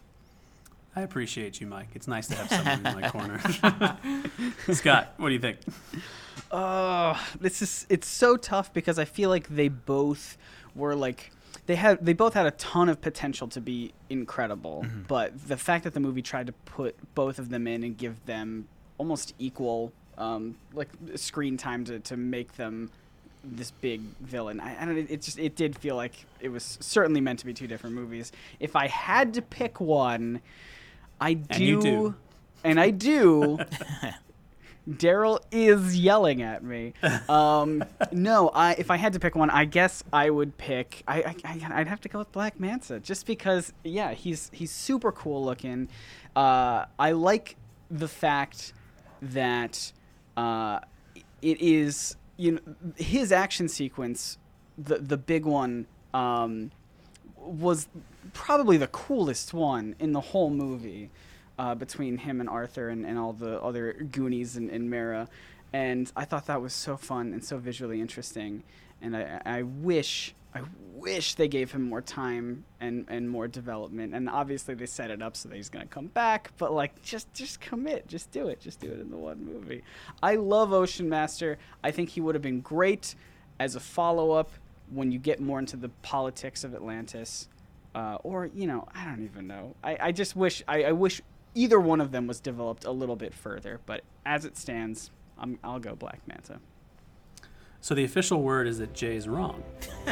I 0.96 1.02
appreciate 1.02 1.62
you, 1.62 1.68
Mike. 1.68 1.88
It's 1.96 2.08
nice 2.08 2.28
to 2.28 2.36
have 2.36 2.50
someone 2.50 2.86
in 2.86 3.02
my 3.02 3.10
corner. 3.10 3.40
Scott, 4.74 5.14
what 5.18 5.30
do 5.30 5.34
you 5.34 5.40
think? 5.40 5.58
Oh, 6.52 7.20
this 7.40 7.62
is 7.62 7.86
it's 7.90 8.08
so 8.08 8.36
tough 8.36 8.74
because 8.74 9.00
I 9.00 9.06
feel 9.06 9.30
like 9.30 9.48
they 9.48 9.70
both 9.70 10.38
were 10.76 10.96
like 10.96 11.32
they 11.72 11.78
had 11.78 12.06
they 12.06 12.12
both 12.12 12.34
had 12.34 12.46
a 12.46 12.52
ton 12.52 12.90
of 12.90 13.00
potential 13.00 13.48
to 13.48 13.62
be 13.62 13.94
incredible, 14.10 14.86
but 15.08 15.48
the 15.48 15.56
fact 15.56 15.86
that 15.86 15.94
the 15.94 16.02
movie 16.02 16.22
tried 16.22 16.48
to 16.48 16.52
put 16.66 16.98
both 17.16 17.40
of 17.40 17.48
them 17.48 17.66
in 17.66 17.86
and 17.86 17.98
give 17.98 18.26
them 18.26 18.68
almost 18.98 19.34
equal 19.40 19.94
um, 20.18 20.58
like 20.74 20.90
screen 21.16 21.56
time 21.56 21.86
to, 21.86 22.00
to 22.02 22.18
make 22.18 22.58
them 22.58 22.92
this 23.46 23.72
big 23.72 24.02
villain. 24.20 24.60
I, 24.60 24.82
I 24.82 24.86
don't. 24.86 24.98
It, 24.98 25.22
just 25.22 25.40
it 25.40 25.56
did 25.56 25.78
feel 25.78 25.96
like 25.96 26.26
it 26.42 26.50
was 26.50 26.78
certainly 26.82 27.22
meant 27.22 27.40
to 27.40 27.46
be 27.46 27.54
two 27.54 27.68
different 27.68 27.96
movies. 27.96 28.34
If 28.60 28.76
I 28.76 28.88
had 28.88 29.34
to 29.36 29.42
pick 29.42 29.80
one, 29.80 30.42
I 31.22 31.36
do, 31.36 31.74
And 31.76 31.82
do. 31.82 32.16
and 32.66 32.80
I 32.82 32.90
do. 32.90 33.60
Daryl 34.92 35.40
is 35.52 35.98
yelling 35.98 36.42
at 36.42 36.64
me. 36.64 36.94
Um, 37.30 37.84
no, 38.12 38.50
I 38.50 38.74
if 38.74 38.92
I 38.92 38.98
had 38.98 39.14
to 39.14 39.20
pick 39.20 39.36
one, 39.36 39.50
I 39.50 39.66
guess 39.66 40.04
I 40.12 40.30
would 40.30 40.58
pick. 40.58 41.04
I, 41.08 41.36
I 41.46 41.62
I'd 41.74 41.88
have 41.88 42.02
to 42.02 42.10
go 42.10 42.20
with 42.20 42.32
Black 42.32 42.60
Manta, 42.60 43.00
just 43.00 43.26
because. 43.26 43.72
Yeah, 43.84 44.14
he's 44.14 44.50
he's 44.54 44.72
super 44.72 45.12
cool 45.12 45.44
looking. 45.44 45.88
Uh, 46.36 46.86
I 47.00 47.12
like 47.12 47.56
the 47.90 48.08
fact 48.08 48.74
that 49.22 49.94
uh, 50.36 50.80
it 51.42 51.62
is 51.62 52.18
you 52.38 52.54
know 52.54 52.60
his 52.98 53.32
action 53.32 53.70
sequence, 53.70 54.38
the 54.78 54.98
the 54.98 55.18
big 55.18 55.46
one. 55.46 55.86
Um, 56.14 56.72
was 57.38 57.88
probably 58.34 58.78
the 58.78 58.88
coolest 58.88 59.54
one 59.54 59.96
in 60.00 60.12
the 60.12 60.22
whole 60.22 60.50
movie 60.50 61.10
uh, 61.60 61.76
between 61.76 62.18
him 62.18 62.40
and 62.40 62.50
Arthur 62.50 62.90
and, 62.90 63.06
and 63.06 63.18
all 63.18 63.34
the 63.34 63.62
other 63.62 63.94
Goonies 63.94 64.58
and, 64.58 64.70
and 64.70 64.90
Mera. 64.90 65.28
And 65.74 66.12
I 66.16 66.26
thought 66.26 66.48
that 66.48 66.62
was 66.62 66.74
so 66.74 66.98
fun 66.98 67.34
and 67.34 67.44
so 67.44 67.58
visually 67.58 68.02
interesting. 68.02 68.64
And 69.02 69.16
I, 69.16 69.42
I 69.46 69.62
wish, 69.64 70.34
I 70.54 70.62
wish 70.94 71.36
they 71.36 71.48
gave 71.48 71.72
him 71.72 71.84
more 71.84 72.02
time 72.02 72.66
and, 72.80 73.06
and 73.10 73.30
more 73.30 73.48
development. 73.48 74.14
And 74.14 74.30
obviously 74.30 74.76
they 74.76 74.86
set 74.86 75.10
it 75.12 75.22
up 75.22 75.38
so 75.38 75.50
that 75.50 75.56
he's 75.56 75.70
going 75.70 75.88
to 75.88 75.94
come 75.94 76.08
back. 76.08 76.52
But 76.58 76.74
like, 76.74 77.02
just, 77.02 77.34
just 77.34 77.62
commit, 77.62 78.08
just 78.08 78.32
do 78.32 78.48
it, 78.48 78.60
just 78.60 78.80
do 78.80 78.92
it 78.92 79.00
in 79.00 79.10
the 79.10 79.18
one 79.18 79.46
movie. 79.46 79.84
I 80.22 80.36
love 80.36 80.74
Ocean 80.74 81.08
Master. 81.08 81.58
I 81.84 81.92
think 81.92 82.10
he 82.10 82.22
would 82.22 82.36
have 82.36 82.42
been 82.42 82.62
great 82.62 83.16
as 83.60 83.76
a 83.76 83.80
follow 83.80 84.32
up 84.32 84.52
when 84.92 85.12
you 85.12 85.20
get 85.20 85.40
more 85.40 85.60
into 85.60 85.78
the 85.78 85.90
politics 86.02 86.64
of 86.64 86.76
Atlantis, 86.76 87.48
uh, 87.96 88.18
or 88.24 88.50
you 88.54 88.68
know, 88.68 88.88
I 88.94 89.06
don't 89.06 89.24
even 89.24 89.48
know. 89.48 89.76
I, 89.84 89.98
I 90.00 90.12
just 90.12 90.36
wish 90.36 90.64
I, 90.68 90.84
I 90.84 90.92
wish 90.92 91.22
either 91.56 91.80
one 91.80 92.02
of 92.02 92.12
them 92.12 92.28
was 92.28 92.40
developed 92.40 92.86
a 92.86 92.92
little 92.92 93.16
bit 93.16 93.34
further. 93.34 93.80
But 93.86 94.02
as 94.26 94.46
it 94.46 94.58
stands, 94.58 95.12
I'm, 95.38 95.60
I'll 95.64 95.80
go 95.80 95.96
Black 95.96 96.20
Manta. 96.28 96.60
So 97.84 97.96
the 97.96 98.04
official 98.04 98.44
word 98.44 98.68
is 98.68 98.78
that 98.78 98.94
Jay 98.94 99.16
is 99.16 99.28
wrong. 99.28 99.64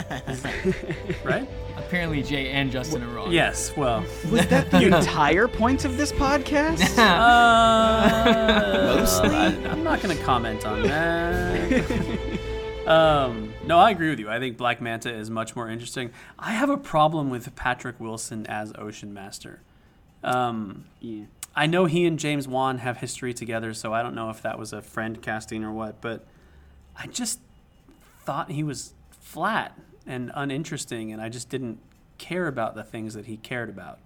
right? 1.24 1.48
Apparently, 1.78 2.24
Jay 2.24 2.50
and 2.50 2.72
Justin 2.72 3.04
are 3.04 3.10
wrong. 3.10 3.32
Yes. 3.32 3.78
Well, 3.78 4.04
Was 4.32 4.48
that 4.48 4.72
the 4.72 4.88
entire 4.98 5.48
point 5.48 5.86
of 5.86 5.96
this 5.96 6.12
podcast? 6.12 6.98
uh, 6.98 8.96
Mostly. 8.98 9.30
I, 9.36 9.46
I'm 9.70 9.84
not 9.84 10.02
going 10.02 10.18
to 10.18 10.24
comment 10.24 10.66
on 10.66 10.82
that. 10.82 12.40
um, 12.88 13.54
no, 13.68 13.78
I 13.78 13.92
agree 13.92 14.10
with 14.10 14.20
you. 14.20 14.32
I 14.32 14.40
think 14.40 14.58
Black 14.58 14.82
Manta 14.82 15.14
is 15.14 15.30
much 15.30 15.56
more 15.56 15.70
interesting. 15.70 16.10
I 16.40 16.54
have 16.54 16.72
a 16.72 16.78
problem 16.78 17.30
with 17.30 17.56
Patrick 17.56 18.00
Wilson 18.00 18.48
as 18.48 18.74
Ocean 18.80 19.14
Master. 19.14 19.62
Um, 20.24 20.86
yeah. 21.00 21.26
I 21.56 21.66
know 21.66 21.86
he 21.86 22.06
and 22.06 22.20
James 22.20 22.48
Wan 22.48 22.80
have 22.80 22.98
history 22.98 23.34
together, 23.34 23.74
so 23.74 23.94
I 23.94 24.02
don't 24.02 24.16
know 24.16 24.30
if 24.30 24.42
that 24.44 24.58
was 24.58 24.72
a 24.72 24.82
friend 24.82 25.22
casting 25.22 25.64
or 25.64 25.72
what, 25.72 26.00
but 26.02 26.26
I 26.96 27.08
just 27.08 27.40
thought 28.22 28.52
he 28.52 28.64
was 28.64 28.94
flat 29.12 29.78
and 30.06 30.32
uninteresting, 30.34 31.12
and 31.12 31.22
I 31.22 31.30
just 31.30 31.50
didn't 31.50 31.80
care 32.18 32.48
about 32.48 32.76
the 32.76 32.84
things 32.84 33.14
that 33.14 33.26
he 33.26 33.38
cared 33.38 33.70
about. 33.70 34.00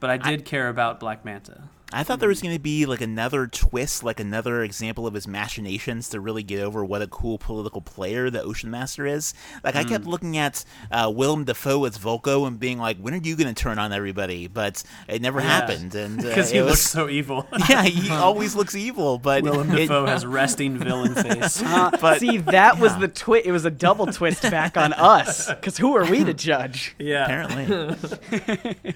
But 0.00 0.10
I 0.10 0.16
did 0.16 0.44
care 0.44 0.68
about 0.68 0.98
Black 0.98 1.24
Manta. 1.24 1.68
I 1.92 2.02
thought 2.04 2.20
there 2.20 2.28
was 2.28 2.40
going 2.40 2.54
to 2.54 2.60
be 2.60 2.86
like 2.86 3.00
another 3.00 3.46
twist, 3.46 4.02
like 4.02 4.18
another 4.20 4.62
example 4.62 5.06
of 5.06 5.14
his 5.14 5.26
machinations 5.26 6.08
to 6.10 6.20
really 6.20 6.42
get 6.42 6.60
over 6.62 6.84
what 6.84 7.02
a 7.02 7.06
cool 7.06 7.38
political 7.38 7.80
player 7.80 8.30
the 8.30 8.42
Ocean 8.42 8.70
Master 8.70 9.06
is. 9.06 9.34
Like 9.62 9.76
I 9.76 9.84
kept 9.84 10.04
looking 10.06 10.36
at 10.38 10.64
uh, 10.90 11.12
Willem 11.14 11.44
Dafoe 11.44 11.84
as 11.84 11.98
Vulko 11.98 12.46
and 12.46 12.58
being 12.58 12.78
like, 12.78 12.98
"When 12.98 13.12
are 13.14 13.18
you 13.18 13.36
going 13.36 13.52
to 13.54 13.60
turn 13.62 13.78
on 13.78 13.92
everybody?" 13.92 14.46
But 14.48 14.82
it 15.08 15.20
never 15.22 15.40
Yeah. 15.40 15.46
happened, 15.46 15.94
and 15.94 16.20
uh, 16.20 16.22
Because 16.28 16.50
he 16.50 16.58
it 16.58 16.64
looks 16.64 16.80
so 16.80 17.08
evil. 17.08 17.46
yeah, 17.68 17.82
he 17.84 18.10
always 18.12 18.54
looks 18.54 18.74
evil. 18.74 19.18
But 19.18 19.42
Willem 19.42 19.70
it- 19.72 19.76
Dafoe 19.88 20.06
has 20.06 20.24
resting 20.24 20.78
villain 20.78 21.14
face. 21.14 21.62
Uh, 21.62 21.90
But- 22.00 22.20
see, 22.20 22.38
that 22.38 22.78
was 22.78 22.96
the 22.98 23.08
twist. 23.08 23.46
It 23.46 23.52
was 23.52 23.64
a 23.64 23.70
double 23.70 24.06
twist 24.06 24.42
back 24.42 24.76
on 24.76 24.92
us. 24.94 25.48
Because 25.48 25.76
who 25.78 25.94
are 25.96 26.04
we 26.10 26.24
to 26.24 26.34
judge? 26.34 26.94
Yeah. 26.98 27.24
apparently. 27.24 28.94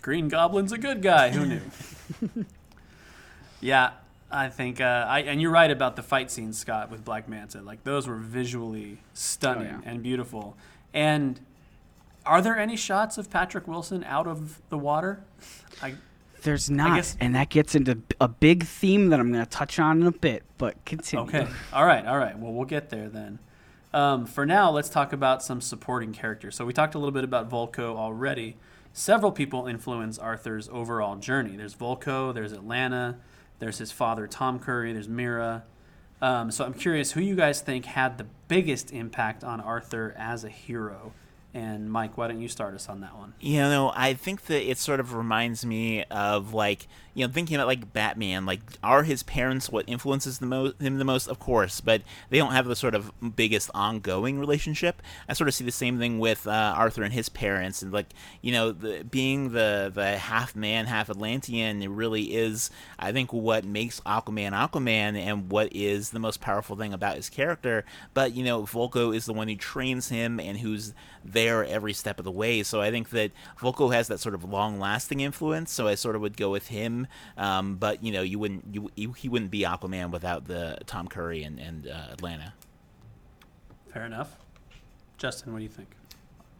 Green 0.00 0.28
Goblin's 0.28 0.72
a 0.72 0.78
good 0.78 1.02
guy. 1.02 1.30
Who 1.30 1.44
knew? 1.46 1.60
yeah, 3.60 3.90
I 4.30 4.48
think, 4.48 4.80
uh, 4.80 5.06
I, 5.08 5.20
and 5.20 5.40
you're 5.40 5.50
right 5.50 5.70
about 5.70 5.96
the 5.96 6.02
fight 6.02 6.30
scenes, 6.30 6.58
Scott, 6.58 6.90
with 6.90 7.04
Black 7.04 7.28
Manta. 7.28 7.60
Like, 7.62 7.84
those 7.84 8.06
were 8.06 8.16
visually 8.16 8.98
stunning 9.14 9.66
Oh, 9.76 9.80
yeah. 9.84 9.90
and 9.90 10.02
beautiful. 10.02 10.56
And 10.94 11.40
are 12.26 12.42
there 12.42 12.56
any 12.58 12.76
shots 12.76 13.18
of 13.18 13.30
Patrick 13.30 13.66
Wilson 13.66 14.04
out 14.04 14.26
of 14.26 14.60
the 14.68 14.78
water? 14.78 15.20
I, 15.82 15.94
There's 16.42 16.68
not, 16.70 16.96
guess- 16.96 17.16
and 17.20 17.34
that 17.34 17.48
gets 17.48 17.74
into 17.74 17.98
a 18.20 18.28
big 18.28 18.64
theme 18.64 19.08
that 19.10 19.18
I'm 19.20 19.32
going 19.32 19.44
to 19.44 19.50
touch 19.50 19.78
on 19.78 20.00
in 20.02 20.06
a 20.06 20.12
bit. 20.12 20.42
But 20.58 20.84
continue. 20.84 21.24
Okay. 21.26 21.46
All 21.72 21.84
right. 21.86 22.04
All 22.04 22.18
right. 22.18 22.38
Well, 22.38 22.52
we'll 22.52 22.64
get 22.66 22.90
there 22.90 23.08
then. 23.08 23.38
Um, 23.94 24.26
for 24.26 24.44
now, 24.44 24.70
let's 24.70 24.90
talk 24.90 25.12
about 25.14 25.42
some 25.42 25.60
supporting 25.62 26.12
characters. 26.12 26.54
So 26.56 26.66
we 26.66 26.72
talked 26.74 26.94
a 26.94 26.98
little 26.98 27.12
bit 27.12 27.24
about 27.24 27.48
Vulko 27.48 27.96
already. 27.96 28.56
Several 28.98 29.30
people 29.30 29.68
influence 29.68 30.18
Arthur's 30.18 30.68
overall 30.70 31.14
journey. 31.14 31.54
There's 31.54 31.72
Vulko. 31.72 32.34
There's 32.34 32.52
Atlanna. 32.52 33.18
There's 33.60 33.78
his 33.78 33.92
father 33.92 34.26
Tom 34.26 34.58
Curry. 34.58 34.92
There's 34.92 35.08
Mera. 35.08 35.62
Um, 36.20 36.50
so 36.50 36.64
I'm 36.64 36.74
curious 36.74 37.12
who 37.12 37.20
you 37.20 37.36
guys 37.36 37.60
think 37.60 37.84
had 37.84 38.18
the 38.18 38.26
biggest 38.48 38.90
impact 38.92 39.44
on 39.44 39.60
Arthur 39.60 40.16
as 40.18 40.42
a 40.42 40.48
hero. 40.48 41.12
And 41.54 41.92
Mike, 41.92 42.18
why 42.18 42.26
don't 42.26 42.40
you 42.40 42.48
start 42.48 42.74
us 42.74 42.88
on 42.88 43.00
that 43.02 43.16
one? 43.16 43.34
You 43.40 43.60
know, 43.60 43.92
I 43.94 44.14
think 44.14 44.46
that 44.46 44.68
it 44.68 44.78
sort 44.78 44.98
of 44.98 45.14
reminds 45.14 45.64
me 45.64 46.02
of 46.10 46.52
like 46.52 46.88
you 47.18 47.26
know 47.26 47.32
thinking 47.32 47.56
about 47.56 47.66
like 47.66 47.92
Batman. 47.92 48.46
Like, 48.46 48.60
are 48.80 49.02
his 49.02 49.24
parents 49.24 49.70
what 49.70 49.88
influences 49.88 50.38
the 50.38 50.46
most 50.46 50.80
him 50.80 50.98
the 50.98 51.04
most? 51.04 51.26
Of 51.26 51.40
course, 51.40 51.80
but 51.80 52.02
they 52.30 52.38
don't 52.38 52.52
have 52.52 52.66
the 52.66 52.76
sort 52.76 52.94
of 52.94 53.10
biggest 53.34 53.70
ongoing 53.74 54.38
relationship. 54.38 55.02
I 55.28 55.32
sort 55.32 55.48
of 55.48 55.54
see 55.54 55.64
the 55.64 55.72
same 55.72 55.98
thing 55.98 56.20
with 56.20 56.46
uh, 56.46 56.74
Arthur 56.76 57.02
and 57.02 57.12
his 57.12 57.28
parents, 57.28 57.82
and 57.82 57.92
like 57.92 58.06
you 58.40 58.52
know, 58.52 58.70
the, 58.70 59.02
being 59.02 59.50
the 59.50 59.90
the 59.92 60.16
half 60.16 60.54
man, 60.54 60.86
half 60.86 61.10
Atlantean, 61.10 61.82
it 61.82 61.90
really 61.90 62.36
is. 62.36 62.70
I 63.00 63.10
think 63.10 63.32
what 63.32 63.64
makes 63.64 63.98
Aquaman 64.02 64.52
Aquaman, 64.52 65.18
and 65.18 65.50
what 65.50 65.72
is 65.72 66.10
the 66.10 66.20
most 66.20 66.40
powerful 66.40 66.76
thing 66.76 66.92
about 66.92 67.16
his 67.16 67.28
character. 67.28 67.84
But 68.14 68.32
you 68.32 68.44
know, 68.44 68.62
Vulko 68.62 69.14
is 69.14 69.26
the 69.26 69.34
one 69.34 69.48
who 69.48 69.56
trains 69.56 70.08
him 70.08 70.38
and 70.38 70.58
who's 70.58 70.94
there 71.24 71.64
every 71.64 71.92
step 71.92 72.20
of 72.20 72.24
the 72.24 72.30
way. 72.30 72.62
So 72.62 72.80
I 72.80 72.92
think 72.92 73.10
that 73.10 73.32
Vulko 73.58 73.92
has 73.92 74.06
that 74.06 74.20
sort 74.20 74.36
of 74.36 74.44
long-lasting 74.44 75.18
influence. 75.18 75.72
So 75.72 75.88
I 75.88 75.96
sort 75.96 76.14
of 76.14 76.22
would 76.22 76.36
go 76.36 76.50
with 76.50 76.68
him. 76.68 77.07
Um, 77.36 77.76
but 77.76 78.02
you 78.02 78.12
know, 78.12 78.22
you 78.22 78.38
wouldn't 78.38 78.64
you, 78.72 78.90
you 78.96 79.12
he 79.12 79.28
wouldn't 79.28 79.50
be 79.50 79.60
Aquaman 79.60 80.10
without 80.10 80.46
the 80.46 80.78
Tom 80.86 81.08
Curry 81.08 81.42
and 81.42 81.58
and 81.58 81.88
uh, 81.88 82.14
Atlanna. 82.16 82.52
Fair 83.92 84.04
enough. 84.04 84.36
Justin, 85.16 85.52
what 85.52 85.58
do 85.58 85.64
you 85.64 85.70
think? 85.70 85.94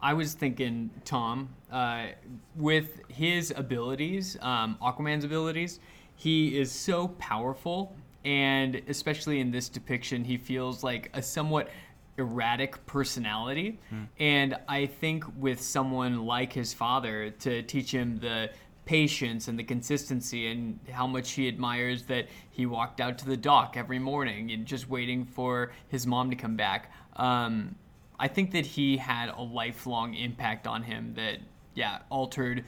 I 0.01 0.13
was 0.13 0.33
thinking 0.33 0.89
Tom, 1.05 1.49
uh, 1.71 2.07
with 2.55 3.01
his 3.09 3.53
abilities, 3.55 4.37
um, 4.41 4.77
Aquaman's 4.81 5.25
abilities, 5.25 5.79
he 6.15 6.57
is 6.57 6.71
so 6.71 7.09
powerful, 7.09 7.95
and 8.23 8.81
especially 8.87 9.39
in 9.41 9.51
this 9.51 9.67
depiction, 9.69 10.23
he 10.23 10.37
feels 10.37 10.83
like 10.83 11.09
a 11.13 11.21
somewhat 11.21 11.69
erratic 12.17 12.85
personality. 12.85 13.79
And 14.19 14.57
I 14.67 14.85
think 14.85 15.23
with 15.37 15.61
someone 15.61 16.25
like 16.25 16.53
his 16.53 16.73
father 16.73 17.31
to 17.31 17.63
teach 17.63 17.91
him 17.91 18.19
the 18.19 18.49
patience 18.89 19.47
and 19.47 19.59
the 19.59 19.63
consistency 19.63 20.47
and 20.51 20.79
how 20.91 21.05
much 21.05 21.29
he 21.33 21.47
admires 21.47 22.01
that 22.05 22.27
he 22.49 22.65
walked 22.65 22.99
out 22.99 23.19
to 23.19 23.25
the 23.27 23.37
dock 23.37 23.75
every 23.77 23.99
morning 23.99 24.49
and 24.51 24.65
just 24.65 24.89
waiting 24.89 25.23
for 25.23 25.71
his 25.89 26.07
mom 26.07 26.31
to 26.31 26.35
come 26.35 26.55
back. 26.55 26.91
Um, 27.15 27.75
I 28.19 28.27
think 28.27 28.49
that 28.53 28.65
he 28.65 28.97
had 28.97 29.29
a 29.29 29.43
lifelong 29.43 30.15
impact 30.15 30.65
on 30.65 30.81
him 30.81 31.13
that, 31.17 31.37
yeah, 31.75 31.99
altered 32.09 32.65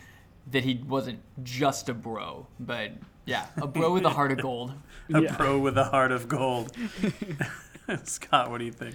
that 0.52 0.64
he 0.64 0.84
wasn't 0.88 1.20
just 1.42 1.90
a 1.90 1.94
bro, 1.96 2.46
but 2.60 2.92
yeah, 3.26 3.48
a 3.60 3.66
bro 3.66 3.92
with 3.92 4.06
a 4.06 4.10
heart 4.10 4.32
of 4.32 4.40
gold. 4.44 4.74
A 5.16 5.22
Yeah. 5.24 5.36
pro 5.36 5.58
with 5.58 5.76
a 5.76 5.86
heart 5.86 6.12
of 6.12 6.28
gold. 6.28 6.72
Scott, 8.04 8.52
what 8.52 8.60
do 8.60 8.66
you 8.66 8.72
think? 8.72 8.94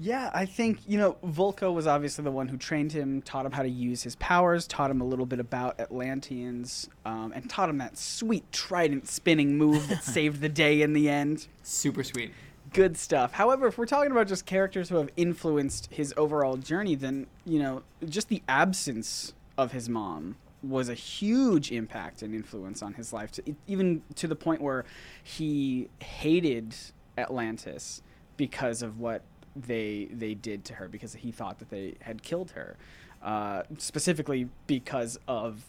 Yeah, 0.00 0.30
I 0.34 0.44
think, 0.44 0.80
you 0.86 0.98
know, 0.98 1.16
Vulko 1.24 1.72
was 1.72 1.86
obviously 1.86 2.24
the 2.24 2.32
one 2.32 2.48
who 2.48 2.56
trained 2.56 2.92
him, 2.92 3.22
taught 3.22 3.46
him 3.46 3.52
how 3.52 3.62
to 3.62 3.68
use 3.68 4.02
his 4.02 4.16
powers, 4.16 4.66
taught 4.66 4.90
him 4.90 5.00
a 5.00 5.04
little 5.04 5.26
bit 5.26 5.38
about 5.38 5.78
Atlanteans, 5.78 6.88
um, 7.04 7.32
and 7.34 7.48
taught 7.48 7.68
him 7.68 7.78
that 7.78 7.96
sweet 7.96 8.50
trident 8.50 9.08
spinning 9.08 9.56
move 9.56 9.88
that 9.88 10.02
saved 10.04 10.40
the 10.40 10.48
day 10.48 10.82
in 10.82 10.94
the 10.94 11.08
end. 11.08 11.46
Super 11.62 12.02
sweet. 12.02 12.32
Good 12.72 12.96
stuff. 12.96 13.32
However, 13.32 13.68
if 13.68 13.78
we're 13.78 13.86
talking 13.86 14.10
about 14.10 14.26
just 14.26 14.46
characters 14.46 14.88
who 14.88 14.96
have 14.96 15.10
influenced 15.16 15.88
his 15.92 16.12
overall 16.16 16.56
journey, 16.56 16.96
then, 16.96 17.28
you 17.44 17.60
know, 17.60 17.82
just 18.08 18.28
the 18.28 18.42
absence 18.48 19.32
of 19.56 19.70
his 19.70 19.88
mom 19.88 20.36
was 20.60 20.88
a 20.88 20.94
huge 20.94 21.70
impact 21.70 22.22
and 22.22 22.34
influence 22.34 22.82
on 22.82 22.94
his 22.94 23.12
life, 23.12 23.30
to, 23.32 23.54
even 23.68 24.02
to 24.16 24.26
the 24.26 24.34
point 24.34 24.60
where 24.60 24.84
he 25.22 25.88
hated 26.00 26.74
Atlantis 27.16 28.02
because 28.36 28.82
of 28.82 28.98
what 28.98 29.22
they 29.56 30.08
they 30.10 30.34
did 30.34 30.64
to 30.66 30.74
her 30.74 30.88
because 30.88 31.14
he 31.14 31.30
thought 31.30 31.58
that 31.58 31.70
they 31.70 31.94
had 32.00 32.22
killed 32.22 32.52
her, 32.52 32.76
uh, 33.22 33.62
specifically 33.78 34.48
because 34.66 35.18
of 35.28 35.64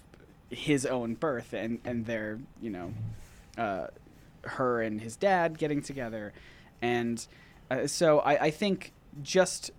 his 0.50 0.86
own 0.86 1.16
birth 1.16 1.54
and 1.54 1.80
and 1.86 2.06
their 2.06 2.40
you 2.62 2.70
know, 2.70 2.94
uh, 3.58 3.88
her 4.44 4.82
and 4.82 5.02
his 5.02 5.16
dad 5.16 5.58
getting 5.58 5.82
together, 5.82 6.34
and 6.82 7.28
uh, 7.70 7.88
so 7.88 8.20
I, 8.20 8.46
I 8.46 8.52
think 8.52 8.92
just 9.22 9.72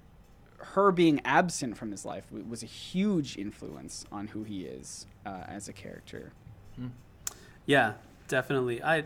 her 0.59 0.91
being 0.91 1.21
absent 1.25 1.77
from 1.77 1.91
his 1.91 2.05
life 2.05 2.25
was 2.31 2.63
a 2.63 2.67
huge 2.67 3.37
influence 3.37 4.05
on 4.11 4.29
who 4.29 4.43
he 4.43 4.65
is 4.65 5.07
uh, 5.25 5.43
as 5.47 5.69
a 5.69 5.73
character. 5.73 6.33
Yeah, 7.67 7.95
definitely. 8.29 8.83
I 8.83 9.05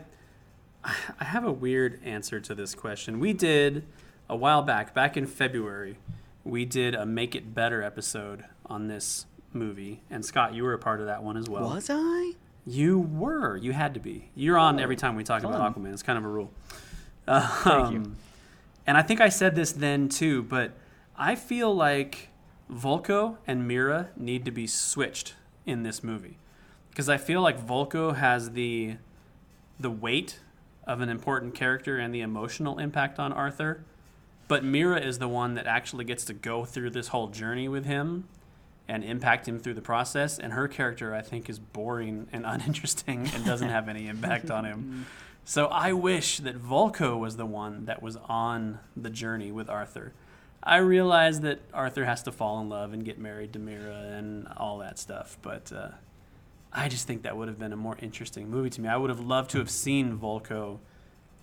I 0.83 1.23
have 1.23 1.45
a 1.45 1.51
weird 1.51 1.99
answer 2.03 2.39
to 2.39 2.55
this 2.55 2.75
question. 2.75 3.19
We 3.19 3.33
did 3.33 3.85
a 4.31 4.35
while 4.35 4.61
back, 4.63 4.93
back 4.95 5.17
in 5.17 5.27
February, 5.27 5.97
we 6.43 6.65
did 6.65 6.95
a 6.95 7.05
Make 7.05 7.35
It 7.35 7.53
Better 7.53 7.83
episode 7.83 8.45
on 8.65 8.87
this 8.87 9.25
movie, 9.53 10.01
and 10.09 10.23
Scott, 10.25 10.53
you 10.53 10.63
were 10.63 10.73
a 10.73 10.79
part 10.79 11.01
of 11.01 11.07
that 11.07 11.21
one 11.21 11.35
as 11.37 11.49
well. 11.49 11.63
Was 11.69 11.89
I? 11.91 12.31
You 12.65 12.97
were. 12.99 13.57
You 13.57 13.73
had 13.73 13.93
to 13.95 13.99
be. 13.99 14.29
You're 14.33 14.57
on 14.57 14.79
Oh, 14.79 14.83
every 14.83 14.95
time 14.95 15.15
we 15.15 15.23
talk 15.23 15.41
fun. 15.41 15.53
about 15.53 15.75
Aquaman. 15.75 15.91
It's 15.93 16.01
kind 16.03 16.17
of 16.17 16.23
a 16.23 16.29
rule. 16.29 16.51
Um, 17.27 17.41
Thank 17.63 17.93
you. 17.93 18.11
And 18.87 18.97
I 18.97 19.01
think 19.01 19.19
I 19.21 19.29
said 19.29 19.55
this 19.55 19.71
then 19.73 20.09
too, 20.09 20.41
but 20.43 20.71
I 21.17 21.35
feel 21.35 21.73
like 21.75 22.29
Vulko 22.71 23.37
and 23.45 23.67
Mera 23.67 24.09
need 24.15 24.45
to 24.45 24.51
be 24.51 24.65
switched 24.65 25.35
in 25.65 25.83
this 25.83 26.03
movie 26.03 26.37
because 26.89 27.09
I 27.09 27.17
feel 27.17 27.41
like 27.41 27.59
Vulko 27.59 28.15
has 28.15 28.51
the 28.51 28.95
the 29.79 29.91
weight 29.91 30.39
of 30.85 31.01
an 31.01 31.09
important 31.09 31.53
character 31.53 31.97
and 31.97 32.13
the 32.13 32.21
emotional 32.21 32.79
impact 32.79 33.19
on 33.19 33.31
Arthur, 33.31 33.83
but 34.51 34.65
Mera 34.65 34.99
is 34.99 35.17
the 35.17 35.29
one 35.29 35.53
that 35.53 35.65
actually 35.65 36.03
gets 36.03 36.25
to 36.25 36.33
go 36.33 36.65
through 36.65 36.89
this 36.89 37.07
whole 37.07 37.27
journey 37.27 37.69
with 37.69 37.85
him 37.85 38.25
and 38.85 39.01
impact 39.01 39.47
him 39.47 39.57
through 39.57 39.75
the 39.75 39.81
process. 39.81 40.37
And 40.37 40.51
her 40.51 40.67
character, 40.67 41.15
I 41.15 41.21
think, 41.21 41.49
is 41.49 41.57
boring 41.57 42.27
and 42.33 42.45
uninteresting 42.45 43.29
and 43.33 43.45
doesn't 43.45 43.69
have 43.69 43.87
any 43.87 44.09
impact 44.09 44.51
on 44.51 44.65
him. 44.65 45.05
So 45.43 45.67
I 45.67 45.93
wish 45.93 46.37
that 46.37 46.61
Vulko 46.61 47.17
was 47.17 47.35
the 47.35 47.47
one 47.47 47.85
that 47.85 48.03
was 48.03 48.15
on 48.29 48.77
the 48.95 49.09
journey 49.09 49.51
with 49.51 49.69
Arthur. 49.69 50.13
I 50.61 50.77
realize 50.77 51.39
that 51.41 51.61
Arthur 51.73 52.05
has 52.05 52.21
to 52.23 52.31
fall 52.31 52.61
in 52.61 52.69
love 52.69 52.93
and 52.93 53.03
get 53.03 53.17
married 53.17 53.53
to 53.53 53.59
Mera 53.59 53.95
and 53.95 54.47
all 54.55 54.77
that 54.77 54.99
stuff, 54.99 55.39
but 55.41 55.71
uh, 55.71 55.89
I 56.71 56.89
just 56.89 57.07
think 57.07 57.23
that 57.23 57.37
would 57.37 57.47
have 57.47 57.57
been 57.57 57.73
a 57.73 57.77
more 57.77 57.97
interesting 58.01 58.51
movie 58.51 58.69
to 58.69 58.81
me. 58.81 58.87
I 58.87 58.97
would 58.97 59.09
have 59.09 59.19
loved 59.19 59.49
to 59.51 59.57
have 59.57 59.71
seen 59.71 60.15
Vulko 60.15 60.77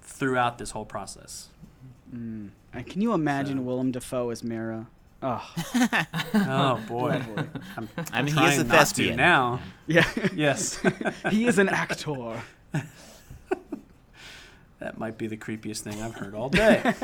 throughout 0.00 0.58
this 0.58 0.70
whole 0.70 0.86
process. 0.86 1.48
Mm. 2.14 2.50
And 2.72 2.86
can 2.86 3.00
you 3.02 3.12
imagine 3.12 3.58
So- 3.58 3.62
Willem 3.62 3.92
Dafoe 3.92 4.30
as 4.30 4.42
Mera? 4.44 4.86
Oh, 5.22 5.42
Oh 6.34 6.80
boy, 6.86 7.20
boy. 7.34 7.44
I'm 7.76 7.88
I 8.12 8.22
mean, 8.22 8.34
he 8.36 8.44
is 8.46 8.58
a 8.58 8.64
not 8.64 8.70
to 8.72 8.78
thespian. 8.78 9.16
now. 9.16 9.60
yeah. 9.88 10.08
Yes, 10.34 10.80
he 11.30 11.46
is 11.46 11.58
an 11.58 11.68
actor. 11.68 12.40
that 14.78 14.96
might 14.96 15.18
be 15.18 15.26
the 15.26 15.36
creepiest 15.36 15.80
thing 15.80 16.00
I've 16.00 16.14
heard 16.14 16.34
all 16.36 16.48
day. 16.48 16.94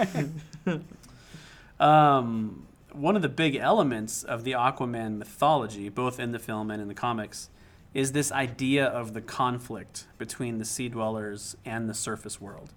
um, 1.80 2.66
one 2.92 3.16
of 3.16 3.22
the 3.22 3.28
big 3.28 3.56
elements 3.56 4.22
of 4.22 4.44
the 4.44 4.52
Aquaman 4.52 5.18
mythology, 5.18 5.88
both 5.88 6.20
in 6.20 6.30
the 6.32 6.38
film 6.38 6.70
and 6.70 6.80
in 6.80 6.86
the 6.88 6.94
comics, 6.94 7.48
is 7.92 8.12
this 8.12 8.30
idea 8.30 8.84
of 8.86 9.12
the 9.12 9.20
conflict 9.20 10.06
between 10.18 10.58
the 10.58 10.64
sea 10.64 10.88
dwellers 10.88 11.56
and 11.64 11.88
the 11.88 11.94
surface 11.94 12.40
world. 12.40 12.72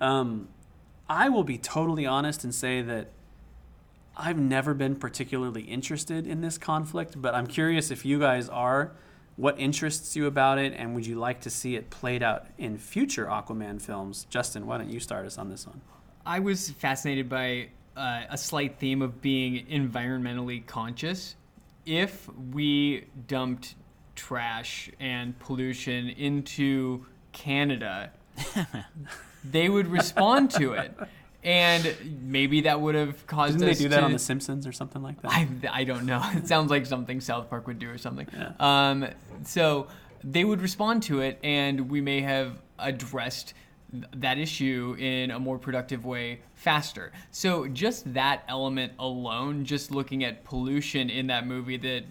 Um, 0.00 0.48
I 1.08 1.28
will 1.28 1.44
be 1.44 1.58
totally 1.58 2.06
honest 2.06 2.44
and 2.44 2.54
say 2.54 2.82
that 2.82 3.08
I've 4.16 4.38
never 4.38 4.74
been 4.74 4.96
particularly 4.96 5.62
interested 5.62 6.26
in 6.26 6.40
this 6.40 6.58
conflict, 6.58 7.20
but 7.20 7.34
I'm 7.34 7.46
curious 7.46 7.90
if 7.90 8.04
you 8.04 8.18
guys 8.18 8.48
are. 8.48 8.92
What 9.36 9.58
interests 9.60 10.16
you 10.16 10.26
about 10.26 10.58
it, 10.58 10.74
and 10.76 10.96
would 10.96 11.06
you 11.06 11.14
like 11.14 11.42
to 11.42 11.50
see 11.50 11.76
it 11.76 11.90
played 11.90 12.24
out 12.24 12.46
in 12.58 12.76
future 12.76 13.26
Aquaman 13.26 13.80
films? 13.80 14.26
Justin, 14.28 14.66
why 14.66 14.78
don't 14.78 14.90
you 14.90 14.98
start 14.98 15.26
us 15.26 15.38
on 15.38 15.48
this 15.48 15.64
one? 15.64 15.80
I 16.26 16.40
was 16.40 16.70
fascinated 16.70 17.28
by 17.28 17.68
uh, 17.96 18.22
a 18.28 18.36
slight 18.36 18.78
theme 18.78 19.00
of 19.00 19.22
being 19.22 19.64
environmentally 19.66 20.66
conscious. 20.66 21.36
If 21.86 22.28
we 22.52 23.06
dumped 23.28 23.76
trash 24.16 24.90
and 24.98 25.38
pollution 25.38 26.08
into 26.08 27.06
Canada, 27.30 28.10
they 29.44 29.68
would 29.68 29.86
respond 29.86 30.50
to 30.52 30.72
it. 30.72 30.94
And 31.44 31.94
maybe 32.22 32.62
that 32.62 32.80
would 32.80 32.94
have 32.94 33.26
caused 33.26 33.58
Didn't 33.58 33.74
they 33.74 33.82
do 33.82 33.88
that 33.90 34.00
to, 34.00 34.04
on 34.04 34.12
The 34.12 34.18
Simpsons 34.18 34.66
or 34.66 34.72
something 34.72 35.02
like 35.02 35.22
that? 35.22 35.30
I, 35.30 35.48
I 35.70 35.84
don't 35.84 36.04
know. 36.04 36.22
It 36.34 36.48
sounds 36.48 36.70
like 36.70 36.84
something 36.84 37.20
South 37.20 37.48
Park 37.48 37.66
would 37.66 37.78
do 37.78 37.90
or 37.90 37.98
something. 37.98 38.26
Yeah. 38.32 38.52
Um, 38.58 39.06
so 39.44 39.86
they 40.24 40.44
would 40.44 40.60
respond 40.60 41.04
to 41.04 41.20
it, 41.20 41.38
and 41.44 41.88
we 41.88 42.00
may 42.00 42.20
have 42.22 42.60
addressed 42.78 43.54
that 44.16 44.36
issue 44.36 44.96
in 44.98 45.30
a 45.30 45.38
more 45.38 45.58
productive 45.58 46.04
way 46.04 46.40
faster. 46.54 47.12
So 47.30 47.66
just 47.68 48.12
that 48.14 48.42
element 48.48 48.92
alone, 48.98 49.64
just 49.64 49.90
looking 49.90 50.24
at 50.24 50.44
pollution 50.44 51.08
in 51.08 51.28
that 51.28 51.46
movie, 51.46 51.78
that 51.78 52.04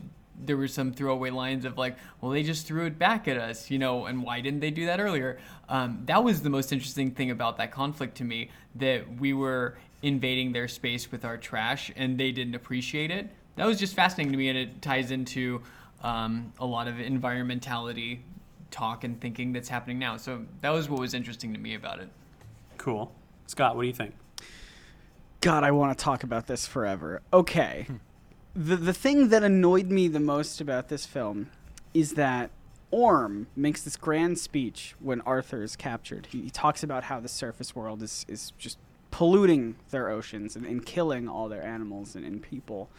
there 0.46 0.58
were 0.58 0.68
some 0.68 0.94
throwaway 0.94 1.30
lines 1.30 1.66
of 1.66 1.78
like, 1.78 1.98
well, 2.22 2.32
they 2.32 2.44
just 2.44 2.68
threw 2.68 2.86
it 2.86 3.00
back 3.00 3.28
at 3.28 3.38
us, 3.38 3.72
you 3.72 3.80
know, 3.80 4.06
and 4.06 4.24
why 4.24 4.42
didn't 4.42 4.60
they 4.60 4.72
do 4.72 4.86
that 4.86 5.00
earlier? 5.00 5.40
Um, 5.70 6.04
that 6.06 6.24
was 6.24 6.42
the 6.42 6.50
most 6.50 6.72
interesting 6.72 7.12
thing 7.12 7.32
about 7.32 7.58
that 7.58 7.72
conflict 7.72 8.18
to 8.18 8.24
me, 8.24 8.50
that 8.76 9.20
we 9.20 9.34
were 9.34 9.78
invading 10.04 10.52
their 10.52 10.68
space 10.68 11.12
with 11.12 11.26
our 11.26 11.38
trash 11.38 11.92
and 11.96 12.18
they 12.18 12.32
didn't 12.32 12.56
appreciate 12.56 13.12
it. 13.12 13.30
That 13.56 13.66
was 13.66 13.80
just 13.80 13.96
fascinating 13.96 14.32
to 14.34 14.38
me, 14.38 14.50
and 14.50 14.58
it 14.58 14.82
ties 14.84 15.10
into 15.10 15.64
um, 16.04 16.54
a 16.60 16.66
lot 16.66 16.88
of 16.88 16.96
environmentality 16.96 18.20
talk 18.70 19.04
and 19.04 19.20
thinking 19.20 19.52
that's 19.52 19.70
happening 19.70 19.98
now. 19.98 20.18
So 20.18 20.46
that 20.62 20.70
was 20.70 20.90
what 20.90 21.00
was 21.00 21.16
interesting 21.16 21.54
to 21.54 21.60
me 21.60 21.74
about 21.74 22.00
it. 22.00 22.10
Cool. 22.78 23.12
Scott, 23.48 23.76
what 23.76 23.82
do 23.82 23.88
you 23.88 23.94
think? 23.94 24.14
God, 25.42 25.64
I 25.64 25.72
want 25.72 25.98
to 25.98 26.04
talk 26.04 26.24
about 26.24 26.46
this 26.46 26.68
forever. 26.68 27.22
Okay. 27.34 27.88
The 28.58 28.76
the 28.76 28.94
thing 28.94 29.30
that 29.30 29.44
annoyed 29.44 29.92
me 29.92 30.08
the 30.08 30.20
most 30.20 30.60
about 30.60 30.88
this 30.88 31.06
film 31.06 31.52
is 31.94 32.14
that 32.14 32.50
Orm 32.90 33.46
makes 33.56 33.84
this 33.84 33.96
grand 33.96 34.40
speech 34.40 34.96
when 35.00 35.22
Arthur 35.22 35.62
is 35.62 35.76
captured. 35.76 36.30
He, 36.32 36.42
he 36.42 36.50
talks 36.50 36.82
about 36.82 37.04
how 37.04 37.20
the 37.20 37.28
surface 37.28 37.76
world 37.76 38.02
is, 38.02 38.26
is 38.28 38.54
just 38.58 38.80
polluting 39.12 39.76
their 39.92 40.10
oceans 40.10 40.56
and, 40.56 40.66
and 40.66 40.84
killing 40.84 41.30
all 41.30 41.48
their 41.50 41.64
animals 41.64 42.16
and, 42.16 42.26
and 42.26 42.42
people. 42.42 42.90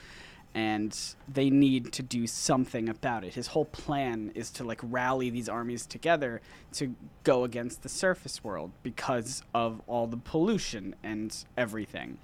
And 0.54 0.96
they 1.26 1.50
need 1.50 1.92
to 1.92 2.04
do 2.04 2.28
something 2.28 2.88
about 2.88 3.24
it. 3.24 3.34
His 3.34 3.48
whole 3.48 3.64
plan 3.64 4.30
is 4.36 4.50
to 4.52 4.64
like 4.64 4.80
rally 4.80 5.28
these 5.28 5.48
armies 5.48 5.86
together 5.86 6.40
to 6.74 6.94
go 7.24 7.42
against 7.42 7.82
the 7.82 7.88
surface 7.88 8.44
world 8.44 8.70
because 8.84 9.42
of 9.52 9.82
all 9.88 10.06
the 10.06 10.18
pollution 10.18 10.94
and 11.02 11.34
everything 11.56 12.18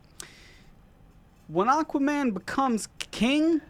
when 1.49 1.69
Aquaman 1.69 2.35
becomes 2.35 2.89
king, 3.11 3.61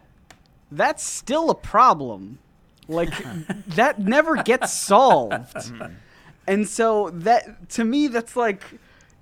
that's 0.71 1.03
still 1.03 1.49
a 1.49 1.55
problem. 1.55 2.39
Like 2.87 3.11
that 3.67 3.99
never 3.99 4.41
gets 4.43 4.73
solved. 4.73 5.33
Mm-hmm. 5.55 5.93
and 6.47 6.67
so 6.67 7.09
that 7.11 7.69
to 7.69 7.83
me 7.83 8.07
that's 8.07 8.35
like 8.35 8.61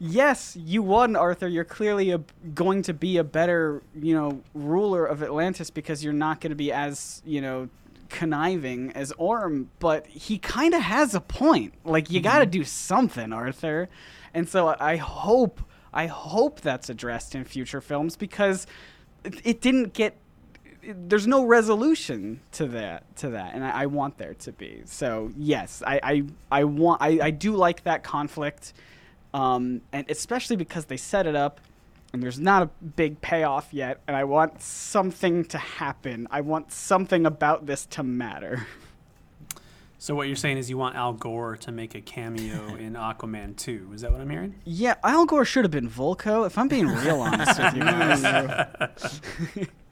yes, 0.03 0.57
you 0.57 0.83
won 0.83 1.15
Arthur. 1.15 1.47
You're 1.47 1.63
clearly 1.63 2.11
a, 2.11 2.19
going 2.53 2.81
to 2.83 2.93
be 2.93 3.17
a 3.17 3.23
better, 3.23 3.81
you 3.95 4.13
know, 4.13 4.41
ruler 4.53 5.05
of 5.05 5.23
Atlantis 5.23 5.69
because 5.69 6.03
you're 6.03 6.11
not 6.11 6.41
going 6.41 6.49
to 6.49 6.57
be 6.57 6.71
as, 6.73 7.21
you 7.25 7.39
know, 7.39 7.69
conniving 8.09 8.91
as 8.91 9.13
Orm, 9.13 9.69
but 9.79 10.05
he 10.07 10.37
kind 10.37 10.73
of 10.73 10.81
has 10.81 11.15
a 11.15 11.21
point. 11.21 11.73
Like 11.85 12.11
you 12.11 12.19
got 12.19 12.39
to 12.39 12.45
mm-hmm. 12.45 12.51
do 12.51 12.63
something, 12.65 13.31
Arthur. 13.31 13.89
And 14.33 14.47
so 14.49 14.75
I 14.79 14.97
hope 14.97 15.61
I 15.93 16.07
hope 16.07 16.61
that's 16.61 16.89
addressed 16.89 17.35
in 17.35 17.43
future 17.43 17.81
films 17.81 18.15
because 18.15 18.67
it, 19.23 19.61
didn't 19.61 19.93
get. 19.93 20.17
There's 20.81 21.27
no 21.27 21.45
resolution 21.45 22.41
to 22.53 22.67
that 22.67 23.15
to 23.17 23.29
that, 23.29 23.53
and 23.53 23.63
I, 23.63 23.83
I 23.83 23.85
want 23.85 24.17
there 24.17 24.33
to 24.33 24.51
be. 24.51 24.81
So 24.85 25.31
yes, 25.37 25.81
I 25.85 25.99
I, 26.03 26.23
I 26.51 26.63
want 26.65 27.01
I, 27.01 27.19
I 27.21 27.31
do 27.31 27.55
like 27.55 27.83
that 27.83 28.03
conflict, 28.03 28.73
um, 29.33 29.81
and 29.91 30.09
especially 30.09 30.55
because 30.55 30.85
they 30.85 30.97
set 30.97 31.27
it 31.27 31.35
up. 31.35 31.59
And 32.11 32.21
there's 32.21 32.39
not 32.39 32.61
a 32.61 32.65
big 32.65 33.21
payoff 33.21 33.69
yet, 33.71 33.99
and 34.07 34.15
I 34.15 34.23
want 34.23 34.61
something 34.61 35.45
to 35.45 35.57
happen. 35.57 36.27
I 36.29 36.41
want 36.41 36.71
something 36.71 37.25
about 37.25 37.65
this 37.65 37.87
to 37.87 38.03
matter. 38.03 38.67
So 40.03 40.13
what 40.15 40.27
you're 40.27 40.35
saying 40.35 40.57
is 40.57 40.69
you 40.69 40.77
want 40.77 40.97
Al 40.97 41.13
Gore 41.13 41.55
to 41.55 41.71
make 41.71 41.95
a 41.95 42.01
cameo 42.01 42.75
in 42.75 42.95
Aquaman 42.95 43.55
2. 43.55 43.91
Is 43.93 44.01
that 44.01 44.11
what 44.11 44.19
I'm 44.19 44.29
hearing? 44.29 44.55
Yeah, 44.65 44.95
Al 45.01 45.25
Gore 45.25 45.45
should 45.45 45.63
have 45.63 45.71
been 45.71 45.89
Vulko. 45.89 46.45
If 46.45 46.57
I'm 46.57 46.67
being 46.67 46.87
real 46.87 47.21
honest 47.21 47.57
with 47.57 47.73
you 47.73 47.79
guys. 47.79 49.21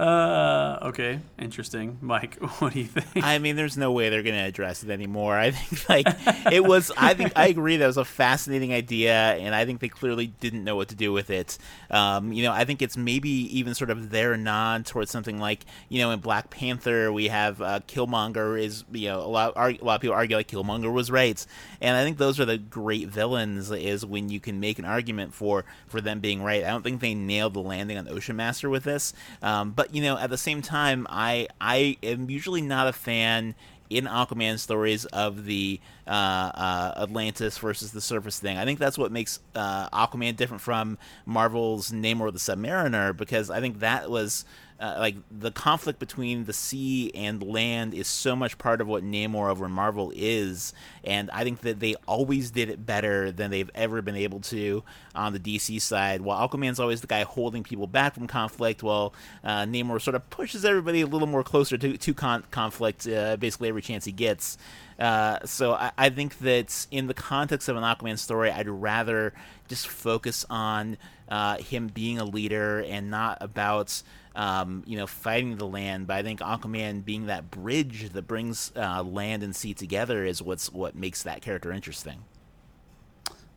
Uh, 0.00 0.78
okay, 0.80 1.20
interesting. 1.38 1.98
Mike, 2.00 2.36
what 2.60 2.72
do 2.72 2.78
you 2.78 2.86
think? 2.86 3.22
I 3.22 3.38
mean, 3.38 3.54
there's 3.54 3.76
no 3.76 3.92
way 3.92 4.08
they're 4.08 4.22
going 4.22 4.34
to 4.34 4.44
address 4.44 4.82
it 4.82 4.88
anymore. 4.88 5.36
I 5.36 5.50
think 5.50 5.88
like 5.90 6.06
it 6.50 6.64
was. 6.64 6.90
I 6.96 7.12
think 7.12 7.32
I 7.36 7.48
agree 7.48 7.76
that 7.76 7.86
was 7.86 7.98
a 7.98 8.04
fascinating 8.06 8.72
idea, 8.72 9.12
and 9.12 9.54
I 9.54 9.66
think 9.66 9.80
they 9.80 9.90
clearly 9.90 10.28
didn't 10.28 10.64
know 10.64 10.74
what 10.74 10.88
to 10.88 10.94
do 10.94 11.12
with 11.12 11.28
it. 11.28 11.58
Um, 11.90 12.32
you 12.32 12.42
know, 12.42 12.50
I 12.50 12.64
think 12.64 12.80
it's 12.80 12.96
maybe 12.96 13.28
even 13.28 13.74
sort 13.74 13.90
of 13.90 14.08
their 14.08 14.38
nod 14.38 14.86
towards 14.86 15.10
something 15.10 15.38
like 15.38 15.66
you 15.90 15.98
know 15.98 16.12
in 16.12 16.20
Black 16.20 16.48
Panther 16.48 17.12
we 17.12 17.28
have 17.28 17.60
uh, 17.60 17.80
Killmonger 17.86 18.58
is 18.58 18.84
you 18.90 19.08
know 19.08 19.20
a 19.20 19.28
lot 19.28 19.52
a 19.54 19.84
lot 19.84 19.96
of 19.96 20.00
people 20.00 20.16
argue 20.16 20.36
like 20.36 20.48
Killmonger 20.48 20.90
was 20.90 21.10
right, 21.10 21.44
and 21.82 21.94
I 21.94 22.04
think 22.04 22.16
those 22.16 22.40
are 22.40 22.46
the 22.46 22.56
great 22.56 23.08
villains 23.08 23.70
is 23.70 24.06
when 24.06 24.30
you 24.30 24.40
can 24.40 24.60
make 24.60 24.78
an 24.78 24.86
argument 24.86 25.34
for 25.34 25.66
for 25.88 26.00
them 26.00 26.20
being 26.20 26.42
right. 26.42 26.64
I 26.64 26.68
don't 26.68 26.82
think 26.82 27.02
they 27.02 27.14
nailed 27.14 27.52
the 27.52 27.60
landing 27.60 27.98
on 27.98 28.08
Ocean 28.08 28.36
Master 28.36 28.70
with 28.70 28.84
this, 28.84 29.12
um, 29.42 29.72
but 29.72 29.89
you 29.92 30.02
know 30.02 30.16
at 30.16 30.30
the 30.30 30.38
same 30.38 30.62
time 30.62 31.06
I 31.10 31.48
I 31.60 31.96
am 32.02 32.30
usually 32.30 32.62
not 32.62 32.88
a 32.88 32.92
fan 32.92 33.54
in 33.90 34.04
Aquaman 34.04 34.58
stories 34.58 35.04
of 35.06 35.44
the 35.44 35.80
uh, 36.06 36.10
uh, 36.10 36.94
Atlantis 36.96 37.58
versus 37.58 37.90
the 37.90 38.00
surface 38.00 38.38
thing. 38.38 38.56
I 38.56 38.64
think 38.64 38.78
that's 38.78 38.96
what 38.96 39.10
makes 39.10 39.40
uh, 39.56 39.88
Aquaman 39.90 40.36
different 40.36 40.60
from 40.60 40.96
Marvel's 41.26 41.90
Namor 41.90 42.32
the 42.32 42.38
Submariner 42.38 43.16
because 43.16 43.50
I 43.50 43.60
think 43.60 43.80
that 43.80 44.08
was 44.08 44.44
uh, 44.80 44.96
like 44.98 45.16
the 45.30 45.52
conflict 45.52 45.98
between 45.98 46.44
the 46.44 46.52
sea 46.52 47.10
and 47.14 47.42
land 47.42 47.92
is 47.92 48.08
so 48.08 48.34
much 48.34 48.56
part 48.56 48.80
of 48.80 48.88
what 48.88 49.04
Namor 49.04 49.50
over 49.50 49.68
Marvel 49.68 50.10
is, 50.16 50.72
and 51.04 51.30
I 51.30 51.44
think 51.44 51.60
that 51.60 51.80
they 51.80 51.94
always 52.06 52.50
did 52.50 52.70
it 52.70 52.86
better 52.86 53.30
than 53.30 53.50
they've 53.50 53.70
ever 53.74 54.00
been 54.00 54.16
able 54.16 54.40
to 54.40 54.82
on 55.14 55.32
the 55.34 55.38
DC 55.38 55.80
side. 55.82 56.22
While 56.22 56.48
Aquaman's 56.48 56.80
always 56.80 57.02
the 57.02 57.06
guy 57.06 57.24
holding 57.24 57.62
people 57.62 57.86
back 57.86 58.14
from 58.14 58.26
conflict, 58.26 58.82
while 58.82 59.12
uh, 59.44 59.64
Namor 59.64 60.00
sort 60.00 60.14
of 60.14 60.28
pushes 60.30 60.64
everybody 60.64 61.02
a 61.02 61.06
little 61.06 61.28
more 61.28 61.44
closer 61.44 61.76
to, 61.76 61.98
to 61.98 62.14
con- 62.14 62.44
conflict 62.50 63.06
uh, 63.06 63.36
basically 63.36 63.68
every 63.68 63.82
chance 63.82 64.06
he 64.06 64.12
gets. 64.12 64.56
Uh, 64.98 65.38
so 65.46 65.72
I, 65.72 65.92
I, 65.96 66.10
think 66.10 66.38
that 66.40 66.86
in 66.90 67.06
the 67.06 67.14
context 67.14 67.70
of 67.70 67.76
an 67.76 67.82
Aquaman 67.82 68.18
story, 68.18 68.50
I'd 68.50 68.68
rather 68.68 69.32
just 69.66 69.88
focus 69.88 70.44
on 70.50 70.98
uh, 71.30 71.56
him 71.56 71.86
being 71.88 72.18
a 72.18 72.24
leader 72.24 72.80
and 72.80 73.10
not 73.10 73.38
about 73.40 74.02
um, 74.34 74.82
you 74.86 74.96
know 74.96 75.06
fighting 75.06 75.56
the 75.56 75.66
land. 75.66 76.06
But 76.06 76.16
I 76.16 76.22
think 76.22 76.40
Aquaman 76.40 77.04
being 77.04 77.26
that 77.26 77.50
bridge 77.50 78.10
that 78.10 78.26
brings 78.26 78.72
uh, 78.76 79.02
land 79.02 79.42
and 79.42 79.54
sea 79.54 79.74
together 79.74 80.24
is 80.24 80.42
what's 80.42 80.72
what 80.72 80.94
makes 80.94 81.22
that 81.22 81.42
character 81.42 81.72
interesting. 81.72 82.24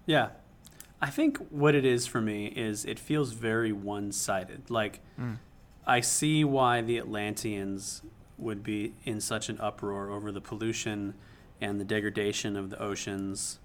Yeah. 0.06 0.30
I 1.02 1.10
think 1.10 1.38
what 1.50 1.76
it 1.76 1.84
is 1.84 2.08
for 2.08 2.22
me 2.22 2.46
is 2.48 2.86
it 2.86 2.98
feels 2.98 3.34
very 3.34 3.74
one 3.74 4.14
sided. 4.14 4.70
Like, 4.70 5.02
mm. 5.20 5.38
I 5.86 6.00
see 6.00 6.46
why 6.46 6.80
the 6.80 6.98
Atlanteans 6.98 8.04
would 8.38 8.64
be 8.64 8.94
in 9.04 9.20
such 9.20 9.50
an 9.50 9.60
uproar 9.60 10.10
over 10.10 10.32
the 10.32 10.40
pollution 10.40 11.14
and 11.60 11.80
the 11.80 11.84
degradation 11.84 12.56
of 12.56 12.70
the 12.70 12.82
oceans. 12.82 13.60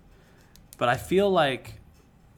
But 0.79 0.89
I 0.89 0.97
feel 0.97 1.31
like 1.31 1.81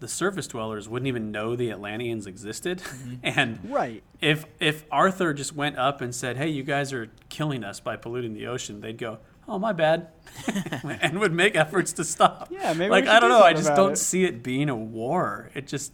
the 0.00 0.08
surface 0.08 0.46
dwellers 0.46 0.88
wouldn't 0.88 1.06
even 1.06 1.30
know 1.30 1.54
the 1.54 1.70
Atlanteans 1.70 2.26
existed. 2.26 2.78
Mm-hmm. 2.78 3.14
and 3.22 3.58
right. 3.70 4.02
if 4.20 4.46
if 4.58 4.84
Arthur 4.90 5.32
just 5.32 5.54
went 5.54 5.78
up 5.78 6.00
and 6.00 6.14
said, 6.14 6.36
"Hey, 6.36 6.48
you 6.48 6.62
guys 6.62 6.92
are 6.92 7.08
killing 7.28 7.62
us 7.62 7.78
by 7.80 7.96
polluting 7.96 8.34
the 8.34 8.46
ocean," 8.46 8.80
they'd 8.80 8.98
go, 8.98 9.18
"Oh, 9.46 9.58
my 9.58 9.72
bad," 9.72 10.08
and 10.82 11.20
would 11.20 11.32
make 11.32 11.54
efforts 11.54 11.92
to 11.94 12.04
stop. 12.04 12.48
Yeah, 12.50 12.72
maybe. 12.72 12.90
Like 12.90 13.06
I 13.06 13.20
don't 13.20 13.30
do 13.30 13.38
know. 13.38 13.42
I 13.42 13.52
just 13.52 13.74
don't 13.76 13.92
it. 13.92 13.96
see 13.96 14.24
it 14.24 14.42
being 14.42 14.68
a 14.68 14.76
war. 14.76 15.50
It 15.54 15.66
just 15.66 15.92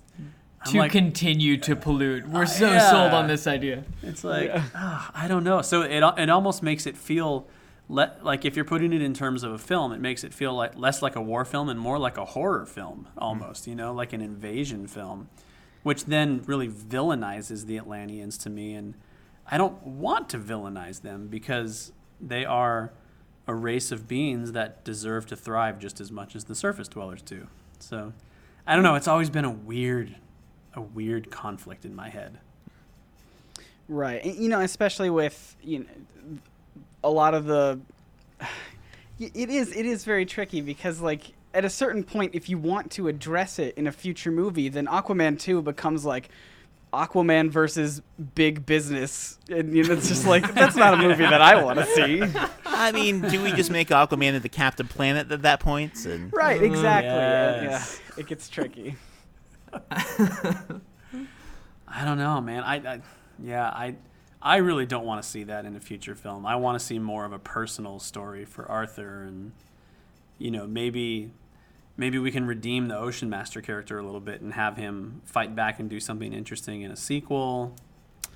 I'm 0.65 0.73
to 0.73 0.79
like, 0.79 0.93
continue 0.93 1.57
to 1.59 1.77
pollute. 1.77 2.27
We're 2.29 2.47
so 2.47 2.71
yeah. 2.71 2.91
sold 2.91 3.13
on 3.13 3.27
this 3.27 3.47
idea. 3.47 3.85
It's 4.03 4.25
like 4.25 4.49
yeah. 4.49 4.63
oh, 4.75 5.11
I 5.15 5.29
don't 5.29 5.45
know. 5.45 5.63
So 5.63 5.83
it 5.83 6.03
it 6.19 6.31
almost 6.31 6.63
makes 6.63 6.87
it 6.87 6.97
feel 6.97 7.49
le- 7.89 8.13
like 8.23 8.45
if 8.45 8.57
you're 8.57 8.65
putting 8.65 8.93
it 8.93 9.03
in 9.03 9.15
terms 9.15 9.43
of 9.43 9.53
a 9.53 9.59
film, 9.59 9.93
it 9.93 10.01
makes 10.01 10.25
it 10.25 10.35
feel 10.35 10.55
like 10.55 10.77
less 10.77 11.03
like 11.03 11.17
a 11.17 11.21
war 11.21 11.45
film 11.45 11.69
and 11.69 11.79
more 11.79 11.99
like 11.99 12.17
a 12.17 12.25
horror 12.25 12.67
film 12.67 13.09
almost. 13.17 13.63
Mm-hmm. 13.63 13.71
You 13.71 13.77
know, 13.77 13.93
like 13.93 14.13
an 14.13 14.21
invasion 14.21 14.87
film, 14.87 15.29
which 15.83 16.07
then 16.07 16.43
really 16.47 16.69
villainizes 16.69 17.67
the 17.67 17.77
Atlanteans 17.77 18.39
to 18.39 18.51
me. 18.51 18.75
And 18.75 18.95
I 19.51 19.59
don't 19.59 19.81
want 19.87 20.29
to 20.31 20.39
villainize 20.39 21.03
them 21.03 21.29
because 21.29 21.93
they 22.21 22.45
are 22.45 22.93
a 23.47 23.55
race 23.55 23.93
of 23.93 24.09
beings 24.09 24.53
that 24.53 24.85
deserve 24.85 25.27
to 25.27 25.37
thrive 25.37 25.79
just 25.79 26.01
as 26.01 26.11
much 26.11 26.35
as 26.35 26.45
the 26.45 26.55
surface 26.55 26.89
dwellers 26.89 27.23
do. 27.23 27.47
So 27.79 28.13
I 28.67 28.75
don't 28.75 28.83
know. 28.83 28.97
It's 28.97 29.09
always 29.09 29.31
been 29.31 29.45
a 29.45 29.51
weird, 29.51 30.17
a 30.75 30.81
weird 30.81 31.31
conflict 31.31 31.85
in 31.85 31.95
my 31.95 32.09
head. 32.09 32.39
Right. 33.89 34.25
You 34.25 34.49
know, 34.49 34.61
especially 34.61 35.11
with 35.11 35.55
you 35.63 35.81
know 35.81 36.41
a 37.07 37.11
lot 37.11 37.35
of 37.35 37.47
the 37.47 37.79
it 39.19 39.49
is 39.49 39.75
it 39.75 39.87
is 39.87 40.05
very 40.05 40.27
tricky 40.27 40.61
because 40.61 41.01
like 41.01 41.33
at 41.55 41.65
a 41.65 41.71
certain 41.71 42.05
point 42.05 42.35
if 42.35 42.51
you 42.51 42.59
want 42.59 42.91
to 42.91 43.09
address 43.09 43.59
it 43.59 43.75
in 43.79 43.87
a 43.87 43.93
future 43.93 44.31
movie 44.31 44.69
then 44.69 44.87
aquaman 44.87 45.39
2 45.39 45.63
becomes 45.63 46.05
like 46.05 46.29
aquaman 46.93 47.49
versus 47.49 48.03
big 48.35 48.67
business 48.67 49.39
and 49.49 49.75
you 49.75 49.83
know, 49.85 49.95
it's 49.95 50.09
just 50.09 50.27
like 50.27 50.53
that's 50.55 50.77
not 50.77 50.95
a 50.95 50.97
movie 50.97 51.25
that 51.25 51.41
i 51.41 51.63
want 51.63 51.79
to 51.79 51.87
see 51.87 52.23
I 52.79 52.93
mean, 52.93 53.23
do 53.23 53.43
we 53.43 53.53
just 53.53 53.71
make 53.71 53.89
Aquaman 53.89 54.35
into 54.35 54.51
Captain 54.51 54.87
Planet 54.87 55.33
at 55.33 55.41
that 55.43 55.61
point? 55.61 56.05
And 56.05 56.31
right 56.33 56.63
exactly 56.63 57.09
and, 57.09 57.71
Yes. 57.71 58.01
yeah 58.05 58.21
it 58.21 58.27
gets 58.27 58.51
tricky 58.51 58.97
I 61.89 62.05
don't 62.05 62.19
know, 62.19 62.41
man. 62.43 62.63
I, 62.65 62.75
I 62.77 63.01
yeah, 63.43 63.67
I 63.67 63.95
I 64.47 64.59
really 64.59 64.87
don't 64.87 65.05
want 65.05 65.21
to 65.21 65.29
see 65.29 65.43
that 65.43 65.65
in 65.65 65.75
a 65.75 65.81
future 65.81 66.15
film. 66.15 66.47
I 66.47 66.55
want 66.55 66.79
to 66.79 66.85
see 66.85 67.01
more 67.01 67.25
of 67.25 67.33
a 67.33 67.39
personal 67.39 67.99
story 67.99 68.45
for 68.45 68.65
Arthur 68.71 69.25
and 69.25 69.51
you 70.39 70.53
know, 70.53 70.69
maybe 70.69 71.33
maybe 71.97 72.19
we 72.21 72.31
can 72.31 72.47
redeem 72.47 72.87
the 72.87 72.97
Ocean 72.97 73.29
Master 73.29 73.61
character 73.61 73.99
a 73.99 74.05
little 74.05 74.21
bit 74.21 74.43
and 74.43 74.53
have 74.53 74.77
him 74.77 75.21
fight 75.25 75.57
back 75.57 75.81
and 75.81 75.91
do 75.91 75.99
something 75.99 76.33
interesting 76.33 76.83
in 76.83 76.93
a 76.93 76.97
sequel. 76.97 77.75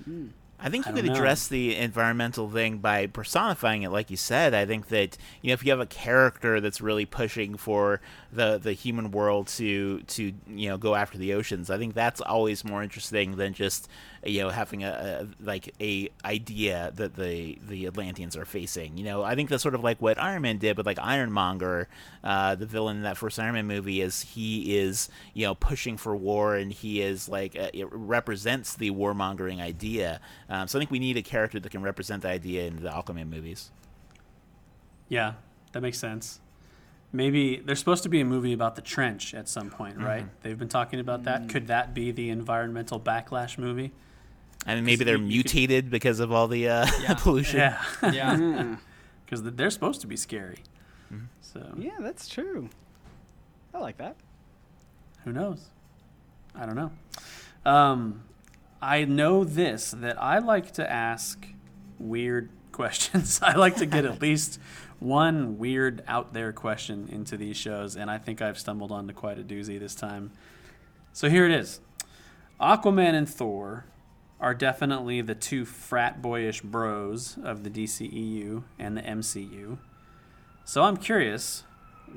Hmm. 0.05 0.29
I 0.63 0.69
think 0.69 0.87
you 0.87 0.93
don't 0.93 1.03
could 1.03 1.11
address 1.11 1.49
the 1.49 1.77
environmental 1.77 2.49
thing 2.51 2.79
by 2.79 3.07
personifying 3.07 3.83
it, 3.83 3.91
like 3.91 4.11
you 4.11 4.17
said. 4.17 4.55
I 4.55 4.67
think 4.67 4.89
that 4.89 5.17
you 5.43 5.49
know 5.49 5.55
if 5.55 5.65
you 5.65 5.71
have 5.71 5.81
a 5.81 5.87
character 5.87 6.61
that's 6.61 6.81
really 6.81 7.07
pushing 7.07 7.57
for 7.57 8.01
the 8.33 8.59
the 8.59 8.73
human 8.73 9.11
world 9.11 9.49
to 9.49 10.01
to 10.03 10.33
you 10.47 10.69
know 10.69 10.77
go 10.79 10.95
after 10.95 11.19
the 11.19 11.35
oceans, 11.35 11.71
I 11.71 11.79
think 11.79 11.95
that's 11.95 12.21
always 12.21 12.65
more 12.65 12.83
interesting 12.83 13.37
than 13.37 13.55
just 13.55 13.89
you 14.25 14.43
know 14.43 14.51
having 14.51 14.85
a, 14.85 15.27
a 15.41 15.45
like 15.45 15.75
a 15.81 16.11
idea 16.25 16.93
that 16.95 17.17
the 17.17 17.59
the 17.67 17.87
Atlanteans 17.87 18.37
are 18.37 18.45
facing. 18.45 18.97
You 18.99 19.05
know, 19.05 19.23
I 19.23 19.35
think 19.35 19.49
that's 19.49 19.63
sort 19.63 19.75
of 19.75 19.83
like 19.83 20.01
what 20.03 20.19
Iron 20.21 20.43
Man 20.43 20.59
did 20.59 20.77
with 20.77 20.87
like 20.87 20.99
Ironmonger, 20.99 21.89
uh, 22.23 22.55
the 22.55 22.67
villain 22.67 22.99
in 22.99 23.03
that 23.05 23.17
first 23.17 23.39
Iron 23.39 23.55
Man 23.55 23.67
movie. 23.67 24.01
Is 24.01 24.21
he 24.23 24.77
is 24.77 25.09
you 25.33 25.47
know 25.47 25.55
pushing 25.55 25.97
for 25.97 26.15
war 26.15 26.55
and 26.55 26.73
he 26.73 27.01
is 27.01 27.29
like 27.29 27.57
uh, 27.57 27.71
it 27.73 27.89
represents 27.91 28.75
the 28.75 28.91
warmongering 28.91 29.61
idea. 29.61 30.21
Um, 30.51 30.67
so 30.69 30.79
I 30.79 30.81
think 30.81 30.91
we 30.91 30.99
need 30.99 31.17
a 31.17 31.23
character 31.23 31.59
that 31.61 31.71
can 31.71 31.81
represent 31.83 32.23
the 32.23 32.29
idea 32.29 32.67
in 32.67 32.83
the 32.83 32.91
Aquaman 32.91 33.29
movies. 33.31 33.71
Yeah, 35.09 35.35
that 35.73 35.81
makes 35.81 35.99
sense. 35.99 36.41
Maybe 37.13 37.57
there's 37.65 37.79
supposed 37.79 38.03
to 38.05 38.09
be 38.09 38.21
a 38.21 38.25
movie 38.25 38.53
about 38.53 38.77
the 38.77 38.83
trench 38.83 39.33
at 39.35 39.49
some 39.49 39.71
point, 39.71 39.99
right? 39.99 40.27
They've 40.43 40.59
been 40.59 40.69
talking 40.69 41.01
about 41.01 41.25
that. 41.25 41.49
Could 41.49 41.67
that 41.69 41.95
be 41.95 42.13
the 42.13 42.31
environmental 42.31 43.01
backlash 43.01 43.59
movie? 43.59 43.93
I 44.67 44.75
mean, 44.75 44.85
maybe 44.85 45.05
they're 45.05 45.17
you- 45.17 45.25
you 45.27 45.43
could- 45.43 45.53
mutated 45.55 45.91
because 45.91 46.21
of 46.21 46.31
all 46.33 46.47
the 46.47 46.69
uh, 46.69 46.87
Yeah. 47.01 47.15
pollution. 47.19 47.59
Yeah, 47.61 47.83
Yeah. 48.03 48.39
yeah. 48.39 48.77
because 49.25 49.43
they're 49.43 49.71
supposed 49.71 50.01
to 50.03 50.07
be 50.07 50.17
scary. 50.17 50.59
So 51.41 51.75
yeah 51.77 51.97
that's 51.99 52.29
true 52.29 52.69
i 53.75 53.79
like 53.79 53.97
that 53.97 54.15
who 55.25 55.33
knows? 55.33 55.67
I 56.55 56.65
don't 56.67 56.77
know. 56.77 56.93
Um, 57.71 58.23
I 58.83 59.05
know 59.05 59.45
this 59.45 59.91
that 59.91 60.21
I 60.21 60.39
like 60.39 60.73
to 60.73 60.91
ask 60.91 61.47
weird 61.99 62.51
questions. 62.73 63.41
I 63.43 63.55
like 63.55 63.77
to 63.77 63.87
get 63.87 64.05
at 64.05 64.21
least 64.23 64.59
one 64.99 65.59
weird 65.59 66.03
out 66.07 66.33
there 66.33 66.53
question 66.53 67.09
into 67.11 67.37
these 67.37 67.57
shows, 67.57 67.97
and 67.97 68.11
I 68.11 68.19
think 68.19 68.43
I've 68.43 68.59
stumbled 68.59 68.93
onto 68.93 69.15
quite 69.15 69.39
a 69.39 69.43
doozy 69.43 69.79
this 69.79 69.95
time. 69.95 70.31
So 71.13 71.29
here 71.29 71.45
it 71.45 71.53
is 71.53 71.81
Aquaman 72.61 73.15
and 73.15 73.29
Thor 73.29 73.87
are 74.41 74.55
definitely 74.55 75.21
the 75.21 75.35
two 75.35 75.65
frat 75.65 76.23
boyish 76.23 76.63
bros 76.63 77.39
of 77.43 77.65
the 77.65 77.71
DCEU 77.71 78.63
and 78.79 78.97
the 78.97 79.03
MCU. 79.03 79.79
So 80.65 80.83
I'm 80.83 80.97
curious 80.97 81.65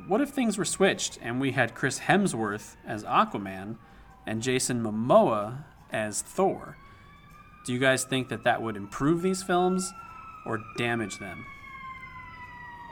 what 0.07 0.21
if 0.21 0.29
things 0.29 0.57
were 0.57 0.65
switched 0.65 1.19
and 1.21 1.39
we 1.39 1.51
had 1.51 1.75
Chris 1.75 1.99
Hemsworth 2.01 2.75
as 2.85 3.03
Aquaman 3.03 3.77
and 4.25 4.41
Jason 4.41 4.81
Momoa 4.81 5.65
as 5.93 6.21
Thor? 6.21 6.75
Do 7.65 7.71
you 7.71 7.79
guys 7.79 8.03
think 8.03 8.27
that 8.29 8.43
that 8.43 8.61
would 8.61 8.75
improve 8.75 9.21
these 9.21 9.41
films 9.43 9.93
or 10.45 10.59
damage 10.77 11.19
them? 11.19 11.45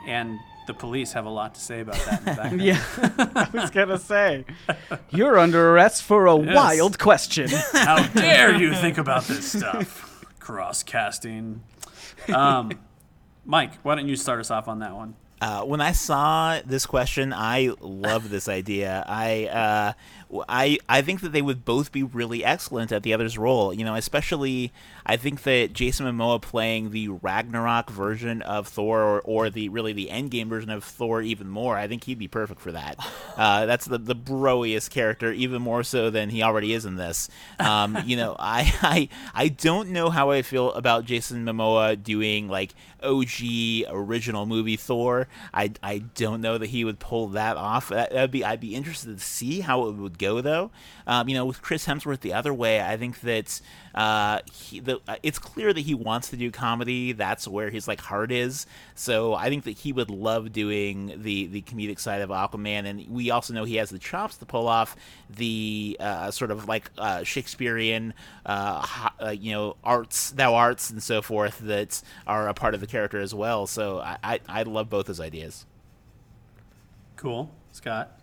And 0.08 0.39
the 0.68 0.74
police 0.74 1.12
have 1.14 1.26
a 1.26 1.30
lot 1.30 1.56
to 1.56 1.60
say 1.62 1.82
about 1.82 1.95
that 2.06 2.52
in 2.52 2.58
the 2.60 2.64
yeah 2.64 2.82
i 3.36 3.49
was 3.52 3.72
gonna 3.72 3.97
say 3.97 4.45
you're 5.10 5.38
under 5.39 5.72
arrest 5.72 6.04
for 6.04 6.28
a 6.28 6.38
Yes. 6.39 6.56
wild 6.56 6.99
question 6.99 7.49
How 7.74 8.08
dare 8.10 8.56
you 8.56 8.74
think 8.76 8.97
about 8.99 9.24
this 9.24 9.52
stuff? 9.52 10.24
Cross 10.39 10.84
casting. 10.84 11.64
Um, 12.34 12.72
Mike, 13.43 13.74
why 13.84 13.95
don't 13.95 14.08
you 14.08 14.16
start 14.16 14.39
us 14.39 14.52
off 14.52 14.68
on 14.68 14.80
that 14.80 14.95
one? 14.95 15.16
Uh, 15.41 15.64
when 15.64 15.82
I 15.82 15.91
saw 15.93 16.60
this 16.64 16.86
question, 16.86 17.34
I 17.34 17.72
love 17.82 18.30
this 18.30 18.47
idea. 18.47 19.04
I, 19.08 19.45
uh, 19.47 19.93
w- 20.20 20.20
I, 20.47 20.77
I 20.88 21.01
think 21.01 21.21
that 21.21 21.32
they 21.32 21.41
would 21.41 21.65
both 21.65 21.91
be 21.91 22.03
really 22.03 22.43
excellent 22.43 22.91
at 22.91 23.03
the 23.03 23.13
other's 23.13 23.38
role. 23.38 23.73
You 23.73 23.84
know, 23.84 23.95
especially 23.95 24.71
I 25.05 25.17
think 25.17 25.43
that 25.43 25.73
Jason 25.73 26.05
Momoa 26.05 26.41
playing 26.41 26.91
the 26.91 27.09
Ragnarok 27.09 27.89
version 27.89 28.41
of 28.41 28.67
Thor, 28.67 29.01
or, 29.01 29.21
or 29.21 29.49
the 29.49 29.69
really 29.69 29.93
the 29.93 30.09
Endgame 30.11 30.47
version 30.47 30.69
of 30.69 30.84
Thor, 30.84 31.21
even 31.21 31.49
more. 31.49 31.75
I 31.75 31.88
think 31.88 32.03
he'd 32.05 32.19
be 32.19 32.27
perfect 32.27 32.61
for 32.61 32.71
that. 32.71 32.97
Uh, 33.38 33.65
that's 33.65 33.86
the 33.86 33.97
the 33.97 34.13
broiest 34.13 34.91
character, 34.91 35.32
even 35.32 35.61
more 35.61 35.84
so 35.84 36.09
than 36.09 36.29
he 36.29 36.43
already 36.43 36.73
is 36.73 36.86
in 36.86 36.95
this. 36.95 37.29
Um, 37.59 37.97
you 38.05 38.17
know, 38.17 38.36
I, 38.39 38.71
I, 38.82 39.09
I 39.34 39.47
don't 39.47 39.89
know 39.89 40.09
how 40.09 40.32
I 40.32 40.41
feel 40.41 40.71
about 40.73 41.05
Jason 41.05 41.45
Momoa 41.45 42.01
doing 42.01 42.49
like 42.49 42.73
OG 43.01 43.88
original 43.89 44.45
movie 44.45 44.75
Thor. 44.75 45.27
I, 45.53 45.71
I 45.82 45.99
don't 45.99 46.41
know 46.41 46.57
that 46.57 46.67
he 46.67 46.84
would 46.84 46.99
pull 46.99 47.29
that 47.29 47.57
off. 47.57 47.89
That, 47.89 48.11
that'd 48.11 48.32
be 48.32 48.43
I'd 48.43 48.59
be 48.59 48.75
interested 48.75 49.17
to 49.17 49.23
see 49.23 49.61
how 49.61 49.88
it 49.88 49.93
would 49.93 50.17
go 50.22 50.41
though. 50.41 50.72
Um, 51.07 51.28
you 51.28 51.36
know, 51.36 51.45
with 51.45 51.61
Chris 51.61 51.86
Hemsworth 51.86 52.22
the 52.22 52.34
other 52.34 52.53
way, 52.53 52.80
I 52.80 52.95
think 52.95 53.22
that 53.22 53.59
uh, 53.95 54.39
he, 54.51 54.80
the, 54.80 54.99
uh, 55.07 55.15
it's 55.24 55.39
clear 55.39 55.74
that 55.74 55.82
he 55.82 55.93
wants 55.93 56.30
to 56.30 56.38
do 56.38 56.51
comedy. 56.51 57.11
That's 57.11 57.47
where 57.47 57.69
his 57.69 57.88
like 57.88 57.99
heart 57.99 58.32
is. 58.32 58.65
So 58.95 59.34
I 59.34 59.49
think 59.49 59.63
that 59.65 59.80
he 59.80 59.91
would 59.91 60.09
love 60.09 60.53
doing 60.53 61.13
the 61.22 61.47
the 61.47 61.61
comedic 61.63 61.99
side 61.99 62.22
of 62.22 62.30
Aquaman, 62.30 62.86
and 62.86 63.09
we 63.09 63.32
also 63.32 63.53
know 63.53 63.63
he 63.63 63.76
has 63.78 63.89
the 63.89 63.99
chops 63.99 64.38
to 64.38 64.45
pull 64.45 64.67
off 64.67 64.95
the 65.30 65.97
uh, 65.99 66.32
sort 66.32 66.51
of 66.51 66.67
like 66.67 66.91
uh, 66.97 67.24
Shakespearean, 67.24 68.13
uh, 68.45 69.09
uh, 69.22 69.30
you 69.30 69.51
know, 69.51 69.76
arts, 69.84 70.32
thou 70.32 70.55
arts, 70.55 70.89
and 70.89 71.01
so 71.01 71.22
forth 71.22 71.59
that 71.59 72.01
are 72.28 72.47
a 72.47 72.53
part 72.53 72.74
of 72.74 72.80
the 72.80 72.88
character 72.88 73.19
as 73.19 73.34
well. 73.34 73.67
So 73.67 73.99
I 73.99 74.17
I, 74.24 74.39
I 74.47 74.63
love 74.63 74.89
both 74.89 75.07
his 75.07 75.19
ideas. 75.19 75.65
Cool. 77.15 77.51
Scott. 77.72 78.20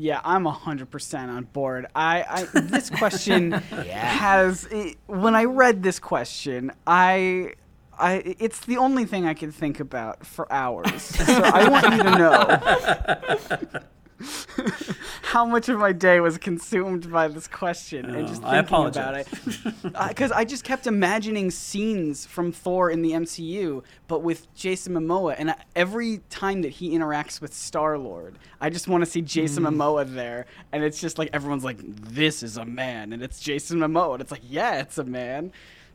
Yeah, 0.00 0.22
I'm 0.24 0.44
100% 0.44 1.28
on 1.28 1.44
board. 1.44 1.86
I, 1.94 2.24
I 2.54 2.60
this 2.60 2.88
question 2.88 3.52
has 3.52 4.66
it, 4.70 4.96
when 5.06 5.34
I 5.34 5.44
read 5.44 5.82
this 5.82 5.98
question, 5.98 6.72
I 6.86 7.52
I 7.98 8.34
it's 8.38 8.60
the 8.60 8.78
only 8.78 9.04
thing 9.04 9.26
I 9.26 9.34
could 9.34 9.52
think 9.52 9.78
about 9.78 10.24
for 10.24 10.50
hours. 10.50 11.02
so 11.02 11.42
I 11.44 11.68
want 11.68 11.84
you 11.92 12.02
to 12.02 12.18
know 12.18 13.80
how 15.22 15.44
much 15.44 15.68
of 15.68 15.78
my 15.78 15.92
day 15.92 16.20
was 16.20 16.36
consumed 16.38 17.10
by 17.10 17.28
this 17.28 17.46
question 17.46 18.04
and 18.14 18.28
just 18.28 18.44
I 18.44 18.60
thinking 18.62 18.86
about 18.86 19.14
it. 19.14 19.28
Because 20.08 20.32
I 20.32 20.44
just 20.44 20.64
kept 20.64 20.86
imagining 20.86 21.50
scenes 21.50 22.26
from 22.26 22.52
Thor 22.52 22.90
in 22.90 23.02
the 23.02 23.12
MCU, 23.12 23.82
but 24.08 24.22
with 24.22 24.52
Jason 24.54 24.94
Momoa, 24.94 25.34
and 25.38 25.50
I, 25.52 25.56
every 25.74 26.20
time 26.30 26.62
that 26.62 26.70
he 26.70 26.90
interacts 26.90 27.40
with 27.40 27.54
Star 27.54 27.96
Lord, 27.98 28.38
I 28.60 28.70
just 28.70 28.88
want 28.88 29.04
to 29.04 29.10
see 29.10 29.22
Jason 29.22 29.64
Mm. 29.64 29.74
Momoa 29.76 30.14
there, 30.14 30.46
and 30.72 30.82
it's 30.84 31.00
just 31.00 31.18
like 31.18 31.30
everyone's 31.32 31.64
like, 31.64 31.78
"This 31.82 32.42
is 32.42 32.56
a 32.56 32.64
man," 32.64 33.12
and 33.12 33.22
it's 33.22 33.40
Jason 33.40 33.78
Momoa, 33.78 34.14
and 34.14 34.20
it's 34.22 34.30
like, 34.30 34.42
"Yeah, 34.48 34.80
it's 34.80 34.98
a 34.98 35.04
man." 35.04 35.52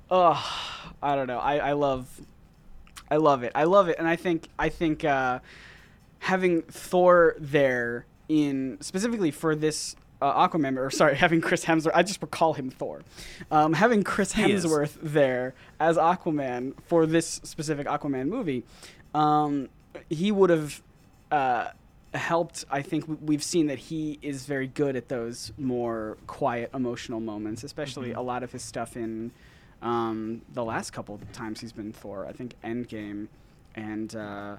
Oh, 0.09 0.41
I 1.01 1.15
don't 1.15 1.27
know. 1.27 1.39
I, 1.39 1.57
I 1.57 1.71
love, 1.73 2.07
I 3.09 3.17
love 3.17 3.43
it. 3.43 3.51
I 3.55 3.63
love 3.63 3.89
it, 3.89 3.97
and 3.99 4.07
I 4.07 4.15
think 4.15 4.47
I 4.57 4.69
think 4.69 5.03
uh, 5.03 5.39
having 6.19 6.61
Thor 6.63 7.35
there 7.39 8.05
in 8.29 8.77
specifically 8.81 9.31
for 9.31 9.55
this 9.55 9.95
uh, 10.21 10.47
Aquaman, 10.47 10.77
or 10.77 10.89
sorry, 10.89 11.15
having 11.25 11.41
Chris 11.41 11.65
Hemsworth. 11.65 11.91
I 11.93 12.03
just 12.03 12.21
recall 12.21 12.53
him 12.53 12.69
Thor. 12.69 13.01
Um, 13.51 13.73
having 13.73 14.03
Chris 14.03 14.33
Hemsworth 14.33 14.97
there 15.01 15.53
as 15.79 15.97
Aquaman 15.97 16.73
for 16.87 17.05
this 17.05 17.41
specific 17.43 17.87
Aquaman 17.87 18.27
movie, 18.27 18.63
um, 19.13 19.69
he 20.09 20.31
would 20.31 20.49
have. 20.49 20.81
Uh, 21.31 21.69
helped 22.13 22.63
i 22.71 22.81
think 22.81 23.03
we've 23.21 23.43
seen 23.43 23.67
that 23.67 23.77
he 23.77 24.17
is 24.21 24.45
very 24.45 24.67
good 24.67 24.95
at 24.95 25.09
those 25.09 25.51
more 25.57 26.15
quiet 26.27 26.69
emotional 26.73 27.19
moments 27.19 27.61
especially 27.61 28.13
a 28.13 28.21
lot 28.21 28.41
of 28.41 28.53
his 28.53 28.61
stuff 28.61 28.95
in 28.95 29.31
um, 29.81 30.41
the 30.53 30.63
last 30.63 30.91
couple 30.91 31.15
of 31.15 31.31
times 31.33 31.59
he's 31.59 31.73
been 31.73 31.91
thor 31.91 32.25
i 32.25 32.31
think 32.31 32.53
endgame 32.63 33.27
and 33.75 34.15
uh, 34.15 34.55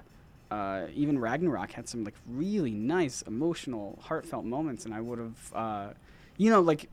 uh, 0.51 0.85
even 0.93 1.19
ragnarok 1.19 1.71
had 1.71 1.87
some 1.87 2.03
like 2.03 2.15
really 2.27 2.71
nice 2.71 3.21
emotional 3.23 3.97
heartfelt 4.01 4.45
moments 4.45 4.85
and 4.85 4.93
i 4.93 5.01
would 5.01 5.19
have 5.19 5.53
uh, 5.53 5.89
you 6.37 6.49
know 6.49 6.61
like 6.61 6.89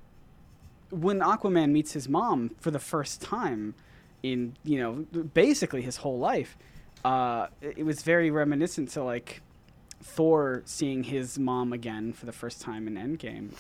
when 0.91 1.21
aquaman 1.21 1.71
meets 1.71 1.93
his 1.93 2.09
mom 2.09 2.51
for 2.61 2.71
the 2.71 2.79
first 2.79 3.21
time 3.21 3.75
in 4.23 4.57
you 4.65 4.79
know 4.79 4.93
basically 5.35 5.83
his 5.83 5.99
whole 5.99 6.19
life 6.19 6.57
uh, 7.05 7.49
it, 7.61 7.85
was 7.85 8.03
very 8.03 8.31
reminiscent 8.31 8.89
to 8.89 9.03
like 9.03 9.43
Thor 10.03 10.63
seeing 10.65 11.03
his 11.03 11.39
mom 11.39 11.73
again 11.73 12.13
for 12.13 12.27
the 12.27 12.33
first 12.33 12.61
time 12.61 12.87
in 12.87 12.95
Endgame. 12.95 13.51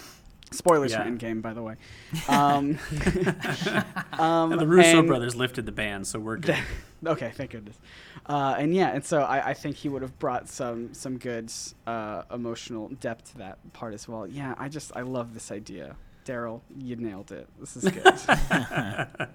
Spoilers 0.50 0.92
Yeah. 0.92 1.02
for 1.04 1.10
Endgame, 1.10 1.42
by 1.42 1.52
the 1.52 1.62
way. 1.62 1.76
Um, 2.28 2.78
um, 4.18 4.52
And 4.52 4.60
the 4.60 4.66
Russo 4.66 5.02
brothers 5.02 5.34
lifted 5.34 5.66
the 5.66 5.72
ban, 5.72 6.04
so 6.04 6.18
we're 6.18 6.36
good. 6.36 6.56
okay, 7.06 7.32
thank 7.34 7.50
goodness. 7.52 7.78
Uh, 8.26 8.54
and 8.58 8.74
yeah, 8.74 8.88
and 8.94 9.04
so 9.04 9.20
I, 9.22 9.50
I 9.50 9.54
think 9.54 9.76
he 9.76 9.88
would 9.88 10.02
have 10.02 10.18
brought 10.18 10.48
some 10.48 10.92
some 10.94 11.18
good 11.18 11.52
uh, 11.86 12.22
emotional 12.32 12.88
depth 13.00 13.32
to 13.32 13.38
that 13.38 13.58
part 13.72 13.94
as 13.94 14.08
well. 14.08 14.26
Yeah, 14.26 14.54
I 14.58 14.68
just 14.68 14.92
I 14.96 15.02
love 15.02 15.34
this 15.34 15.50
idea, 15.52 15.96
Daryl. 16.24 16.60
You 16.78 16.96
nailed 16.96 17.32
it. 17.32 17.48
This 17.60 17.76
is 17.76 17.84
good. 17.90 19.18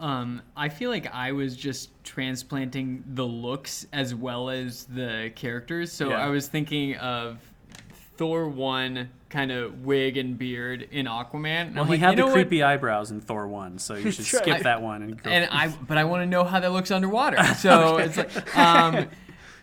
Um, 0.00 0.42
I 0.56 0.68
feel 0.70 0.90
like 0.90 1.06
I 1.14 1.30
was 1.32 1.56
just 1.56 1.90
transplanting 2.02 3.04
the 3.06 3.24
looks 3.24 3.86
as 3.92 4.12
well 4.12 4.50
as 4.50 4.86
the 4.86 5.30
characters. 5.36 5.92
So 5.92 6.08
Yeah. 6.10 6.16
I 6.26 6.30
was 6.30 6.48
thinking 6.48 6.96
of 6.96 7.38
Thor 8.16 8.48
one 8.48 9.10
kind 9.28 9.50
of 9.50 9.84
wig 9.84 10.16
and 10.16 10.38
beard 10.38 10.86
in 10.92 11.06
Aquaman. 11.06 11.46
and 11.46 11.74
Well, 11.74 11.82
I'm 11.84 11.86
he 11.88 11.92
like, 11.94 12.00
had 12.00 12.10
you 12.10 12.16
the 12.16 12.20
know 12.22 12.26
what? 12.26 12.34
creepy 12.34 12.62
eyebrows 12.62 13.10
in 13.10 13.20
Thor 13.20 13.48
one, 13.48 13.78
so 13.78 13.94
you 13.94 14.10
should 14.12 14.24
skip 14.24 14.48
I- 14.48 14.62
that 14.62 14.82
one 14.82 15.02
and 15.02 15.22
go. 15.22 15.28
and 15.30 15.48
I 15.50 15.68
but 15.68 15.98
I 15.98 16.04
want 16.04 16.22
to 16.22 16.26
know 16.26 16.44
how 16.44 16.60
that 16.60 16.72
looks 16.72 16.90
underwater. 16.90 17.42
So 17.56 17.98
it's 17.98 18.16
like 18.16 18.56
um 18.56 19.08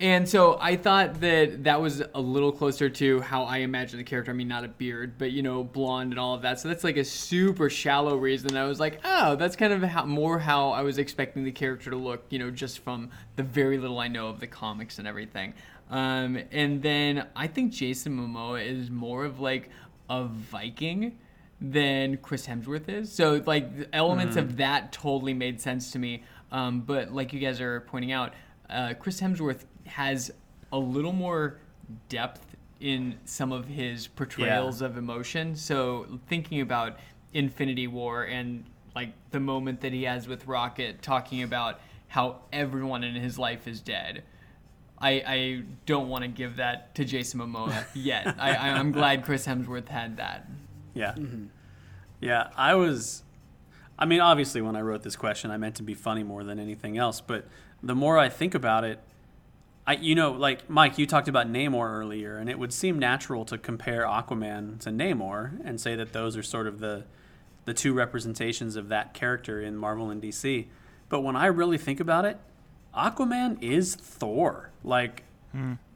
and 0.02 0.28
so 0.28 0.58
I 0.60 0.78
thought 0.78 1.22
that 1.22 1.64
that 1.66 1.80
was 1.80 2.02
a 2.16 2.20
little 2.20 2.52
closer 2.52 2.89
to 2.89 3.22
how 3.22 3.43
I 3.43 3.58
imagine 3.58 3.99
the 3.99 4.04
character. 4.04 4.32
I 4.32 4.34
mean, 4.34 4.47
not 4.47 4.64
a 4.66 4.68
beard, 4.68 5.14
but 5.20 5.32
you 5.32 5.43
know, 5.43 5.64
blonde 5.64 6.12
and 6.12 6.20
all 6.20 6.34
of 6.34 6.41
that. 6.41 6.60
So 6.60 6.70
that's 6.70 6.84
like 6.84 6.97
a 6.97 7.04
super 7.04 7.70
shallow 7.70 8.16
reason. 8.18 8.58
I 8.58 8.64
was 8.66 8.80
like, 8.80 8.99
oh, 9.06 9.36
that's 9.36 9.56
kind 9.56 9.72
of 9.72 9.84
how, 9.84 10.04
more 10.06 10.39
how 10.39 10.72
I 10.72 10.82
was 10.82 10.97
expecting 10.97 11.43
the 11.43 11.52
character 11.52 11.91
to 11.91 11.95
look. 11.97 12.26
You 12.32 12.39
know, 12.39 12.49
just 12.49 12.80
from 12.80 13.12
the 13.36 13.43
very 13.43 13.78
little 13.78 13.99
I 13.99 14.08
know 14.08 14.28
of 14.28 14.39
the 14.39 14.47
comics 14.47 14.97
and 14.97 15.08
everything. 15.08 15.54
Um, 15.92 16.39
and 16.52 16.82
then 16.82 17.28
I 17.36 17.48
think 17.48 17.74
Jason 17.74 18.18
Momoa 18.18 18.66
is 18.66 18.89
more 18.89 19.26
of 19.26 19.39
like 19.39 19.70
a 20.10 20.26
Viking 20.26 21.20
than 21.60 22.18
Chris 22.18 22.48
Hemsworth 22.48 22.89
is. 22.89 23.12
So 23.12 23.44
like 23.46 23.78
the 23.78 23.96
elements 23.96 24.36
of 24.36 24.58
that 24.58 24.92
totally 24.92 25.34
made 25.34 25.62
sense 25.62 25.92
to 25.92 26.00
me. 26.00 26.24
Um, 26.52 26.82
but 26.82 27.12
like 27.14 27.34
you 27.34 27.39
guys 27.39 27.62
are 27.62 27.82
pointing 27.82 28.12
out, 28.12 28.34
uh, 28.70 28.94
Chris 29.00 29.22
Hemsworth 29.22 29.66
has 29.86 30.32
a 30.72 30.80
little 30.80 31.14
more 31.14 31.60
depth 32.10 32.56
in 32.80 33.18
some 33.26 33.52
of 33.52 33.68
his 33.68 34.08
portrayals 34.08 34.82
of 34.82 34.98
emotion. 34.98 35.56
So 35.56 36.20
thinking 36.28 36.62
about 36.62 36.98
Infinity 37.34 37.88
War 37.88 38.24
and 38.24 38.64
like 38.96 39.14
the 39.30 39.39
moment 39.39 39.82
that 39.82 39.94
he 39.94 40.04
has 40.04 40.28
with 40.28 40.48
Rocket 40.48 41.02
talking 41.02 41.44
about 41.44 41.80
how 42.08 42.42
everyone 42.52 43.04
in 43.04 43.16
his 43.16 43.38
life 43.38 43.68
is 43.68 43.82
dead. 43.82 44.24
I, 45.02 45.10
I 45.26 45.64
don't 45.86 46.10
want 46.10 46.24
to 46.24 46.28
give 46.28 46.58
that 46.58 46.95
to 46.95 47.06
Jason 47.06 47.39
Momoa 47.39 47.86
yet. 47.93 48.36
I, 48.39 48.54
I, 48.54 48.70
I'm 48.70 48.91
glad 48.91 49.26
Chris 49.26 49.45
Hemsworth 49.45 49.89
had 49.89 50.18
that. 50.18 50.47
Yeah. 50.93 51.14
Mm-hmm. 51.14 51.45
Yeah, 52.20 52.49
I 52.56 52.76
was. 52.76 53.24
I 53.97 54.06
mean, 54.06 54.20
obviously, 54.20 54.62
when 54.62 54.76
I 54.76 54.82
wrote 54.82 55.04
this 55.04 55.16
question, 55.16 55.52
I 55.52 55.58
meant 55.58 55.76
to 55.76 55.84
be 55.84 55.95
funny 55.95 56.24
more 56.24 56.43
than 56.43 56.60
anything 56.60 56.97
else. 56.97 57.20
But 57.20 57.47
the 57.82 57.95
more 57.95 58.18
I 58.18 58.30
think 58.30 58.54
about 58.54 58.84
it, 58.84 58.99
I, 59.88 59.93
you 59.93 60.14
know, 60.14 60.32
like 60.32 60.70
Mike, 60.70 60.97
you 60.99 61.08
talked 61.08 61.28
about 61.28 61.52
Namor 61.52 61.89
earlier, 61.89 62.38
and 62.38 62.49
it 62.49 62.60
would 62.60 62.72
seem 62.72 62.99
natural 62.99 63.43
to 63.45 63.58
compare 63.58 64.04
Aquaman 64.04 64.80
to 64.82 64.89
Namor 64.89 65.60
and 65.66 65.82
say 65.82 65.95
that 65.95 66.14
those 66.14 66.38
are 66.38 66.43
sort 66.43 66.68
of 66.68 66.80
the 66.80 67.06
the 67.66 67.74
two 67.74 67.93
representations 67.93 68.76
of 68.76 68.89
that 68.89 69.14
character 69.14 69.62
in 69.62 69.78
Marvel 69.78 70.10
and 70.10 70.22
DC. 70.22 70.68
But 71.10 71.22
when 71.22 71.36
I 71.36 71.47
really 71.47 71.78
think 71.78 71.99
about 71.99 72.26
it, 72.26 72.39
Aquaman 72.96 73.62
is 73.62 73.96
Thor. 73.96 74.72
Like, 74.84 75.24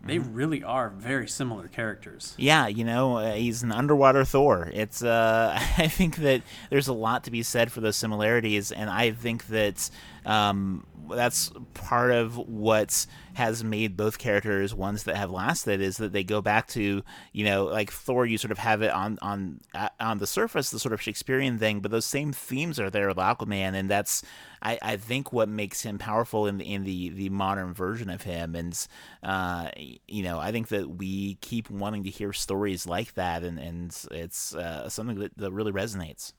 they 0.06 0.20
really 0.20 0.64
are 0.64 0.90
very 0.90 1.28
similar 1.28 1.68
characters. 1.68 2.36
Yeah, 2.38 2.68
you 2.68 2.84
know, 2.84 3.18
uh, 3.18 3.34
he's 3.34 3.64
an 3.64 3.72
underwater 3.72 4.24
Thor. 4.26 4.70
It's 4.74 5.02
uh 5.04 5.58
I 5.78 5.88
think 5.88 6.18
that 6.18 6.42
there's 6.70 6.88
a 6.88 6.94
lot 6.94 7.24
to 7.24 7.32
be 7.32 7.42
said 7.42 7.72
for 7.72 7.82
those 7.82 7.96
similarities 7.96 8.72
and 8.72 8.90
I 8.90 9.12
think 9.12 9.48
that 9.48 9.90
um 10.26 10.86
that's 11.10 11.52
part 11.74 12.12
of 12.12 12.38
what 12.38 13.06
has 13.34 13.64
made 13.64 13.98
both 13.98 14.18
characters 14.18 14.74
ones 14.74 15.04
that 15.04 15.16
have 15.16 15.30
lasted 15.30 15.82
is 15.82 15.98
that 15.98 16.14
they 16.14 16.24
go 16.24 16.42
back 16.42 16.68
to 16.68 17.04
you 17.34 17.46
know 17.46 17.66
like 17.66 17.92
Thor 17.92 18.26
you 18.26 18.38
sort 18.38 18.52
of 18.52 18.58
have 18.60 18.82
it 18.82 18.92
on 18.92 19.18
on 19.22 19.60
uh, 19.74 19.90
on 20.00 20.20
the 20.20 20.28
surface 20.28 20.70
the 20.70 20.80
sort 20.80 20.94
of 20.94 21.02
Shakespearean 21.02 21.58
thing 21.60 21.80
but 21.82 21.92
those 21.92 22.06
same 22.06 22.32
themes 22.32 22.80
are 22.80 22.90
there 22.90 23.08
with 23.08 23.18
Aquaman 23.18 23.74
and 23.74 23.90
that's 23.90 24.24
I, 24.62 24.80
I 24.82 24.98
think 24.98 25.34
what 25.34 25.50
makes 25.50 25.82
him 25.82 25.98
powerful 25.98 26.48
in 26.48 26.58
the 26.58 26.66
in 26.66 26.84
the 26.84 27.10
the 27.10 27.30
modern 27.30 27.74
version 27.74 28.10
of 28.10 28.24
him 28.24 28.56
and 28.56 28.88
uh 29.22 29.70
you 29.76 30.24
know 30.24 30.40
I 30.40 30.52
think 30.52 30.70
that 30.70 30.90
we 30.90 31.36
keep 31.36 31.70
wanting 31.70 32.04
to 32.06 32.10
hear 32.10 32.34
stories 32.34 32.88
like 32.88 33.14
that 33.16 33.44
and 33.44 33.60
and 33.60 33.96
it's 34.12 34.56
uh, 34.56 34.90
something 34.90 35.20
that, 35.20 35.38
that 35.38 35.52
really 35.52 35.72
resonates 35.72 36.34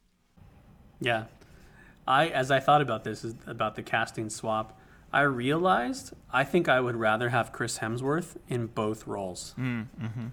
Yeah. 1.01 1.25
I 2.07 2.29
as 2.29 2.51
I 2.51 2.61
thought 2.61 2.83
about 2.83 3.05
this 3.05 3.25
is 3.25 3.35
about 3.47 3.75
the 3.75 3.83
casting 3.83 4.31
swap, 4.31 4.79
I 5.13 5.23
realized 5.23 6.13
I 6.33 6.45
think 6.45 6.69
I 6.69 6.81
would 6.81 6.97
rather 6.97 7.31
have 7.31 7.53
Chris 7.53 7.79
Hemsworth 7.79 8.37
in 8.49 8.67
both 8.67 9.07
roles. 9.07 9.55
Mm-hmm. 9.59 10.27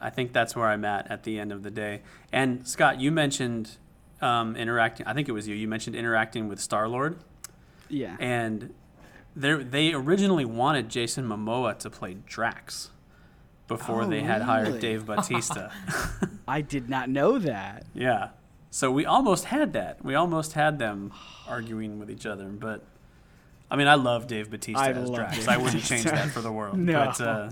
I 0.00 0.10
think 0.10 0.32
that's 0.32 0.54
where 0.54 0.66
I'm 0.66 0.84
at 0.84 1.10
at 1.10 1.24
the 1.24 1.40
end 1.40 1.50
of 1.50 1.62
the 1.62 1.70
day. 1.70 2.02
And 2.32 2.66
Scott, 2.68 3.00
you 3.00 3.10
mentioned 3.10 3.78
um, 4.20 4.54
interacting. 4.56 5.06
I 5.06 5.12
think 5.14 5.28
it 5.28 5.32
was 5.32 5.48
you. 5.48 5.54
You 5.54 5.68
mentioned 5.68 5.96
interacting 5.96 6.48
with 6.48 6.60
Star 6.60 6.88
Lord, 6.88 7.18
yeah. 7.88 8.16
and 8.20 8.72
they 9.34 9.54
they 9.54 9.92
originally 9.92 10.44
wanted 10.44 10.88
Jason 10.88 11.26
Momoa 11.26 11.78
to 11.80 11.90
play 11.90 12.16
Drax 12.26 12.90
before 13.68 14.02
Oh, 14.02 14.06
they 14.06 14.20
had 14.20 14.42
hired? 14.42 14.80
Dave 14.80 15.06
Bautista. 15.06 15.72
I 16.48 16.60
did 16.60 16.88
not 16.88 17.08
know 17.08 17.38
that. 17.38 17.84
Yeah. 17.94 18.28
So 18.76 18.90
we 18.90 19.06
almost 19.06 19.46
had 19.46 19.72
that. 19.72 20.04
We 20.04 20.14
almost 20.14 20.52
had 20.52 20.78
them 20.78 21.10
arguing 21.48 21.98
with 21.98 22.10
each 22.10 22.26
other. 22.26 22.44
But 22.44 22.84
I 23.70 23.76
mean, 23.76 23.88
I 23.88 23.94
love 23.94 24.26
Dave 24.26 24.50
Bautista 24.50 24.78
I 24.82 24.90
as 24.90 25.08
love 25.08 25.16
Drax. 25.16 25.38
Dave 25.38 25.48
I 25.48 25.56
wouldn't 25.56 25.82
change 25.82 26.04
that 26.04 26.28
for 26.28 26.42
the 26.42 26.52
world. 26.52 26.76
No. 26.92 27.06
But, 27.06 27.20
uh, 27.22 27.50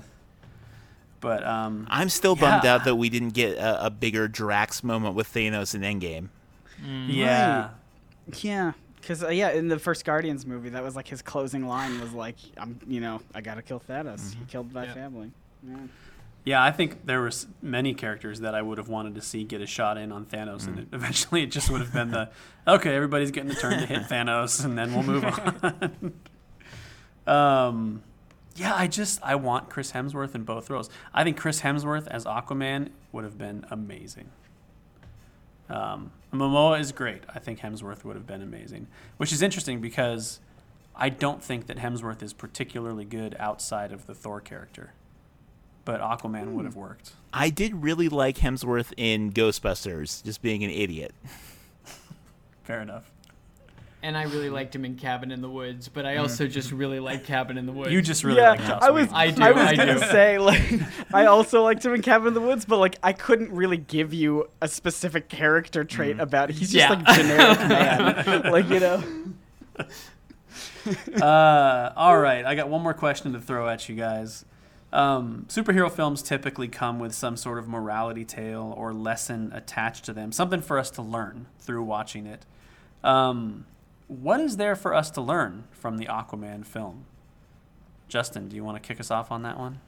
but 1.23 1.47
um, 1.47 1.87
I'm 1.89 2.11
still 2.11 2.37
bummed 2.37 2.65
Yeah. 2.65 2.75
out 2.75 2.85
that 2.85 2.97
we 2.97 3.09
didn't 3.09 3.31
get 3.33 3.57
a, 3.57 3.87
a 3.87 3.91
bigger 3.91 4.29
Drax 4.29 4.85
moment 4.85 5.15
with 5.15 5.33
Thanos 5.33 5.75
in 5.75 5.81
Endgame 5.81 6.29
yeah, 7.09 7.71
Yeah, 8.43 8.73
because 9.01 9.25
uh, 9.25 9.29
yeah, 9.29 9.53
in 9.53 9.69
the 9.69 9.79
first 9.79 10.05
Guardians 10.05 10.45
movie, 10.45 10.69
that 10.69 10.85
was 10.85 10.95
like 10.95 11.09
his 11.09 11.23
closing 11.23 11.67
line 11.67 11.99
was 12.03 12.13
like, 12.13 12.37
"I'm, 12.59 12.79
you 12.87 13.01
know, 13.01 13.23
I 13.35 13.41
gotta 13.41 13.63
kill 13.63 13.81
Thanos. 13.81 14.35
He 14.35 14.45
killed 14.45 14.75
my 14.75 14.85
Yeah. 14.85 14.93
family." 14.93 15.31
Yeah. 15.67 15.77
Yeah. 16.45 16.63
I 16.63 16.71
think 16.71 17.07
there 17.07 17.21
were 17.21 17.31
many 17.63 17.95
characters 17.95 18.41
that 18.41 18.55
I 18.55 18.63
would 18.63 18.79
have 18.79 18.89
wanted 18.89 19.15
to 19.17 19.21
see 19.21 19.45
get 19.45 19.61
a 19.61 19.67
shot 19.67 19.99
in 19.99 20.13
on 20.13 20.27
Thanos, 20.27 20.67
and 20.67 20.81
it, 20.81 20.89
eventually 20.93 21.43
it 21.43 21.51
just 21.51 21.71
would 21.71 21.81
have 21.81 21.93
been 21.93 22.11
the 22.11 22.31
okay, 22.67 22.95
everybody's 22.95 23.31
getting 23.31 23.51
a 23.51 23.55
turn 23.55 23.79
to 23.79 23.87
hit 23.87 24.03
Thanos, 24.09 24.65
and 24.65 24.79
then 24.79 24.95
we'll 24.95 25.03
move 25.03 25.25
on. 27.27 27.35
um, 27.35 28.03
yeah, 28.57 28.75
I 28.75 28.87
just 28.87 29.21
I 29.23 29.35
want 29.35 29.69
Chris 29.69 29.93
Hemsworth 29.93 30.35
in 30.35 30.45
both 30.45 30.71
roles. 30.71 30.89
I 31.13 31.25
think 31.25 31.37
Chris 31.37 31.63
Hemsworth 31.63 32.07
as 32.09 32.25
Aquaman 32.25 32.91
would 33.13 33.25
have 33.25 33.39
been 33.39 33.65
amazing. 33.71 34.31
Um, 35.69 36.13
Momoa 36.33 36.79
is 36.79 36.93
great. 36.93 37.23
I 37.35 37.39
think 37.39 37.61
Hemsworth 37.61 38.05
would 38.05 38.17
have 38.17 38.27
been 38.27 38.43
amazing, 38.43 38.87
which 39.17 39.33
is 39.33 39.43
interesting 39.43 39.81
because 39.81 40.41
I 40.95 41.09
don't 41.09 41.43
think 41.43 41.67
that 41.67 41.79
Hemsworth 41.79 42.23
is 42.23 42.33
particularly 42.33 43.05
good 43.05 43.35
outside 43.39 43.93
of 43.93 44.07
the 44.07 44.15
Thor 44.15 44.41
character, 44.41 44.93
but 45.85 46.01
Aquaman 46.01 46.53
would 46.53 46.65
have 46.65 46.77
worked. 46.77 47.13
I 47.33 47.51
did 47.51 47.83
really 47.83 48.09
like 48.09 48.37
Hemsworth 48.39 48.93
in 48.97 49.33
Ghostbusters 49.33 50.23
just 50.25 50.41
being 50.43 50.63
an 50.65 50.71
idiot 50.71 51.15
Fair 52.63 52.81
enough. 52.81 53.11
And 54.03 54.17
I 54.19 54.25
really 54.25 54.51
liked 54.51 54.75
him 54.75 54.85
in 54.85 54.97
Cabin 54.97 55.31
in 55.33 55.41
the 55.41 55.49
Woods, 55.49 55.89
but 55.89 56.05
I 56.05 56.17
also 56.19 56.47
just 56.47 56.73
really 56.73 57.01
like 57.01 57.25
Cabin 57.25 57.57
in 57.57 57.65
the 57.65 57.73
Woods. 57.73 57.91
You 57.91 58.03
just 58.03 58.23
really 58.23 58.41
yeah, 58.41 58.51
like 58.51 58.61
Joss 58.61 58.83
I 58.83 58.91
was. 58.91 59.07
Whedon. 59.07 59.17
I 59.17 59.31
do, 59.31 59.43
I 59.43 59.51
was 59.53 59.63
I 59.63 59.77
gonna 59.77 59.95
do. 59.95 60.01
say 60.01 60.39
like, 60.39 60.63
I 61.15 61.25
also 61.25 61.63
liked 61.63 61.85
him 61.85 61.95
in 61.95 62.03
Cabin 62.03 62.29
in 62.29 62.35
the 62.35 62.41
Woods, 62.43 62.67
but 62.67 62.77
like, 62.79 62.97
I 63.03 63.15
couldn't 63.15 63.51
really 63.51 63.79
give 63.79 64.13
you 64.13 64.49
a 64.61 64.69
specific 64.69 65.31
character 65.31 65.85
trait 65.85 66.21
about. 66.21 66.51
He's 66.51 66.71
just 66.73 66.75
Yeah. 66.75 66.91
like 66.91 67.07
generic 67.17 67.59
man, 67.69 68.53
like 68.53 68.69
you 68.69 68.81
know. 68.81 69.03
uh, 71.23 71.93
all 71.97 72.19
right, 72.19 72.45
I 72.45 72.55
got 72.55 72.69
one 72.69 72.83
more 72.83 72.95
question 72.95 73.33
to 73.33 73.41
throw 73.41 73.69
at 73.69 73.89
you 73.89 73.95
guys. 73.97 74.45
Um, 74.95 75.47
superhero 75.49 75.91
films 75.91 76.23
typically 76.23 76.69
come 76.69 77.01
with 77.01 77.15
some 77.15 77.37
sort 77.37 77.59
of 77.59 77.67
morality 77.67 78.25
tale 78.25 78.73
or 78.77 78.95
lesson 78.95 79.51
attached 79.53 80.05
to 80.05 80.13
them, 80.13 80.31
something 80.31 80.63
for 80.63 80.79
us 80.79 80.89
to 80.93 81.03
learn 81.03 81.47
through 81.59 81.83
watching 81.83 82.27
it. 82.27 82.47
Um, 83.03 83.67
what 84.07 84.39
is 84.39 84.57
there 84.57 84.77
for 84.77 84.95
us 84.95 85.11
to 85.11 85.21
learn 85.21 85.65
from 85.73 85.99
the 85.99 86.07
Aquaman 86.07 86.65
film? 86.65 87.07
Justin, 88.07 88.49
do 88.49 88.55
you 88.55 88.63
want 88.63 88.81
to 88.81 88.87
kick 88.87 89.01
us 89.01 89.11
off 89.11 89.33
on 89.33 89.43
that 89.43 89.59
one? 89.59 89.81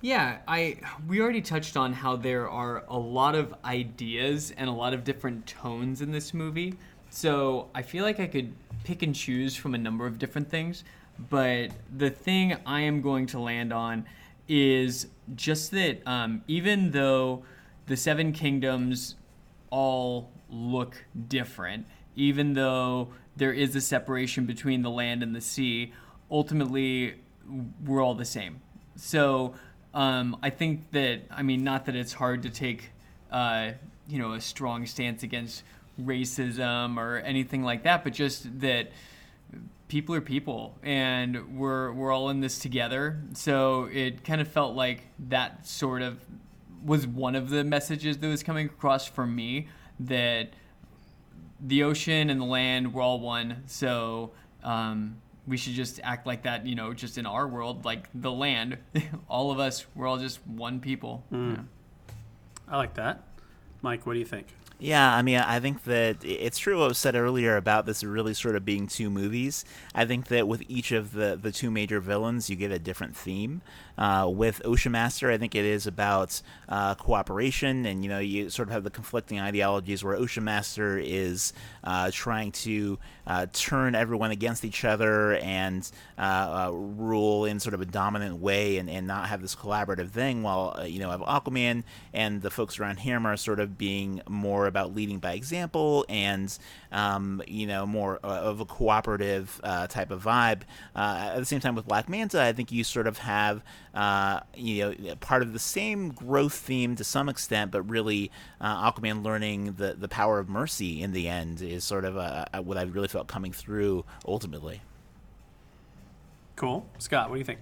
Yeah, 0.00 0.38
I 0.48 0.78
we 1.06 1.20
already 1.20 1.42
touched 1.42 1.76
on 1.76 1.92
how 1.92 2.16
there 2.16 2.48
are 2.48 2.84
a 2.88 2.98
lot 2.98 3.34
of 3.34 3.54
ideas 3.66 4.52
and 4.56 4.70
a 4.70 4.72
lot 4.72 4.94
of 4.94 5.04
different 5.04 5.46
tones 5.46 6.00
in 6.00 6.10
this 6.12 6.32
movie. 6.32 6.74
So 7.10 7.68
I 7.74 7.82
feel 7.82 8.04
like 8.04 8.18
I 8.18 8.26
could 8.26 8.54
pick 8.84 9.02
and 9.02 9.14
choose 9.14 9.54
from 9.54 9.74
a 9.74 9.78
number 9.78 10.06
of 10.06 10.18
different 10.18 10.48
things. 10.48 10.84
but 11.28 11.70
the 11.94 12.08
thing 12.08 12.56
I 12.64 12.80
am 12.80 13.02
going 13.02 13.26
to 13.26 13.38
land 13.38 13.72
on 13.72 14.06
is 14.50 15.06
just 15.36 15.70
that 15.70 16.02
um, 16.06 16.42
even 16.48 16.90
though 16.90 17.44
the 17.86 17.96
Seven 17.96 18.32
Kingdoms 18.32 19.14
all 19.70 20.28
look 20.50 21.04
different, 21.28 21.86
even 22.16 22.54
though 22.54 23.08
there 23.36 23.52
is 23.52 23.76
a 23.76 23.80
separation 23.80 24.46
between 24.46 24.82
the 24.82 24.90
land 24.90 25.22
and 25.22 25.36
the 25.36 25.40
sea, 25.40 25.92
ultimately 26.30 27.14
we're 27.86 28.02
all 28.02 28.14
the 28.14 28.24
same. 28.24 28.60
So 28.96 29.54
um, 29.94 30.36
I 30.42 30.50
think 30.50 30.90
that 30.90 31.20
I 31.30 31.42
mean 31.42 31.62
not 31.62 31.86
that 31.86 31.94
it's 31.94 32.12
hard 32.12 32.42
to 32.42 32.50
take 32.50 32.90
uh, 33.30 33.72
you 34.08 34.18
know 34.18 34.32
a 34.32 34.40
strong 34.40 34.84
stance 34.84 35.22
against 35.22 35.62
racism 36.02 36.96
or 36.96 37.18
anything 37.18 37.62
like 37.62 37.84
that, 37.84 38.02
but 38.02 38.12
just 38.12 38.60
that 38.60 38.90
people 39.88 40.14
are 40.14 40.20
people 40.20 40.78
and 40.82 41.58
we're 41.58 41.92
we're 41.92 42.12
all 42.12 42.30
in 42.30 42.40
this 42.40 42.58
together. 42.58 43.20
So 43.34 43.88
it 43.92 44.24
kind 44.24 44.40
of 44.40 44.48
felt 44.48 44.74
like 44.74 45.06
that 45.28 45.66
sort 45.66 46.02
of 46.02 46.24
was 46.84 47.06
one 47.06 47.34
of 47.34 47.50
the 47.50 47.64
messages 47.64 48.18
that 48.18 48.26
was 48.26 48.42
coming 48.42 48.66
across 48.66 49.06
for 49.06 49.26
me 49.26 49.68
that 49.98 50.50
the 51.60 51.82
ocean 51.82 52.30
and 52.30 52.40
the 52.40 52.46
land 52.46 52.94
we're 52.94 53.02
all 53.02 53.20
one. 53.20 53.64
So 53.66 54.30
um, 54.62 55.16
we 55.46 55.56
should 55.56 55.74
just 55.74 56.00
act 56.02 56.26
like 56.26 56.44
that, 56.44 56.66
you 56.66 56.74
know, 56.74 56.94
just 56.94 57.18
in 57.18 57.26
our 57.26 57.46
world, 57.46 57.84
like 57.84 58.08
the 58.14 58.32
land. 58.32 58.78
all 59.28 59.50
of 59.50 59.58
us, 59.58 59.84
we're 59.94 60.06
all 60.06 60.18
just 60.18 60.44
one 60.46 60.80
people. 60.80 61.24
Mm. 61.32 61.56
Yeah. 61.56 61.62
I 62.68 62.76
like 62.76 62.94
that. 62.94 63.24
Mike, 63.82 64.06
what 64.06 64.12
do 64.12 64.18
you 64.18 64.24
think? 64.24 64.46
Yeah, 64.82 65.14
I 65.14 65.20
mean, 65.20 65.36
I 65.36 65.60
think 65.60 65.84
that 65.84 66.24
it's 66.24 66.58
true 66.58 66.78
what 66.78 66.88
was 66.88 66.96
said 66.96 67.14
earlier 67.14 67.58
about 67.58 67.84
this 67.84 68.02
really 68.02 68.32
sort 68.32 68.56
of 68.56 68.64
being 68.64 68.86
two 68.86 69.10
movies. 69.10 69.62
I 69.94 70.06
think 70.06 70.28
that 70.28 70.48
with 70.48 70.62
each 70.68 70.90
of 70.90 71.12
the, 71.12 71.38
the 71.40 71.52
two 71.52 71.70
major 71.70 72.00
villains, 72.00 72.48
you 72.48 72.56
get 72.56 72.70
a 72.70 72.78
different 72.78 73.14
theme. 73.14 73.60
Uh, 73.98 74.26
with 74.26 74.62
Ocean 74.64 74.92
Master, 74.92 75.30
I 75.30 75.36
think 75.36 75.54
it 75.54 75.66
is 75.66 75.86
about 75.86 76.40
uh, 76.70 76.94
cooperation, 76.94 77.84
and 77.84 78.02
you 78.02 78.08
know, 78.08 78.18
you 78.18 78.48
sort 78.48 78.68
of 78.68 78.72
have 78.72 78.82
the 78.82 78.90
conflicting 78.90 79.38
ideologies 79.38 80.02
where 80.02 80.14
Ocean 80.14 80.44
Master 80.44 80.98
is 80.98 81.52
uh, 81.84 82.10
trying 82.10 82.50
to 82.52 82.98
uh, 83.26 83.46
turn 83.52 83.94
everyone 83.94 84.30
against 84.30 84.64
each 84.64 84.86
other 84.86 85.34
and 85.36 85.90
uh, 86.16 86.68
uh, 86.68 86.70
rule 86.72 87.44
in 87.44 87.60
sort 87.60 87.74
of 87.74 87.82
a 87.82 87.84
dominant 87.84 88.36
way 88.36 88.78
and, 88.78 88.88
and 88.88 89.06
not 89.06 89.28
have 89.28 89.42
this 89.42 89.54
collaborative 89.54 90.08
thing, 90.08 90.42
while 90.42 90.82
you 90.86 91.00
know, 91.00 91.10
have 91.10 91.20
Aquaman 91.20 91.84
and 92.14 92.40
the 92.40 92.50
folks 92.50 92.80
around 92.80 93.00
him 93.00 93.26
are 93.26 93.36
sort 93.36 93.60
of 93.60 93.76
being 93.76 94.22
more 94.26 94.69
about 94.70 94.94
leading 94.94 95.18
by 95.18 95.32
example 95.32 96.06
and 96.08 96.58
um, 96.92 97.42
you 97.46 97.66
know 97.66 97.84
more 97.84 98.16
of 98.18 98.60
a 98.60 98.64
cooperative 98.64 99.60
uh, 99.62 99.86
type 99.86 100.10
of 100.10 100.24
vibe. 100.24 100.62
Uh, 100.96 101.32
at 101.34 101.38
the 101.38 101.44
same 101.44 101.60
time, 101.60 101.74
with 101.74 101.86
Black 101.86 102.08
Manta, 102.08 102.42
I 102.42 102.52
think 102.52 102.72
you 102.72 102.84
sort 102.84 103.06
of 103.06 103.18
have 103.18 103.62
uh, 103.94 104.40
you 104.54 104.94
know 104.96 105.14
part 105.16 105.42
of 105.42 105.52
the 105.52 105.58
same 105.58 106.10
growth 106.10 106.54
theme 106.54 106.96
to 106.96 107.04
some 107.04 107.28
extent, 107.28 107.70
but 107.70 107.82
really 107.82 108.30
uh, 108.60 108.90
Aquaman 108.90 109.22
learning 109.22 109.74
the 109.74 109.94
the 109.94 110.08
power 110.08 110.38
of 110.38 110.48
mercy 110.48 111.02
in 111.02 111.12
the 111.12 111.28
end 111.28 111.60
is 111.60 111.84
sort 111.84 112.04
of 112.04 112.16
a, 112.16 112.48
a, 112.54 112.62
what 112.62 112.78
I 112.78 112.82
really 112.82 113.08
felt 113.08 113.26
coming 113.26 113.52
through 113.52 114.04
ultimately. 114.26 114.80
Cool, 116.56 116.86
Scott. 116.98 117.28
What 117.28 117.36
do 117.36 117.38
you 117.38 117.44
think? 117.44 117.60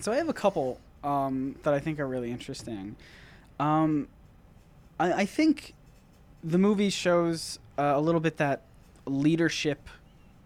So 0.00 0.12
I 0.12 0.16
have 0.16 0.28
a 0.28 0.34
couple 0.34 0.80
um, 1.04 1.56
that 1.62 1.74
I 1.74 1.78
think 1.78 2.00
are 2.00 2.06
really 2.06 2.30
interesting. 2.30 2.96
Um, 3.58 4.08
I, 4.98 5.12
I 5.12 5.26
think 5.26 5.74
the 6.42 6.58
movie 6.58 6.90
shows 6.90 7.58
uh, 7.78 7.92
a 7.94 8.00
little 8.00 8.20
bit 8.20 8.36
that 8.38 8.62
leadership 9.06 9.88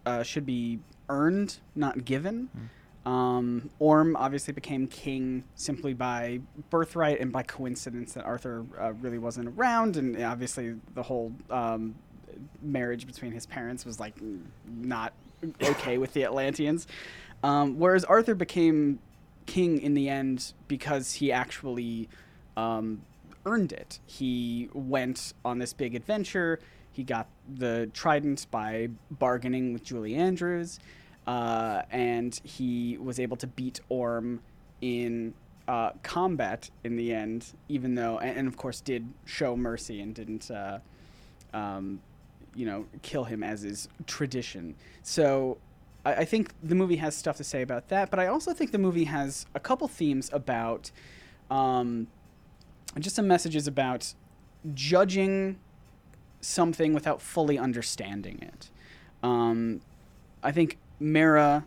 uh, 0.05 0.23
should 0.23 0.45
be 0.45 0.79
earned, 1.09 1.57
not 1.75 2.05
given. 2.05 2.49
Mm. 2.55 2.69
Um, 3.05 3.69
Orm 3.77 4.15
obviously 4.15 4.53
became 4.53 4.87
king 4.87 5.43
simply 5.53 5.93
by 5.93 6.39
birthright 6.71 7.19
and 7.19 7.31
by 7.31 7.43
coincidence 7.43 8.13
that 8.13 8.25
Arthur 8.25 8.65
uh, 8.79 8.93
really 8.93 9.19
wasn't 9.19 9.49
around, 9.49 9.95
and 9.97 10.21
obviously 10.23 10.75
the 10.95 11.03
whole 11.03 11.31
um, 11.51 11.93
marriage 12.63 13.05
between 13.05 13.31
his 13.31 13.45
parents 13.45 13.85
was 13.85 13.99
like 13.99 14.15
not 14.65 15.13
okay 15.61 15.99
with 15.99 16.13
the 16.13 16.23
Atlanteans. 16.23 16.87
Um, 17.43 17.77
whereas 17.77 18.03
Arthur 18.05 18.33
became 18.33 18.97
king 19.45 19.79
in 19.81 19.93
the 19.93 20.09
end 20.09 20.53
because 20.67 21.13
he 21.13 21.31
actually 21.31 22.09
um, 22.57 23.03
earned 23.45 23.71
it. 23.71 23.99
He 24.05 24.69
went 24.73 25.33
on 25.43 25.59
this 25.59 25.73
big 25.73 25.95
adventure. 25.95 26.59
He 26.91 27.03
got 27.03 27.27
the 27.53 27.89
trident 27.93 28.47
by 28.51 28.89
bargaining 29.11 29.73
with 29.73 29.83
Julie 29.83 30.15
Andrews, 30.15 30.79
uh, 31.27 31.81
and 31.91 32.39
he 32.43 32.97
was 32.97 33.19
able 33.19 33.37
to 33.37 33.47
beat 33.47 33.81
Orm 33.89 34.41
in 34.81 35.33
uh, 35.67 35.91
combat 36.03 36.69
in 36.83 36.95
the 36.95 37.13
end, 37.13 37.53
even 37.67 37.95
though, 37.95 38.19
and, 38.19 38.37
and, 38.37 38.47
of 38.47 38.55
course, 38.55 38.81
did 38.81 39.07
show 39.25 39.57
mercy 39.57 39.99
and 40.01 40.13
didn't, 40.15 40.49
uh, 40.51 40.79
um, 41.53 41.99
you 42.55 42.65
know, 42.65 42.85
kill 43.01 43.25
him 43.25 43.43
as 43.43 43.63
is 43.63 43.89
tradition. 44.05 44.75
So 45.01 45.57
I, 46.05 46.13
I 46.13 46.25
think 46.25 46.53
the 46.63 46.75
movie 46.75 46.97
has 46.97 47.15
stuff 47.15 47.37
to 47.37 47.43
say 47.43 47.61
about 47.61 47.89
that, 47.89 48.09
but 48.09 48.19
I 48.19 48.27
also 48.27 48.53
think 48.53 48.71
the 48.71 48.77
movie 48.77 49.05
has 49.05 49.45
a 49.53 49.59
couple 49.59 49.87
themes 49.87 50.29
about. 50.31 50.91
Um, 51.51 52.07
just 52.99 53.15
some 53.15 53.27
messages 53.27 53.67
about 53.67 54.13
judging 54.73 55.57
something 56.41 56.93
without 56.93 57.21
fully 57.21 57.57
understanding 57.57 58.39
it. 58.41 58.69
Um, 59.23 59.81
I 60.43 60.51
think 60.51 60.77
Mera 60.99 61.65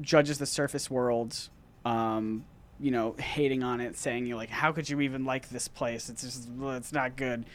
judges 0.00 0.38
the 0.38 0.46
surface 0.46 0.90
world, 0.90 1.48
um, 1.84 2.44
you 2.78 2.90
know, 2.90 3.14
hating 3.18 3.62
on 3.62 3.80
it, 3.80 3.96
saying, 3.96 4.26
you 4.26 4.36
like, 4.36 4.50
how 4.50 4.72
could 4.72 4.88
you 4.88 5.00
even 5.00 5.24
like 5.24 5.48
this 5.48 5.68
place? 5.68 6.08
It's 6.08 6.22
just, 6.22 6.48
it's 6.60 6.92
not 6.92 7.16
good. 7.16 7.46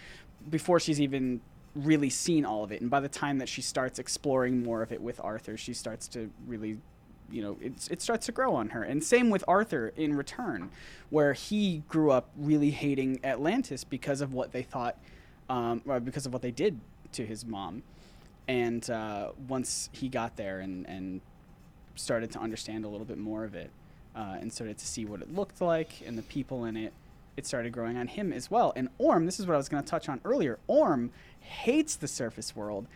Before 0.49 0.79
she's 0.79 0.99
even 0.99 1.41
really 1.75 2.09
seen 2.09 2.45
all 2.45 2.63
of 2.63 2.71
it. 2.71 2.81
And 2.81 2.89
by 2.89 2.99
the 2.99 3.09
time 3.09 3.37
that 3.37 3.47
she 3.47 3.61
starts 3.61 3.99
exploring 3.99 4.63
more 4.63 4.81
of 4.81 4.91
it 4.91 5.01
with 5.01 5.19
Arthur, 5.23 5.57
she 5.57 5.73
starts 5.73 6.07
to 6.09 6.29
really 6.45 6.77
you 7.31 7.41
know 7.41 7.57
it, 7.61 7.73
it 7.89 8.01
starts 8.01 8.25
to 8.27 8.31
grow 8.31 8.55
on 8.55 8.69
her. 8.69 8.83
And 8.83 9.03
same 9.03 9.29
with 9.29 9.43
arthur 9.47 9.93
in 9.95 10.15
return 10.15 10.69
where 11.09 11.33
he 11.33 11.83
grew 11.87 12.11
up 12.11 12.29
really 12.37 12.71
hating 12.71 13.19
atlantis 13.23 13.83
because 13.83 14.21
of 14.21 14.33
what 14.33 14.51
they 14.51 14.63
thought 14.63 14.97
um, 15.49 15.81
because 16.03 16.25
of 16.25 16.33
what 16.33 16.41
they 16.41 16.51
did 16.51 16.79
to 17.13 17.25
his 17.25 17.45
mom. 17.45 17.83
And 18.47 18.89
uh, 18.89 19.31
once 19.47 19.89
he 19.91 20.09
got 20.09 20.35
there 20.35 20.59
and, 20.59 20.87
and 20.87 21.21
started 21.95 22.31
to 22.31 22.39
understand 22.39 22.85
a 22.85 22.87
little 22.87 23.05
bit 23.05 23.17
more 23.17 23.43
of 23.43 23.55
it 23.55 23.69
uh, 24.15 24.37
and 24.39 24.51
started 24.51 24.77
to 24.77 24.85
see 24.85 25.05
what 25.05 25.21
it 25.21 25.33
looked 25.33 25.61
like 25.61 26.01
and 26.05 26.17
the 26.17 26.23
people 26.23 26.65
in 26.65 26.75
it 26.77 26.93
it 27.37 27.47
started 27.47 27.71
growing 27.71 27.97
on 27.97 28.07
him 28.07 28.33
as 28.33 28.51
well. 28.51 28.73
And 28.75 28.89
orm 28.97 29.25
this 29.25 29.39
is 29.39 29.47
what 29.47 29.53
i 29.53 29.57
was 29.57 29.69
going 29.69 29.83
to 29.83 29.89
touch 29.89 30.09
on 30.09 30.19
earlier 30.25 30.59
orm 30.67 31.11
hates 31.39 31.95
the 31.95 32.07
surface 32.07 32.55
world 32.55 32.87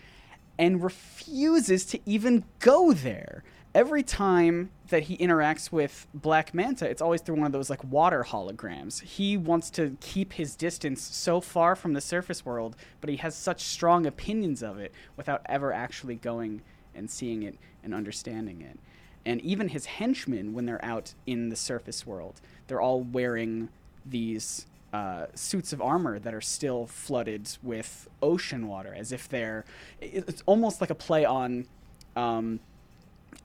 and 0.58 0.84
refuses 0.84 1.86
to 1.86 2.00
even 2.06 2.44
go 2.60 2.94
there 2.94 3.44
every 3.76 4.02
time 4.02 4.72
that 4.88 5.04
he 5.04 5.18
interacts 5.18 5.70
with 5.70 6.08
Black 6.14 6.54
Manta, 6.54 6.90
it's 6.90 7.02
always 7.02 7.20
through 7.20 7.36
one 7.36 7.46
of 7.46 7.52
those 7.52 7.70
like 7.70 7.84
water 7.84 8.26
holograms. 8.28 9.02
He 9.02 9.36
wants 9.36 9.70
to 9.72 9.98
keep 10.00 10.34
his 10.34 10.56
distance 10.56 11.02
so 11.02 11.42
far 11.42 11.76
from 11.76 11.92
the 11.92 12.00
surface 12.00 12.46
world, 12.46 12.78
but 13.02 13.10
he 13.10 13.18
has 13.18 13.36
such 13.36 13.62
strong 13.62 14.06
opinions 14.06 14.64
of 14.64 14.80
it 14.80 14.94
without 15.18 15.42
ever 15.48 15.74
actually 15.74 16.16
going 16.16 16.62
and 16.96 17.12
seeing 17.12 17.44
it 17.44 17.58
and 17.84 17.94
understanding 17.94 18.62
it. 18.62 18.80
And 19.26 19.42
even 19.42 19.68
his 19.68 19.86
henchmen, 19.86 20.54
when 20.54 20.66
they're 20.66 20.84
out 20.84 21.14
in 21.26 21.50
the 21.50 21.56
surface 21.58 22.08
world, 22.08 22.40
they're 22.68 22.82
all 22.82 23.02
wearing 23.02 23.68
these 24.06 24.68
uh, 24.94 25.26
suits 25.36 25.74
of 25.74 25.82
armor 25.82 26.18
that 26.20 26.34
are 26.34 26.42
still 26.42 26.88
flooded 26.88 27.58
with 27.62 28.08
ocean 28.22 28.70
water, 28.70 28.94
as 28.96 29.12
if 29.12 29.28
they're. 29.28 29.66
It's 30.00 30.44
almost 30.46 30.80
like 30.80 30.92
a 30.92 30.96
play 30.96 31.26
on. 31.26 31.68
Um, 32.16 32.62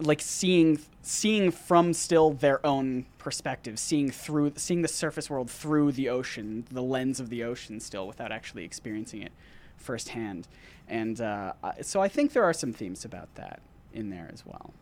like 0.00 0.20
seeing 0.20 0.78
seeing 1.02 1.50
from 1.50 1.92
still 1.92 2.32
their 2.32 2.64
own 2.64 3.06
perspective, 3.18 3.78
seeing 3.78 4.10
through 4.10 4.52
seeing 4.56 4.82
the 4.82 4.88
surface 4.88 5.30
world 5.30 5.50
through 5.50 5.92
the 5.92 6.08
ocean, 6.08 6.64
the 6.70 6.82
lens 6.82 7.20
of 7.20 7.30
the 7.30 7.42
ocean 7.42 7.80
still, 7.80 8.06
without 8.06 8.32
actually 8.32 8.64
experiencing 8.64 9.22
it 9.22 9.32
firsthand. 9.76 10.46
And 10.88 11.20
uh, 11.20 11.52
so 11.82 12.00
I 12.00 12.08
think 12.08 12.32
there 12.32 12.44
are 12.44 12.52
some 12.52 12.72
themes 12.72 13.04
about 13.04 13.34
that 13.36 13.60
in 13.92 14.10
there 14.10 14.28
as 14.32 14.44
well. 14.44 14.72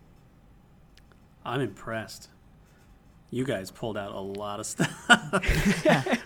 I'm 1.45 1.61
impressed. 1.61 2.29
You 3.31 3.45
guys 3.45 3.71
pulled 3.71 3.97
out 3.97 4.13
a 4.13 4.21
lot 4.21 4.59
of 4.59 4.67
stuff. 4.67 5.05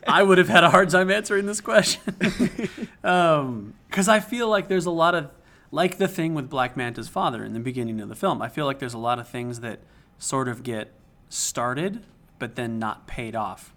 I 0.06 0.22
would 0.22 0.38
have 0.38 0.48
had 0.48 0.62
a 0.62 0.70
hard 0.70 0.88
time 0.88 1.10
answering 1.10 1.46
this 1.46 1.60
question 1.60 2.14
because 2.18 2.88
um, 3.04 3.74
I 3.94 4.20
feel 4.20 4.48
like 4.48 4.68
there's 4.68 4.86
a 4.86 4.90
lot 4.90 5.16
of 5.16 5.30
like 5.72 5.96
the 5.96 6.06
thing 6.06 6.34
with 6.34 6.48
Black 6.48 6.76
Manta's 6.76 7.08
father 7.08 7.42
in 7.42 7.54
the 7.54 7.60
beginning 7.60 8.00
of 8.00 8.08
the 8.08 8.14
film. 8.14 8.40
I 8.40 8.48
feel 8.48 8.66
like 8.66 8.78
there's 8.78 8.94
a 8.94 8.98
lot 8.98 9.18
of 9.18 9.26
things 9.26 9.60
that 9.60 9.80
sort 10.18 10.46
of 10.46 10.62
get 10.62 10.92
started 11.28 12.04
but 12.38 12.54
then 12.56 12.78
not 12.78 13.06
paid 13.06 13.34
off. 13.34 13.74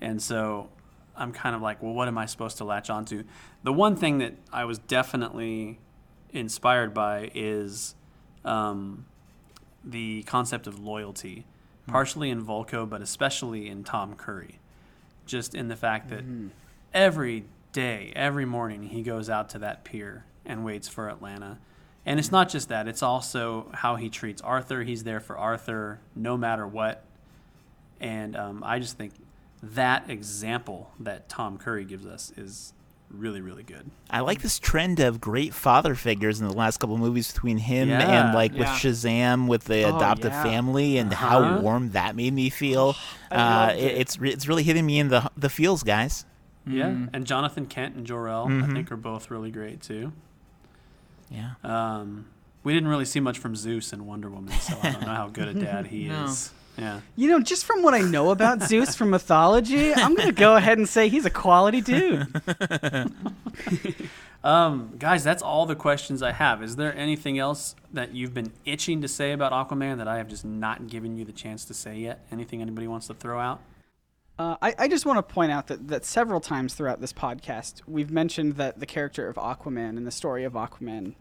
And 0.00 0.22
so 0.22 0.70
I'm 1.16 1.32
kind 1.32 1.56
of 1.56 1.60
like, 1.60 1.82
well, 1.82 1.92
what 1.92 2.08
am 2.08 2.16
I 2.16 2.26
supposed 2.26 2.58
to 2.58 2.64
latch 2.64 2.90
onto? 2.90 3.24
The 3.64 3.72
one 3.72 3.96
thing 3.96 4.18
that 4.18 4.34
I 4.52 4.64
was 4.64 4.78
definitely 4.78 5.80
inspired 6.30 6.94
by 6.94 7.30
is 7.34 7.94
um, 8.44 9.06
the 9.84 10.22
concept 10.24 10.66
of 10.66 10.78
loyalty, 10.78 11.44
partially 11.86 12.30
in 12.30 12.44
Vulko, 12.44 12.88
but 12.88 13.02
especially 13.02 13.68
in 13.68 13.82
Tom 13.82 14.14
Curry. 14.14 14.60
Just 15.26 15.54
in 15.54 15.68
the 15.68 15.76
fact 15.76 16.08
that 16.10 16.22
every 16.94 17.44
day, 17.72 18.12
every 18.14 18.44
morning, 18.44 18.84
he 18.84 19.02
goes 19.02 19.28
out 19.28 19.48
to 19.50 19.58
that 19.60 19.84
pier 19.84 20.24
and 20.46 20.64
waits 20.64 20.88
for 20.88 21.10
Atlanna. 21.12 21.58
And 22.04 22.18
it's 22.18 22.32
not 22.32 22.48
just 22.48 22.68
that, 22.70 22.88
it's 22.88 23.02
also 23.02 23.70
how 23.72 23.96
he 23.96 24.08
treats 24.10 24.42
Arthur. 24.42 24.82
He's 24.82 25.04
there 25.04 25.20
for 25.20 25.38
Arthur 25.38 26.00
no 26.16 26.36
matter 26.36 26.66
what. 26.66 27.04
And 28.00 28.36
um, 28.36 28.62
I 28.66 28.78
just 28.80 28.98
think 28.98 29.12
that 29.62 30.10
example 30.10 30.90
that 31.00 31.28
Tom 31.28 31.58
Curry 31.58 31.84
gives 31.84 32.04
us 32.04 32.32
is 32.36 32.72
really, 33.08 33.40
really 33.40 33.62
good. 33.62 33.88
I 34.10 34.20
like 34.20 34.40
this 34.42 34.58
trend 34.58 34.98
of 34.98 35.20
great 35.20 35.54
father 35.54 35.94
figures 35.94 36.40
in 36.40 36.48
the 36.48 36.54
last 36.54 36.78
couple 36.78 36.96
movies 36.98 37.30
between 37.30 37.58
him 37.58 37.88
Yeah, 37.90 38.00
and 38.26 38.34
like 38.34 38.52
with. 38.54 38.66
Shazam 38.66 39.46
with 39.46 39.64
the 39.64 39.84
Oh, 39.84 39.96
adoptive 39.96 40.32
yeah. 40.32 40.42
family 40.42 40.98
and 40.98 41.12
Uh-huh. 41.12 41.28
how 41.28 41.58
warm 41.60 41.90
that 41.90 42.16
made 42.16 42.32
me 42.32 42.48
feel. 42.50 42.96
Uh, 43.30 43.72
it- 43.76 43.78
it. 43.84 43.98
it's 43.98 44.18
re- 44.18 44.32
it's 44.32 44.48
really 44.48 44.62
hitting 44.64 44.84
me 44.86 44.98
in 44.98 45.08
the 45.08 45.30
the 45.36 45.48
feels, 45.50 45.82
guys. 45.84 46.24
Yeah. 46.66 47.06
And 47.12 47.24
Jonathan 47.26 47.66
Kent 47.66 47.96
and 47.96 48.06
Jor-El, 48.06 48.46
I 48.46 48.50
Mhm. 48.50 48.72
think, 48.72 48.90
are 48.92 48.96
both 48.96 49.30
really 49.30 49.50
great 49.50 49.80
too. 49.82 50.12
Yeah. 51.32 51.52
Um, 51.64 52.26
we 52.64 52.72
didn't 52.74 52.88
really 52.88 53.04
see 53.06 53.18
much 53.20 53.38
from 53.38 53.56
Zeus 53.56 53.92
and 53.92 54.06
Wonder 54.06 54.30
Woman, 54.30 54.52
so 54.60 54.76
I 54.82 54.90
don't 54.92 55.00
know 55.02 55.08
how 55.14 55.28
good 55.28 55.48
a 55.48 55.54
dad 55.54 55.86
he 55.86 56.04
No. 56.08 56.24
is. 56.26 56.52
Yeah. 56.78 57.00
You 57.16 57.28
know, 57.28 57.40
just 57.40 57.64
from 57.64 57.82
what 57.82 57.92
I 57.94 58.00
know 58.00 58.30
about 58.30 58.62
Zeus 58.62 58.94
from 58.94 59.10
mythology, 59.10 59.92
I'm 59.94 60.14
gonna 60.14 60.32
go 60.32 60.56
ahead 60.56 60.78
and 60.78 60.88
say 60.88 61.08
he's 61.08 61.26
a 61.26 61.30
quality 61.30 61.80
dude. 61.80 62.26
Um, 64.44 64.94
guys, 64.98 65.22
that's 65.22 65.40
all 65.40 65.66
the 65.66 65.76
questions 65.76 66.20
I 66.20 66.32
have. 66.32 66.64
Is 66.64 66.74
there 66.74 66.92
anything 66.96 67.38
else 67.38 67.76
that 67.92 68.12
you've 68.12 68.34
been 68.34 68.50
itching 68.64 69.00
to 69.02 69.06
say 69.06 69.30
about 69.30 69.52
Aquaman 69.52 69.98
that 69.98 70.08
I 70.08 70.16
have 70.16 70.26
just 70.26 70.44
not 70.44 70.88
given 70.88 71.16
you 71.16 71.24
the 71.24 71.30
chance 71.30 71.64
to 71.66 71.74
say 71.74 71.98
yet? 71.98 72.26
Anything 72.32 72.60
anybody 72.60 72.88
wants 72.88 73.06
to 73.06 73.14
throw 73.14 73.38
out? 73.38 73.60
Uh, 74.42 74.56
I, 74.60 74.74
I 74.76 74.88
just 74.88 75.06
want 75.06 75.18
to 75.18 75.34
point 75.34 75.52
out 75.52 75.68
that, 75.68 75.86
that 75.86 76.04
several 76.04 76.40
times 76.40 76.74
throughout 76.74 77.00
this 77.00 77.12
podcast, 77.12 77.80
we've 77.86 78.10
mentioned 78.10 78.56
that 78.56 78.80
the 78.80 78.86
character 78.86 79.28
of 79.28 79.36
Aquaman 79.36 79.96
and 79.96 80.04
the 80.04 80.10
story 80.10 80.42
of 80.42 80.54
Aquaman 80.54 81.14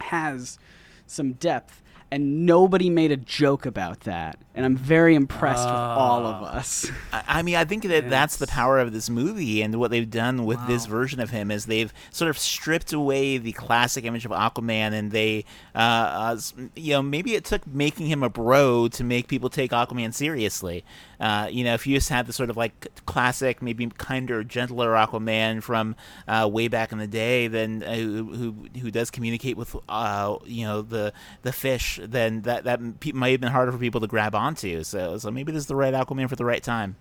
has 0.00 0.58
some 1.06 1.34
depth, 1.34 1.82
and 2.10 2.46
nobody 2.46 2.88
made 2.88 3.12
a 3.12 3.16
joke 3.18 3.66
about 3.66 4.00
that. 4.00 4.38
And 4.54 4.64
I'm 4.64 4.74
very 4.74 5.14
impressed 5.14 5.66
with 5.66 5.74
all 5.74 6.24
of 6.24 6.42
us. 6.44 6.90
I 7.12 7.24
I 7.26 7.42
mean, 7.42 7.56
I 7.56 7.66
think 7.66 7.82
that 7.82 8.08
that's 8.16 8.38
the 8.38 8.46
power 8.46 8.78
of 8.78 8.90
this 8.94 9.10
movie, 9.10 9.60
and 9.60 9.74
what 9.74 9.90
they've 9.90 10.08
done 10.08 10.46
with 10.46 10.66
this 10.66 10.86
version 10.86 11.20
of 11.20 11.28
him 11.28 11.50
is 11.50 11.66
they've 11.66 11.92
sort 12.10 12.30
of 12.30 12.38
stripped 12.38 12.94
away 12.94 13.36
the 13.36 13.52
classic 13.52 14.06
image 14.06 14.24
of 14.24 14.30
Aquaman, 14.30 14.94
and 14.94 15.10
they, 15.10 15.44
uh, 15.74 15.78
uh, 15.78 16.40
you 16.74 16.92
know, 16.94 17.02
maybe 17.02 17.34
it 17.34 17.44
took 17.44 17.66
making 17.66 18.06
him 18.06 18.22
a 18.22 18.30
bro 18.30 18.88
to 18.88 19.04
make 19.04 19.28
people 19.28 19.50
take 19.50 19.72
Aquaman 19.72 20.14
seriously. 20.14 20.84
Uh, 21.20 21.48
you 21.50 21.64
know, 21.64 21.74
if 21.74 21.86
you 21.86 21.96
just 21.96 22.08
had 22.08 22.26
the 22.26 22.32
sort 22.32 22.50
of 22.50 22.56
like 22.56 22.88
classic, 23.06 23.62
maybe 23.62 23.86
kinder, 23.86 24.44
gentler 24.44 24.92
Aquaman 24.92 25.62
from 25.62 25.96
uh, 26.28 26.48
way 26.50 26.68
back 26.68 26.92
in 26.92 26.98
the 26.98 27.06
day, 27.06 27.48
then 27.48 27.82
uh, 27.82 27.94
who, 27.94 28.24
who 28.34 28.80
who 28.80 28.90
does 28.90 29.10
communicate 29.10 29.56
with, 29.56 29.76
uh, 29.88 30.36
you 30.44 30.64
know, 30.64 30.82
the 30.82 31.12
the 31.42 31.52
fish, 31.52 31.98
then 32.02 32.42
that 32.42 32.64
that 32.64 32.80
might 33.14 33.30
have 33.30 33.40
been 33.40 33.52
harder 33.52 33.72
for 33.72 33.78
people 33.78 34.00
to 34.00 34.06
grab 34.06 34.34
onto. 34.34 34.82
So, 34.82 35.18
so 35.18 35.30
maybe 35.30 35.52
this 35.52 35.60
is 35.60 35.66
the 35.66 35.76
right 35.76 35.94
Aquaman 35.94 36.28
for 36.28 36.36
the 36.36 36.44
right 36.44 36.62
time. 36.62 36.96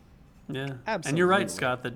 Yeah. 0.47 0.73
absolutely. 0.85 1.09
And 1.09 1.17
you're 1.17 1.27
right, 1.27 1.49
Scott, 1.49 1.83
that 1.83 1.93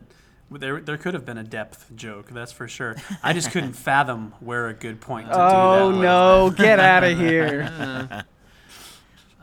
there, 0.52 0.82
there 0.82 0.98
could 0.98 1.14
have 1.14 1.26
been 1.26 1.38
a 1.38 1.44
depth 1.44 1.96
joke, 1.96 2.32
that's 2.32 2.52
for 2.52 2.68
sure. 2.68 2.96
I 3.22 3.34
just 3.34 3.52
couldn't 3.52 3.74
fathom 3.74 4.34
where 4.40 4.68
a 4.68 4.74
good 4.74 5.00
point 5.00 5.28
to 5.28 5.34
do 5.34 5.38
that 5.38 5.44
Oh 5.44 5.92
no, 5.92 6.50
get 6.50 6.80
out 6.80 7.04
of 7.04 7.18
here. 7.18 8.26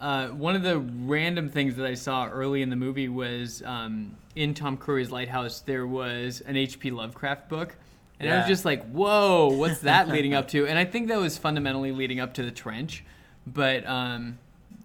Uh, 0.06 0.28
one 0.28 0.54
of 0.54 0.62
the 0.62 0.78
random 0.78 1.48
things 1.48 1.74
that 1.74 1.84
I 1.84 1.94
saw 1.94 2.28
early 2.28 2.62
in 2.62 2.70
the 2.70 2.76
movie 2.76 3.08
was 3.08 3.60
um, 3.64 4.16
in 4.36 4.54
Tom 4.54 4.76
Curry's 4.76 5.10
Lighthouse, 5.10 5.62
there 5.62 5.84
was 5.84 6.42
an 6.42 6.56
H.P. 6.56 6.92
Lovecraft 6.92 7.48
book. 7.48 7.74
And 8.20 8.30
I 8.30 8.36
was 8.36 8.46
just 8.46 8.64
like, 8.64 8.88
whoa, 8.90 9.48
what's 9.48 9.80
that 9.80 10.06
leading 10.16 10.32
up 10.32 10.46
to? 10.50 10.64
And 10.64 10.78
I 10.78 10.84
think 10.84 11.08
that 11.08 11.18
was 11.18 11.36
fundamentally 11.38 11.90
leading 11.90 12.20
up 12.20 12.34
to 12.34 12.44
the 12.44 12.52
trench. 12.52 13.04
But 13.48 13.84
um, 13.84 14.38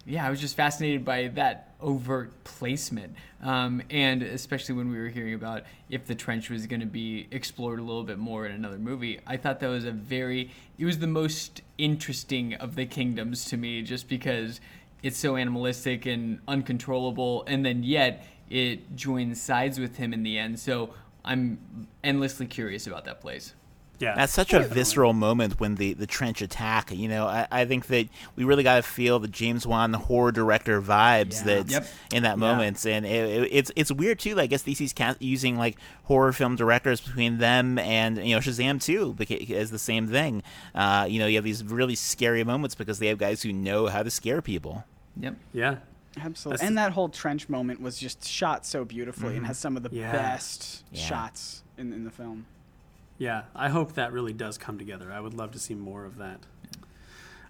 yeah, 0.07 0.25
I 0.25 0.31
was 0.31 0.41
just 0.41 0.55
fascinated 0.55 1.05
by 1.05 1.27
that 1.35 1.75
overt 1.79 2.43
placement. 2.43 3.13
Um, 3.43 3.83
and 3.91 4.23
especially 4.23 4.73
when 4.73 4.89
we 4.89 4.97
were 4.97 5.09
hearing 5.09 5.35
about 5.35 5.65
if 5.87 6.05
the 6.07 6.15
trench 6.15 6.49
was 6.49 6.65
going 6.65 6.79
to 6.79 6.87
be 6.87 7.27
explored 7.29 7.77
a 7.79 7.83
little 7.83 8.03
bit 8.03 8.17
more 8.17 8.47
in 8.47 8.53
another 8.53 8.79
movie, 8.79 9.19
I 9.27 9.37
thought 9.37 9.59
that 9.59 9.67
was 9.67 9.85
a 9.85 9.91
very, 9.91 10.49
it 10.79 10.85
was 10.85 10.97
the 10.97 11.07
most 11.07 11.61
interesting 11.77 12.55
of 12.55 12.75
the 12.75 12.87
kingdoms 12.87 13.45
to 13.45 13.57
me 13.57 13.83
just 13.83 14.07
because 14.09 14.59
it's 15.03 15.17
so 15.17 15.35
animalistic 15.35 16.05
and 16.05 16.39
uncontrollable. 16.47 17.43
And 17.47 17.65
then 17.65 17.83
yet 17.83 18.25
it 18.49 18.95
joins 18.95 19.41
sides 19.41 19.79
with 19.79 19.97
him 19.97 20.13
in 20.13 20.23
the 20.23 20.37
end. 20.37 20.59
So 20.59 20.93
I'm 21.23 21.87
endlessly 22.03 22.45
curious 22.45 22.87
about 22.87 23.05
that 23.05 23.21
place. 23.21 23.53
Yeah. 24.01 24.15
That's 24.15 24.33
such 24.33 24.51
a 24.51 24.59
visceral 24.61 25.13
moment 25.13 25.59
when 25.59 25.75
the, 25.75 25.93
the 25.93 26.07
trench 26.07 26.41
attack. 26.41 26.91
You 26.91 27.07
know, 27.07 27.27
I, 27.27 27.47
I 27.51 27.65
think 27.65 27.85
that 27.87 28.09
we 28.35 28.43
really 28.43 28.63
got 28.63 28.77
to 28.77 28.81
feel 28.81 29.19
the 29.19 29.27
James 29.27 29.65
Wan 29.67 29.93
horror 29.93 30.31
director 30.31 30.81
vibes 30.81 31.45
Yeah. 31.45 31.55
that's 31.55 31.71
Yep. 31.71 31.87
in 32.13 32.23
that 32.23 32.39
moment, 32.39 32.85
and 32.85 33.05
it, 33.05 33.09
it, 33.43 33.49
it's 33.51 33.71
it's 33.75 33.91
weird 33.91 34.19
too. 34.19 34.39
I 34.39 34.47
guess 34.47 34.63
DC's 34.63 34.91
cast, 34.93 35.21
using 35.21 35.57
like 35.57 35.77
horror 36.05 36.33
film 36.33 36.55
directors 36.55 36.99
between 36.99 37.37
them 37.37 37.77
and 37.79 38.17
you 38.17 38.35
know 38.35 38.39
Shazam 38.41 38.83
too 38.83 39.13
beca- 39.17 39.49
as 39.51 39.71
the 39.71 39.79
same 39.79 40.07
thing. 40.07 40.43
Uh, 40.75 41.05
you 41.09 41.19
know, 41.19 41.27
you 41.27 41.35
have 41.37 41.43
these 41.45 41.63
really 41.63 41.95
scary 41.95 42.43
moments 42.43 42.75
because 42.75 42.99
they 42.99 43.07
have 43.07 43.17
guys 43.19 43.41
who 43.43 43.53
know 43.53 43.87
how 43.87 44.03
to 44.03 44.09
scare 44.09 44.41
people. 44.41 44.83
Yep. 45.19 45.35
yeah. 45.53 45.75
Absolutely. 46.19 46.57
That's 46.57 46.67
and 46.67 46.77
that 46.77 46.91
whole 46.91 47.07
trench 47.07 47.47
moment 47.47 47.81
was 47.81 47.97
just 47.97 48.25
shot 48.27 48.65
so 48.65 48.83
beautifully 48.83 49.37
and 49.37 49.45
has 49.45 49.57
some 49.57 49.77
of 49.77 49.83
the 49.83 49.89
Yeah. 49.93 50.11
best 50.11 50.83
Yeah. 50.91 51.01
shots 51.05 51.63
in, 51.77 51.93
in 51.93 52.03
the 52.03 52.11
film. 52.11 52.47
Yeah, 53.21 53.43
I 53.55 53.69
hope 53.69 53.93
that 53.93 54.11
really 54.13 54.33
does 54.33 54.57
come 54.57 54.79
together. 54.79 55.11
I 55.11 55.19
would 55.19 55.35
love 55.35 55.51
to 55.51 55.59
see 55.59 55.75
more 55.75 56.05
of 56.05 56.17
that. 56.17 56.39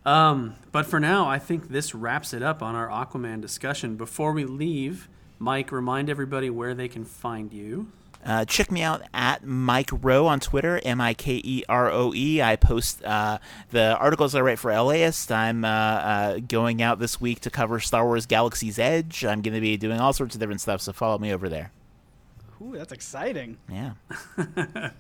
Um, 0.06 0.56
but 0.74 0.86
for 0.86 1.00
now, 1.00 1.30
I 1.30 1.40
think 1.40 1.70
this 1.70 1.96
wraps 1.96 2.34
it 2.34 2.44
up 2.44 2.62
on 2.62 2.76
our 2.76 2.90
Aquaman 2.90 3.40
discussion. 3.40 3.96
Before 3.96 4.34
we 4.34 4.44
leave, 4.44 5.08
Mike, 5.40 5.72
remind 5.72 6.10
everybody 6.10 6.50
where 6.50 6.74
they 6.74 6.90
can 6.90 7.06
find 7.06 7.54
you. 7.54 7.90
Uh, 8.26 8.44
check 8.44 8.70
me 8.70 8.82
out 8.82 9.04
at 9.14 9.46
Mike 9.46 9.92
Roe 9.94 10.28
on 10.28 10.42
Twitter, 10.42 10.82
M 10.84 11.00
I 11.00 11.14
K 11.14 11.42
E 11.42 11.64
R 11.70 11.90
O 11.90 12.14
E. 12.14 12.42
I 12.42 12.58
post 12.58 13.02
uh, 13.06 13.38
the 13.70 13.96
articles 13.96 14.36
I 14.36 14.42
write 14.42 14.60
for 14.60 14.78
LAist. 14.78 15.32
I'm 15.32 15.64
uh, 15.64 15.70
uh, 15.70 16.40
going 16.40 16.82
out 16.82 17.00
this 17.00 17.22
week 17.22 17.40
to 17.40 17.50
cover 17.50 17.80
Star 17.80 18.04
Wars 18.04 18.26
Galaxy's 18.26 18.78
Edge. 18.78 19.24
I'm 19.24 19.42
going 19.42 19.56
to 19.56 19.62
be 19.62 19.78
doing 19.78 20.02
all 20.02 20.12
sorts 20.12 20.36
of 20.36 20.42
different 20.42 20.60
stuff, 20.60 20.82
so 20.82 20.92
follow 20.92 21.18
me 21.18 21.34
over 21.34 21.48
there. 21.48 21.72
Ooh, 22.62 22.74
that's 22.78 22.92
exciting. 22.92 23.58
Yeah. 23.70 23.94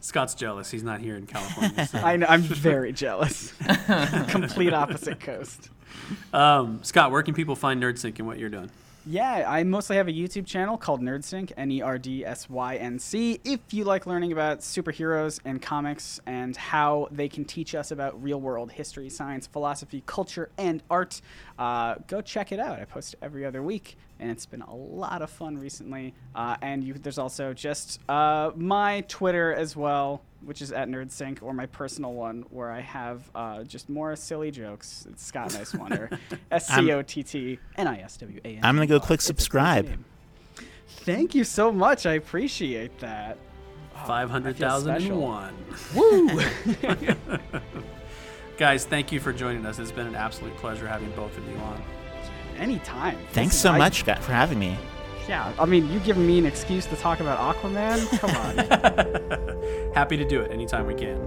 Scott's 0.00 0.34
jealous; 0.34 0.70
he's 0.70 0.82
not 0.82 1.00
here 1.00 1.16
in 1.16 1.26
California. 1.26 1.86
so- 1.86 1.98
I 1.98 2.16
know, 2.16 2.26
I'm 2.28 2.42
very 2.42 2.92
jealous. 2.92 3.52
Complete 4.28 4.72
opposite 4.72 5.20
coast. 5.20 5.70
Um, 6.32 6.80
Scott, 6.82 7.12
where 7.12 7.22
can 7.22 7.34
people 7.34 7.54
find 7.54 7.80
NerdSync 7.82 8.18
and 8.18 8.26
what 8.26 8.38
you're 8.38 8.50
doing? 8.50 8.70
Yeah, 9.06 9.44
I 9.46 9.64
mostly 9.64 9.96
have 9.96 10.08
a 10.08 10.12
YouTube 10.12 10.46
channel 10.46 10.78
called 10.78 11.02
NerdSync, 11.02 11.52
N 11.58 11.70
E 11.70 11.82
R 11.82 11.98
D 11.98 12.24
S 12.24 12.48
Y 12.48 12.76
N 12.76 12.98
C. 12.98 13.38
If 13.44 13.60
you 13.70 13.84
like 13.84 14.06
learning 14.06 14.32
about 14.32 14.60
superheroes 14.60 15.40
and 15.44 15.60
comics 15.60 16.20
and 16.24 16.56
how 16.56 17.08
they 17.10 17.28
can 17.28 17.44
teach 17.44 17.74
us 17.74 17.90
about 17.90 18.22
real 18.22 18.40
world 18.40 18.72
history, 18.72 19.10
science, 19.10 19.46
philosophy, 19.46 20.02
culture, 20.06 20.48
and 20.56 20.82
art, 20.88 21.20
uh, 21.58 21.96
go 22.06 22.22
check 22.22 22.50
it 22.50 22.58
out. 22.58 22.80
I 22.80 22.86
post 22.86 23.14
every 23.20 23.44
other 23.44 23.62
week, 23.62 23.98
and 24.20 24.30
it's 24.30 24.46
been 24.46 24.62
a 24.62 24.74
lot 24.74 25.20
of 25.20 25.28
fun 25.28 25.58
recently. 25.58 26.14
Uh, 26.34 26.56
and 26.62 26.82
you, 26.82 26.94
there's 26.94 27.18
also 27.18 27.52
just 27.52 28.00
uh, 28.08 28.52
my 28.56 29.02
Twitter 29.02 29.52
as 29.52 29.76
well, 29.76 30.22
which 30.44 30.62
is 30.62 30.72
at 30.72 30.88
NerdSync, 30.88 31.42
or 31.42 31.52
my 31.52 31.66
personal 31.66 32.12
one, 32.12 32.44
where 32.50 32.70
I 32.70 32.80
have 32.80 33.30
uh, 33.34 33.62
just 33.64 33.88
more 33.88 34.14
silly 34.16 34.50
jokes. 34.50 35.06
It's 35.10 35.24
Scott 35.24 35.50
Niswander. 35.50 36.18
S 36.50 36.68
C 36.68 36.92
O 36.92 37.02
T 37.02 37.22
T 37.22 37.58
N 37.76 37.86
I 37.86 38.00
S 38.00 38.16
W 38.18 38.40
A 38.44 38.48
N. 38.48 38.60
I'm 38.62 38.74
gonna 38.76 38.86
go 38.86 38.96
Oh, 38.96 39.00
click 39.00 39.18
it's 39.20 39.28
a 39.28 39.32
great 39.32 39.38
subscribe. 39.38 40.04
Thank 40.86 41.34
you 41.34 41.44
so 41.44 41.70
much. 41.72 42.06
I 42.06 42.14
appreciate 42.14 42.98
that. 43.00 43.36
Five 44.06 44.30
hundred 44.30 44.56
thousand 44.56 44.96
and 44.96 45.20
one. 45.20 45.54
Woo! 45.94 46.28
Guys, 48.56 48.84
thank 48.84 49.10
you 49.12 49.18
for 49.20 49.32
joining 49.32 49.66
us. 49.66 49.78
It's 49.78 49.90
been 49.92 50.06
an 50.06 50.14
absolute 50.14 50.56
pleasure 50.58 50.86
having 50.86 51.10
both 51.12 51.36
of 51.36 51.48
you 51.48 51.56
on. 51.56 51.82
Anytime. 52.56 53.16
This 53.18 53.32
Thanks 53.32 53.54
is- 53.54 53.60
so 53.60 53.70
I- 53.72 53.78
much 53.78 54.00
Scott, 54.00 54.22
for 54.22 54.32
having 54.32 54.58
me. 54.58 54.76
Yeah, 55.28 55.52
I 55.58 55.64
mean, 55.64 55.90
you 55.90 56.00
giving 56.00 56.26
me 56.26 56.38
an 56.38 56.46
excuse 56.46 56.86
to 56.86 56.96
talk 56.96 57.20
about 57.20 57.56
Aquaman? 57.56 58.18
Come 58.18 58.30
on. 58.30 59.92
Happy 59.94 60.16
to 60.16 60.24
do 60.24 60.40
it 60.42 60.50
anytime 60.50 60.86
we 60.86 60.94
can. 60.94 61.18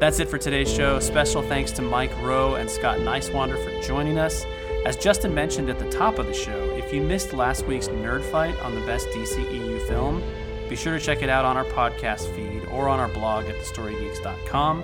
That's 0.00 0.18
it 0.18 0.28
for 0.28 0.38
today's 0.38 0.72
show. 0.72 0.98
Special 0.98 1.42
thanks 1.42 1.72
to 1.72 1.82
Mike 1.82 2.10
Roe 2.22 2.54
and 2.54 2.70
Scott 2.70 2.98
Niswander 3.00 3.62
for 3.62 3.86
joining 3.86 4.18
us. 4.18 4.44
As 4.86 4.96
Justin 4.96 5.34
mentioned 5.34 5.68
at 5.68 5.78
the 5.78 5.90
top 5.90 6.18
of 6.18 6.26
the 6.26 6.32
show, 6.32 6.58
if 6.70 6.92
you 6.92 7.02
missed 7.02 7.34
last 7.34 7.66
week's 7.66 7.88
Nerd 7.88 8.22
Fight 8.24 8.58
on 8.60 8.74
the 8.74 8.80
best 8.86 9.08
DCEU 9.08 9.86
film, 9.86 10.22
be 10.70 10.74
sure 10.76 10.98
to 10.98 11.04
check 11.04 11.22
it 11.22 11.28
out 11.28 11.44
on 11.44 11.58
our 11.58 11.66
podcast 11.66 12.34
feed 12.34 12.64
or 12.70 12.88
on 12.88 12.98
our 12.98 13.08
blog 13.08 13.44
at 13.46 13.56
thestorygeeks.com. 13.56 14.82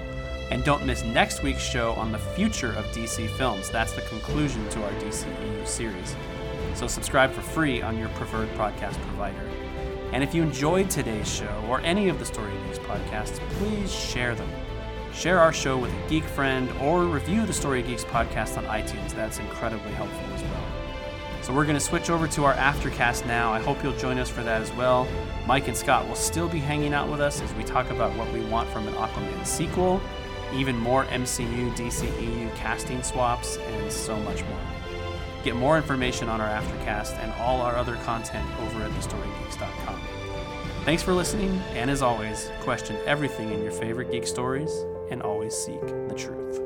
And 0.51 0.62
don't 0.64 0.86
miss 0.86 1.03
next 1.03 1.42
week's 1.42 1.62
show 1.62 1.92
on 1.94 2.12
the 2.12 2.18
future 2.18 2.72
of 2.72 2.84
DC 2.86 3.28
films. 3.30 3.68
That's 3.70 3.92
the 3.92 4.03
conclusion 4.03 4.68
to 4.70 4.84
our 4.84 4.92
DCEU 4.92 5.66
series. 5.66 6.14
So 6.74 6.86
subscribe 6.86 7.32
for 7.32 7.40
free 7.40 7.82
on 7.82 7.99
your 7.99 8.09
preferred 8.11 8.49
podcast 8.51 9.01
provider. 9.09 9.40
And 10.12 10.22
if 10.22 10.34
you 10.34 10.42
enjoyed 10.42 10.88
today's 10.88 11.32
show 11.32 11.64
or 11.68 11.80
any 11.80 12.09
of 12.09 12.18
the 12.18 12.24
Story 12.24 12.53
Geeks 12.66 12.78
podcasts, 12.78 13.40
please 13.59 13.92
share 13.92 14.34
them. 14.34 14.49
Share 15.12 15.40
our 15.40 15.53
show 15.53 15.78
with 15.78 15.92
a 15.92 16.09
geek 16.09 16.24
friend 16.24 16.70
or 16.80 17.05
review 17.05 17.44
the 17.44 17.53
Story 17.53 17.82
Geeks 17.82 18.05
podcast 18.05 18.57
on 18.57 18.64
iTunes. 18.64 19.14
That's 19.14 19.38
incredibly 19.38 19.92
helpful 19.92 20.34
as 20.34 20.42
well. 20.42 20.86
So 21.42 21.53
we're 21.53 21.64
going 21.64 21.76
to 21.76 21.80
switch 21.80 22.11
over 22.11 22.26
to 22.28 22.44
our 22.44 22.55
aftercast 22.55 23.24
now. 23.26 23.53
I 23.53 23.61
hope 23.61 23.82
you'll 23.82 23.97
join 23.97 24.18
us 24.18 24.28
for 24.28 24.42
that 24.42 24.61
as 24.62 24.72
well. 24.72 25.07
Mike 25.47 25.68
and 25.68 25.76
Scott 25.76 26.07
will 26.09 26.16
still 26.16 26.49
be 26.49 26.59
hanging 26.59 26.92
out 26.92 27.09
with 27.09 27.20
us 27.20 27.40
as 27.40 27.55
we 27.55 27.62
talk 27.62 27.90
about 27.90 28.16
what 28.16 28.32
we 28.32 28.40
want 28.47 28.68
from 28.70 28.88
an 28.88 28.94
Aquaman 28.94 29.47
sequel, 29.47 30.01
even 30.59 30.76
more 30.76 31.04
MCU 31.07 31.74
DCEU 31.76 32.54
casting 32.57 33.02
swaps, 33.02 33.57
and 33.57 33.92
so 33.92 34.16
much 34.20 34.42
more. 34.44 34.61
Get 35.44 35.54
more 35.54 35.76
information 35.76 36.28
on 36.28 36.40
our 36.40 36.48
aftercast 36.48 37.18
and 37.18 37.32
all 37.40 37.61
our 37.61 37.76
other 37.76 37.96
content 37.96 38.48
over 38.61 38.82
at 38.82 38.90
thestorygeeks.com. 38.90 40.00
Thanks 40.84 41.02
for 41.02 41.12
listening, 41.12 41.50
and 41.74 41.90
as 41.90 42.02
always, 42.02 42.50
question 42.61 42.96
everything 43.07 43.52
in 43.52 43.62
your 43.62 43.72
favorite 43.72 44.11
geek 44.11 44.26
stories 44.26 44.70
and 45.11 45.22
always 45.22 45.54
seek 45.54 45.80
the 45.80 46.14
truth. 46.16 46.61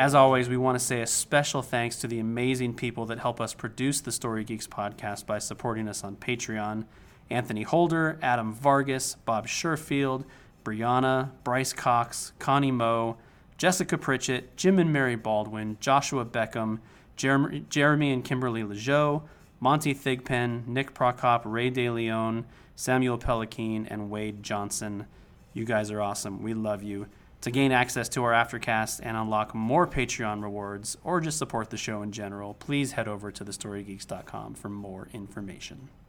As 0.00 0.14
always, 0.14 0.48
we 0.48 0.56
want 0.56 0.78
to 0.78 0.84
say 0.84 1.02
a 1.02 1.06
special 1.06 1.60
thanks 1.60 1.96
to 1.96 2.06
the 2.06 2.20
amazing 2.20 2.72
people 2.72 3.04
that 3.04 3.18
help 3.18 3.38
us 3.38 3.52
produce 3.52 4.00
the 4.00 4.10
Story 4.10 4.44
Geeks 4.44 4.66
podcast 4.66 5.26
by 5.26 5.38
supporting 5.38 5.88
us 5.88 6.02
on 6.02 6.16
Patreon 6.16 6.86
Anthony 7.30 7.62
Holder, 7.62 8.18
Adam 8.20 8.52
Vargas, 8.52 9.16
Bob 9.24 9.46
Sherfield, 9.46 10.24
Brianna, 10.64 11.30
Bryce 11.44 11.72
Cox, 11.72 12.32
Connie 12.38 12.70
Moe, 12.70 13.16
Jessica 13.56 13.98
Pritchett, 13.98 14.56
Jim 14.56 14.78
and 14.78 14.92
Mary 14.92 15.16
Baldwin, 15.16 15.76
Joshua 15.80 16.24
Beckham, 16.24 16.78
Jeremy, 17.16 17.66
Jeremy 17.68 18.12
and 18.12 18.24
Kimberly 18.24 18.62
Lejeau, 18.62 19.22
Monty 19.60 19.94
Thigpen, 19.94 20.66
Nick 20.66 20.94
Prokop, 20.94 21.42
Ray 21.44 21.70
DeLeon, 21.70 22.44
Samuel 22.74 23.18
Pellikine, 23.18 23.86
and 23.90 24.08
Wade 24.08 24.42
Johnson. 24.42 25.04
You 25.52 25.66
guys 25.66 25.90
are 25.90 26.00
awesome. 26.00 26.42
We 26.42 26.54
love 26.54 26.82
you. 26.82 27.08
To 27.42 27.50
gain 27.50 27.70
access 27.70 28.08
to 28.10 28.24
our 28.24 28.32
Aftercast 28.32 29.00
and 29.02 29.18
unlock 29.18 29.54
more 29.54 29.86
Patreon 29.86 30.42
rewards, 30.42 30.96
or 31.04 31.20
just 31.20 31.36
support 31.36 31.68
the 31.68 31.76
show 31.76 32.00
in 32.00 32.12
general, 32.12 32.54
please 32.54 32.92
head 32.92 33.06
over 33.06 33.30
to 33.30 33.44
thestorygeeks.com 33.44 34.54
for 34.54 34.70
more 34.70 35.08
information. 35.12 35.90